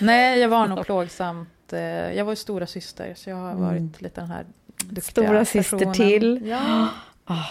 [0.00, 1.72] Nej, jag var nog plågsamt.
[1.72, 1.80] eh,
[2.16, 3.62] Jag var ju stora syster så jag har Mm.
[3.62, 4.46] varit lite den här
[4.84, 5.94] duktiga Stora syster personen.
[5.94, 6.46] till.
[6.48, 6.88] Ja.
[7.26, 7.44] Ah.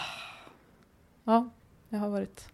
[1.23, 1.49] ja,
[1.89, 2.47] jag har varit.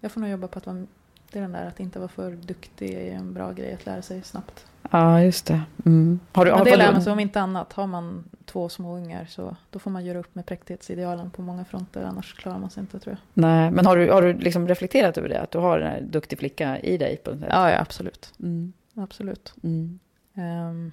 [0.00, 0.86] Jag får nog jobba på att vara,
[1.32, 4.02] det är den där att inte vara för duktig är en bra grej att lära
[4.02, 4.66] sig snabbt.
[4.90, 5.60] Ja, just det.
[5.86, 6.20] Mm.
[6.32, 7.72] Har du, har, det lär man sig om inte annat.
[7.72, 11.64] Har man två små ungar så då får man göra upp med präktighetsidealen på många
[11.64, 12.04] fronter.
[12.04, 13.42] Annars klarar man sig inte tror jag.
[13.42, 15.40] Nej, men har du, har du liksom reflekterat över det?
[15.40, 17.48] Att du har den här duktig flicka i dig på något sätt?
[17.52, 18.34] Ja, ja absolut.
[18.40, 18.72] Mm.
[18.94, 19.54] absolut.
[19.62, 19.98] Mm.
[20.34, 20.92] Ehm,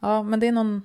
[0.00, 0.82] ja, men det är någon...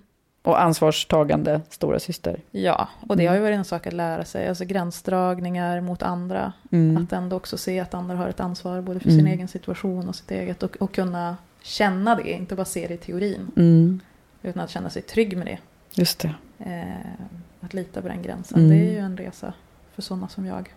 [0.48, 2.40] Och ansvarstagande stora syster.
[2.52, 3.32] Ja, och det Mm.
[3.32, 4.48] har ju varit en sak att lära sig.
[4.50, 6.54] Alltså gränsdragningar mot andra.
[6.72, 7.04] Mm.
[7.04, 9.32] Att ändå också se att andra har ett ansvar både för sin Mm.
[9.34, 10.64] egen situation och sitt eget.
[10.64, 13.52] Och, och kunna känna det, inte bara se det i teorin.
[13.56, 14.00] Mm.
[14.42, 15.58] Utan att känna sig trygg med det.
[15.94, 16.34] Just det.
[16.60, 17.26] Eh,
[17.62, 18.58] att lita på den gränsen.
[18.60, 18.70] Mm.
[18.70, 19.54] Det är ju en resa
[19.96, 20.70] för sådana som jag.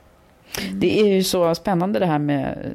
[0.59, 0.81] Mm.
[0.81, 2.73] Det är ju så spännande det här med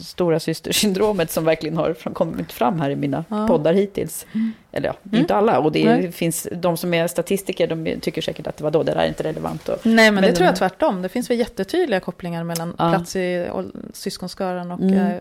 [0.00, 3.46] stora systersyndromet som verkligen har kommit fram här i mina Ja.
[3.48, 4.26] poddar hittills.
[4.72, 5.20] Eller ja, Mm.
[5.20, 5.58] inte alla.
[5.58, 9.00] Och det är, finns, de som är statistiker de tycker säkert att vadå, det där
[9.00, 9.68] är inte relevant.
[9.68, 11.02] Och, Nej, men, Men det de- tror jag tvärtom.
[11.02, 12.90] Det finns väl jättetydliga kopplingar mellan Ja.
[12.90, 13.48] plats i
[13.92, 14.80] syskonskaran och...
[14.80, 14.94] Mm.
[14.94, 15.16] Eh,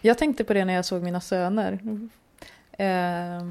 [0.00, 1.78] jag tänkte på det när jag såg mina söner.
[2.72, 3.46] Eh,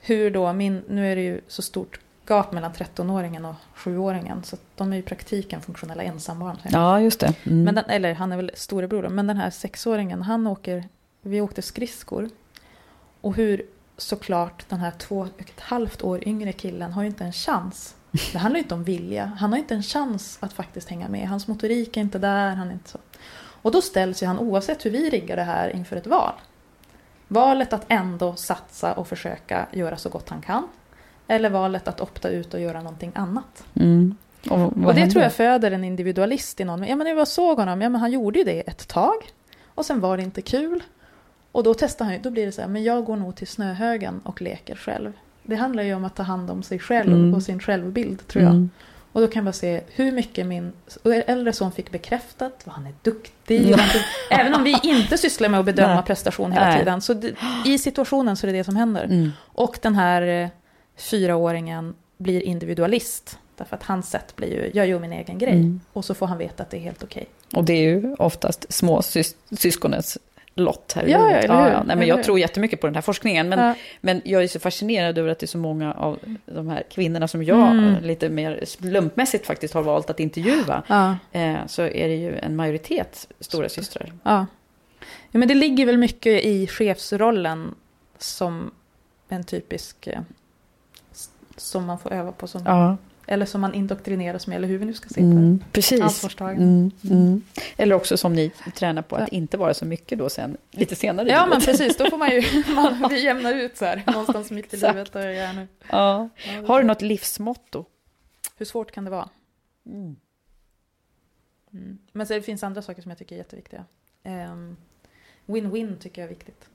[0.00, 4.42] hur då, min, nu är det ju så stort gap mellan 13-åringen och 7-åringen.
[4.42, 6.56] Så de är i praktiken funktionella ensambarn.
[6.70, 7.34] ja, just det.
[7.44, 7.64] Mm.
[7.64, 9.10] Men den, eller han är väl storebror då.
[9.10, 10.88] Men den här sexåringen, han åker...
[11.22, 12.30] Vi åkte skridskor.
[13.20, 13.62] Och hur
[13.96, 17.94] såklart den här två och ett halvt år yngre killen har ju inte en chans.
[18.32, 19.26] Det handlar ju inte om vilja.
[19.38, 21.28] Han har inte en chans att faktiskt hänga med.
[21.28, 22.54] Hans motorik är inte där.
[22.54, 22.98] Han är inte så.
[23.62, 26.32] Och då ställs ju han oavsett hur vi riggar det här inför ett val.
[27.28, 30.68] Valet att ändå satsa och försöka göra så gott han kan.
[31.28, 33.64] Eller valet att opta ut och göra någonting annat.
[33.74, 34.16] Mm.
[34.50, 36.82] Och, Och det tror jag föder en individualist i någon.
[36.86, 39.14] Ja, men när jag såg honom, ja, men han gjorde ju det ett tag.
[39.74, 40.82] Och sen var det inte kul.
[41.52, 43.46] Och då testar han ju, då blir det så här, men jag går nog till
[43.46, 45.12] snöhögen och leker själv.
[45.42, 47.34] Det handlar ju om att ta hand om sig själv Mm.
[47.34, 48.50] och sin självbild, tror jag.
[48.52, 48.70] Mm.
[49.12, 50.72] Och då kan jag bara se hur mycket min
[51.26, 53.62] äldre son fick bekräftat, vad han är duktig.
[53.64, 56.02] tycker- Även om vi inte sysslar med att bedöma Nej.
[56.04, 56.78] prestation hela Nej.
[56.78, 57.00] tiden.
[57.00, 57.20] Så
[57.64, 59.04] i situationen så är det det som händer.
[59.04, 59.30] Mm.
[59.46, 60.48] Och den här eh,
[60.98, 63.38] fyraåringen blir individualist.
[63.56, 65.52] Därför att hans sätt blir ju, jag gör min egen grej.
[65.52, 65.80] Mm.
[65.92, 67.26] Och så får han veta att det är helt okej.
[67.54, 70.18] Och det är ju oftast små sys- syskonens
[70.54, 71.44] lott här i Ja, ja, livet.
[71.44, 71.84] eller hur?
[71.84, 73.48] Nej, men jag tror jättemycket på den här forskningen.
[73.48, 73.74] Men, Ja.
[74.00, 77.28] men jag är så fascinerad över att det är så många av de här kvinnorna
[77.28, 78.04] som jag Mm.
[78.04, 80.82] lite mer slumpmässigt faktiskt har valt att intervjua.
[80.88, 84.12] Ja, Eh, så är det ju en majoritet stora systrar.
[84.22, 84.46] ja.
[85.30, 87.74] ja, men det ligger väl mycket i chefsrollen
[88.18, 88.70] som
[89.28, 90.08] en typisk...
[91.60, 92.46] Som man får öva på.
[92.46, 92.96] Som, Ja,
[93.26, 95.64] Eller som man indoktrineras med, eller hur vi nu ska se på mm, det.
[95.72, 96.00] precis.
[96.00, 96.62] Ansvarstagande.
[96.64, 97.42] Mm, mm.
[97.76, 99.36] Eller också som ni tränar på att Ja.
[99.36, 101.96] inte vara så mycket då sen, lite senare Ja, men precis.
[101.96, 102.42] Då får man ju...
[102.74, 104.02] Man, vi jämnar ut så här.
[104.06, 105.12] Någonstans mitt i livet.
[105.12, 105.68] Där jag är nu.
[105.90, 106.28] Ja.
[106.66, 107.84] Har du något livsmotto?
[108.56, 109.28] Hur svårt kan det vara?
[109.86, 110.16] Mm.
[111.72, 111.98] Mm.
[112.12, 113.84] Men så det finns andra saker som jag tycker är jätteviktiga.
[114.22, 114.76] Ehm,
[115.46, 116.68] Win-win tycker jag är viktigt.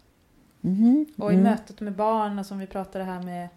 [0.61, 1.05] Mhm.
[1.17, 1.43] Och i Mm.
[1.43, 3.47] mötet med barn, som vi pratade här med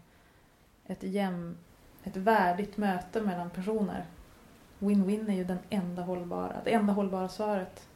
[0.89, 1.57] ett, jäm,
[2.05, 4.05] ett värdigt möte mellan personer.
[4.79, 7.87] Win-win är ju den enda hållbara, det enda hållbara svaret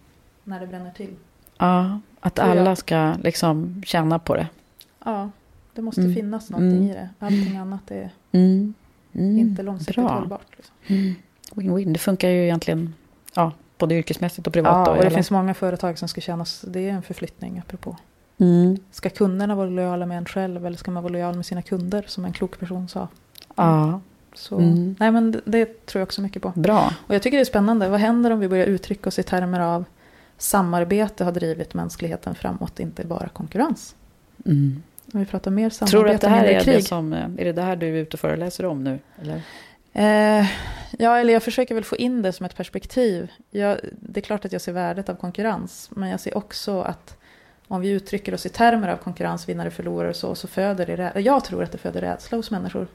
[0.45, 1.17] när det bränner till.
[1.59, 4.49] Ja, att alla ska liksom känna på det.
[5.05, 5.31] Ja,
[5.75, 6.15] det måste Mm.
[6.15, 6.91] finnas någonting Mm.
[6.91, 7.09] i det.
[7.19, 8.75] Allting annat är Mm.
[9.13, 9.39] Mm.
[9.39, 10.09] inte långsiktigt Bra.
[10.19, 10.57] hållbart.
[10.57, 10.75] Liksom.
[10.87, 11.15] Mm.
[11.55, 12.95] Win-win, det funkar ju egentligen
[13.35, 14.73] ja, både yrkesmässigt och privat.
[14.73, 15.17] Ja, då, och det eller?
[15.17, 17.97] finns många företag som ska kännas, det är en förflyttning apropå.
[18.41, 18.77] Mm.
[18.91, 22.05] Ska kunderna vara lojala med en själv eller ska man vara lojal med sina kunder
[22.07, 23.09] som en klok person sa?
[23.57, 24.01] Ja,
[24.35, 24.97] Så, Mm.
[25.01, 26.53] Nej men det, det tror jag också mycket på.
[26.57, 26.95] bra.
[27.07, 27.89] Och jag tycker det är spännande.
[27.89, 29.85] Vad händer om vi börjar uttrycka oss i termer av
[30.39, 33.95] samarbete har drivit mänskligheten framåt, inte bara konkurrens?
[34.47, 34.83] Mm.
[35.13, 36.77] Om vi pratar mer samarbete Tror du att det här är krig.
[36.77, 38.99] det som, eh, är det det här du är ute och föreläser om nu?
[39.23, 39.43] Eller?
[39.93, 40.47] Eh,
[40.99, 43.31] ja, eller jag försöker väl få in det som ett perspektiv.
[43.51, 47.17] Jag, det är klart att jag ser värdet av konkurrens, men jag ser också att
[47.71, 51.21] om vi uttrycker oss i termer av konkurrens, vinnare, förlorare och så, så föder det
[51.21, 52.87] Jag tror att det föder rädsla hos människor.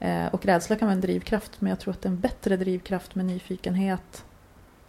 [0.00, 2.56] Eh, och rädsla kan vara en drivkraft, men jag tror att det är en bättre
[2.56, 4.24] drivkraft med nyfikenhet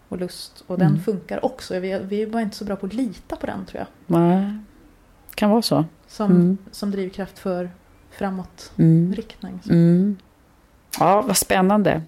[0.10, 0.64] och lust.
[0.68, 1.02] Och den Mm.
[1.02, 1.80] funkar också.
[1.80, 4.18] Vi, vi är bara inte så bra på att lita på den, tror jag.
[4.20, 4.58] Nej,
[5.36, 5.86] kan vara så.
[6.08, 6.58] Som, Mm.
[6.72, 7.70] som drivkraft för
[8.12, 9.14] framåt Mm.
[9.16, 9.60] riktning.
[9.70, 10.18] Mm.
[11.00, 12.02] Ja, vad spännande.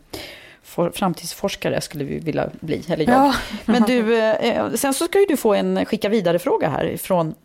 [0.69, 3.25] For, framtidsforskare skulle vi vilja bli, eller jag.
[3.25, 3.35] Ja.
[3.65, 7.35] Men du, eh, sen så ska ju du få en skicka vidare-fråga här från,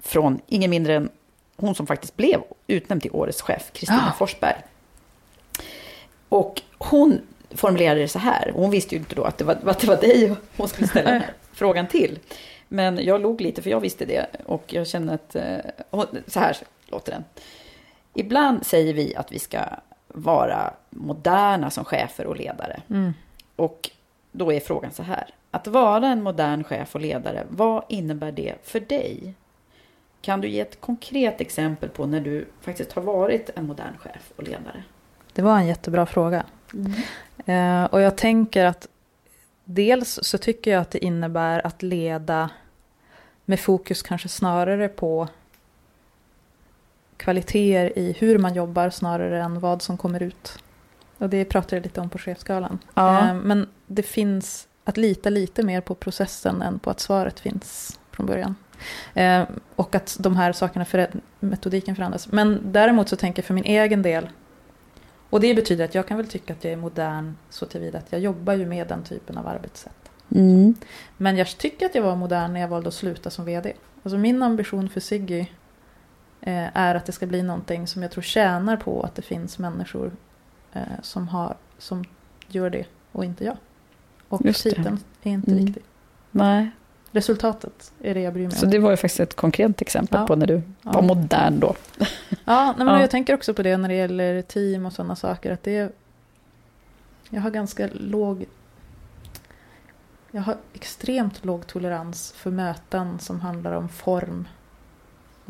[0.00, 1.08] från ingen mindre än
[1.56, 4.12] hon som faktiskt blev utnämnd till årets chef, Kristina Ja.
[4.18, 4.56] Forsberg.
[6.28, 9.78] Och hon formulerade det så här, hon visste ju inte då att det var, att
[9.80, 12.18] det var dig hon skulle ställa den här frågan till.
[12.68, 16.56] Men jag log lite, för jag visste det, och jag känner att, eh, så här
[16.86, 17.24] låter den.
[18.14, 19.58] Ibland säger vi att vi ska
[20.12, 22.82] vara moderna som chefer och ledare.
[22.90, 23.12] Mm.
[23.56, 23.90] Och
[24.32, 25.34] då är frågan så här.
[25.50, 29.34] Att vara en modern chef och ledare, vad innebär det för dig?
[30.20, 34.32] Kan du ge ett konkret exempel på när du faktiskt har varit en modern chef
[34.36, 34.82] och ledare?
[35.32, 36.44] Det var en jättebra fråga.
[37.46, 38.88] Eh, och jag tänker att
[39.64, 42.50] dels så tycker jag att det innebär att leda
[43.44, 45.28] med fokus kanske snarare på
[47.22, 50.58] kvaliteter i hur man jobbar snarare än vad som kommer ut.
[51.18, 52.78] Och det pratar jag lite om på chefskalan.
[52.94, 53.28] Ja.
[53.28, 58.00] Eh, Men det finns att lita lite mer på processen än på att svaret finns
[58.10, 58.56] från början.
[59.14, 59.42] Eh,
[59.76, 62.32] Och att de här sakerna, för, metodiken förändras.
[62.32, 64.28] Men däremot så tänker jag för min egen del,
[65.30, 68.12] och det betyder att jag kan väl tycka att jag är modern så tillvida att
[68.12, 70.10] jag jobbar ju med den typen av arbetssätt.
[70.34, 70.74] Mm.
[71.16, 73.72] Men jag tycker att jag var modern när jag valde att sluta som vd.
[74.02, 75.46] Alltså min ambition för Siggy
[76.74, 80.12] är att det ska bli någonting som jag tror tjänar på att det finns människor
[80.72, 82.04] eh, som, har, som
[82.48, 83.56] gör det och inte jag.
[84.28, 84.70] Och Just det.
[84.70, 85.64] titeln är inte Mm.
[85.64, 85.82] viktig.
[86.30, 86.70] Nej.
[87.10, 88.70] Resultatet är det jag bryr mig Så om.
[88.72, 90.26] det var ju faktiskt ett konkret exempel Ja.
[90.26, 90.92] på när du Ja.
[90.92, 91.74] var modern då.
[92.44, 93.00] Ja, nej, men Ja.
[93.00, 95.52] jag tänker också på det när det gäller team och sådana saker.
[95.52, 95.90] Att det är,
[97.30, 98.44] jag har ganska låg...
[100.30, 104.48] Jag har extremt låg tolerans för möten som handlar om form.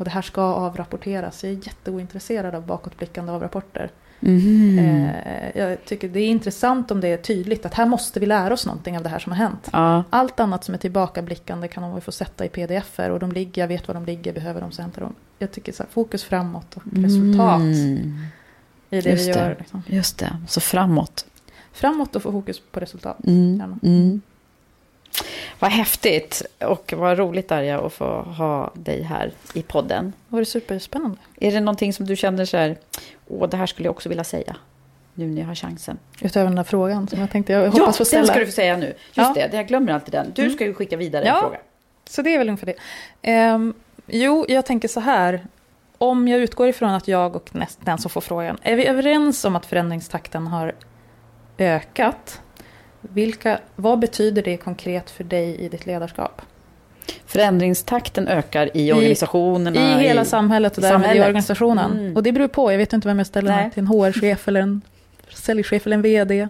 [0.03, 1.43] Och det här ska avrapporteras.
[1.43, 3.91] Jag är jätteointresserad av bakåtblickande avrapporter.
[4.19, 4.79] Mhm.
[4.79, 8.53] Eh, jag tycker det är intressant om det är tydligt att här måste vi lära
[8.53, 9.69] oss någonting av det här som har hänt.
[9.73, 10.03] Ja.
[10.09, 13.67] Allt annat som är tillbakablickande kan de få sätta i pdf-er och de ligger, jag
[13.67, 15.15] vet var de ligger, behöver de så hämtar de.
[15.39, 18.17] Jag tycker så här, fokus framåt och resultat Mm.
[18.89, 19.39] i det Just vi det.
[19.39, 19.55] gör.
[19.59, 19.83] Liksom.
[19.87, 21.25] Just det, så framåt.
[21.73, 23.17] Framåt och få fokus på resultat.
[23.27, 24.21] Mm.
[25.59, 30.13] Vad häftigt och vad roligt Darja att få ha dig här i podden.
[30.29, 31.17] Det var superspännande.
[31.39, 32.77] Är det någonting som du känner så här,
[33.27, 34.55] åh det här skulle jag också vilja säga,
[35.13, 35.97] nu när jag har chansen?
[36.21, 38.27] Utöver den där frågan som jag tänkte, jag Ja, hoppas få den ställa.
[38.27, 38.85] ska du få säga nu.
[38.85, 39.33] Just Ja.
[39.35, 40.31] det, jag glömmer alltid den.
[40.35, 40.53] Du Mm.
[40.55, 41.35] ska ju skicka vidare Ja.
[41.35, 41.57] en fråga.
[42.09, 42.75] Så det är väl ungefär det.
[43.21, 43.73] Ehm,
[44.07, 45.45] jo, jag tänker så här.
[45.97, 49.45] Om jag utgår ifrån att jag och näst, den som får frågan, är vi överens
[49.45, 50.73] om att förändringstakten har
[51.57, 52.41] ökat?
[53.13, 56.41] Vilka, vad betyder det konkret för dig i ditt ledarskap?
[57.25, 60.01] Förändringstakten ökar i organisationerna.
[60.01, 61.91] I hela samhället och i därmed i organisationen.
[61.91, 62.15] Mm.
[62.15, 63.71] Och det beror på, jag vet inte vem jag ställer Nej.
[63.71, 64.81] till, en HR-chef eller en
[65.29, 66.47] säljchef eller en VD.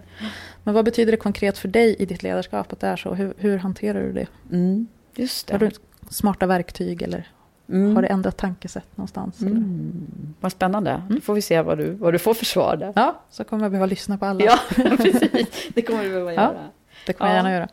[0.62, 3.14] Men vad betyder det konkret för dig i ditt ledarskap att det är så?
[3.14, 4.26] Hur, hur hanterar du det?
[4.52, 4.86] Mm.
[5.14, 5.66] Just Har det.
[5.66, 5.70] du
[6.10, 7.28] smarta verktyg eller
[7.68, 7.94] Mm.
[7.94, 9.40] har det ändrat tankesätt någonstans?
[9.40, 9.50] eller?
[9.50, 10.06] Mm.
[10.40, 11.02] Vad spännande.
[11.08, 12.92] Då får vi se vad du, vad du får för svar där.
[12.96, 14.44] Ja, så kommer jag behöva lyssna på alla.
[14.44, 14.58] Ja,
[14.96, 15.68] precis.
[15.74, 16.42] Det kommer du behöva Ja.
[16.42, 16.64] göra.
[17.06, 17.36] Det kommer jag Ja.
[17.38, 17.68] gärna göra.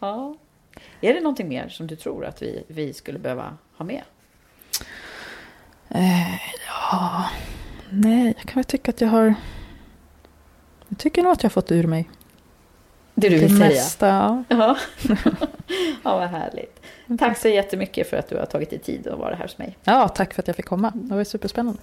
[0.00, 0.34] Ja.
[1.00, 4.02] Är det någonting mer som du tror att vi, vi skulle behöva ha med?
[5.88, 6.34] Eh,
[6.66, 7.24] ja,
[7.90, 9.34] nej, jag kan väl tycka att jag har...
[10.88, 12.10] Jag tycker nog att jag har fått ur mig
[13.14, 13.68] Det du det vill säga?
[13.68, 14.06] mesta.
[14.08, 14.44] Ja.
[14.48, 14.76] Ja.
[16.04, 16.80] ja, vad härligt.
[17.18, 19.76] Tack så jättemycket för att du har tagit dig tid att vara här hos mig.
[19.84, 20.92] ja, tack för att jag fick komma.
[20.94, 21.80] Det var superspännande.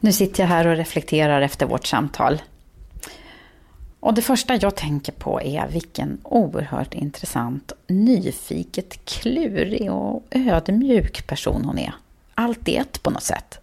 [0.00, 2.42] Nu sitter jag här och reflekterar efter vårt samtal.
[4.00, 11.64] Och det första jag tänker på är vilken oerhört intressant, nyfiket, klurig och ödmjuk person
[11.64, 11.94] hon är.
[12.34, 13.60] Allt i ett på något sätt.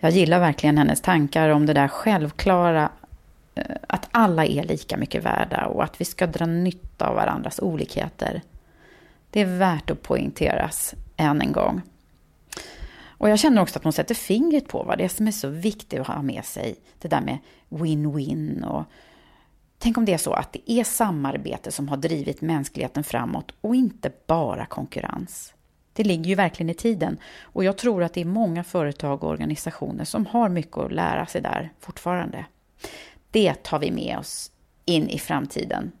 [0.00, 2.90] Jag gillar verkligen hennes tankar om det där självklara
[3.54, 7.58] eh, att alla är lika mycket värda och att vi ska dra nytta av varandras
[7.58, 8.42] olikheter.
[9.30, 11.82] Det är värt att poängteras än en gång.
[13.18, 15.48] Och jag känner också att hon sätter fingret på vad det är som är så
[15.48, 16.76] viktigt att ha med sig.
[16.98, 17.38] Det där med
[17.68, 18.84] win-win och
[19.78, 23.74] tänk om det är så att det är samarbete som har drivit mänskligheten framåt och
[23.74, 25.54] inte bara konkurrens.
[25.98, 29.30] Det ligger ju verkligen i tiden och jag tror att det är många företag och
[29.30, 32.44] organisationer som har mycket att lära sig där fortfarande.
[33.30, 34.52] Det tar vi med oss
[34.84, 35.92] in i framtiden.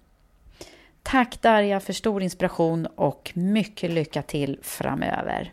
[1.02, 5.52] Tack Darja för stor inspiration och mycket lycka till framöver.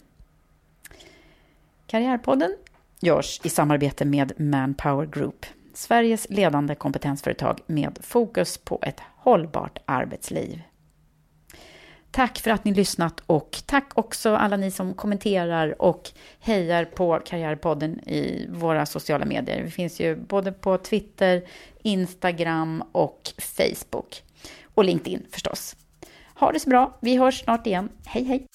[1.88, 2.56] Karriärpodden
[3.00, 10.62] görs i samarbete med Manpower Group, Sveriges ledande kompetensföretag med fokus på ett hållbart arbetsliv.
[12.16, 17.22] Tack för att ni lyssnat och tack också alla ni som kommenterar och hejar på
[17.26, 19.64] Karriärpodden i våra sociala medier.
[19.64, 21.44] Vi finns ju både på Twitter,
[21.82, 24.24] Instagram och Facebook.
[24.76, 25.76] Och LinkedIn förstås.
[26.36, 26.98] Ha det så bra.
[27.02, 27.90] Vi hörs snart igen.
[28.06, 28.55] Hej hej!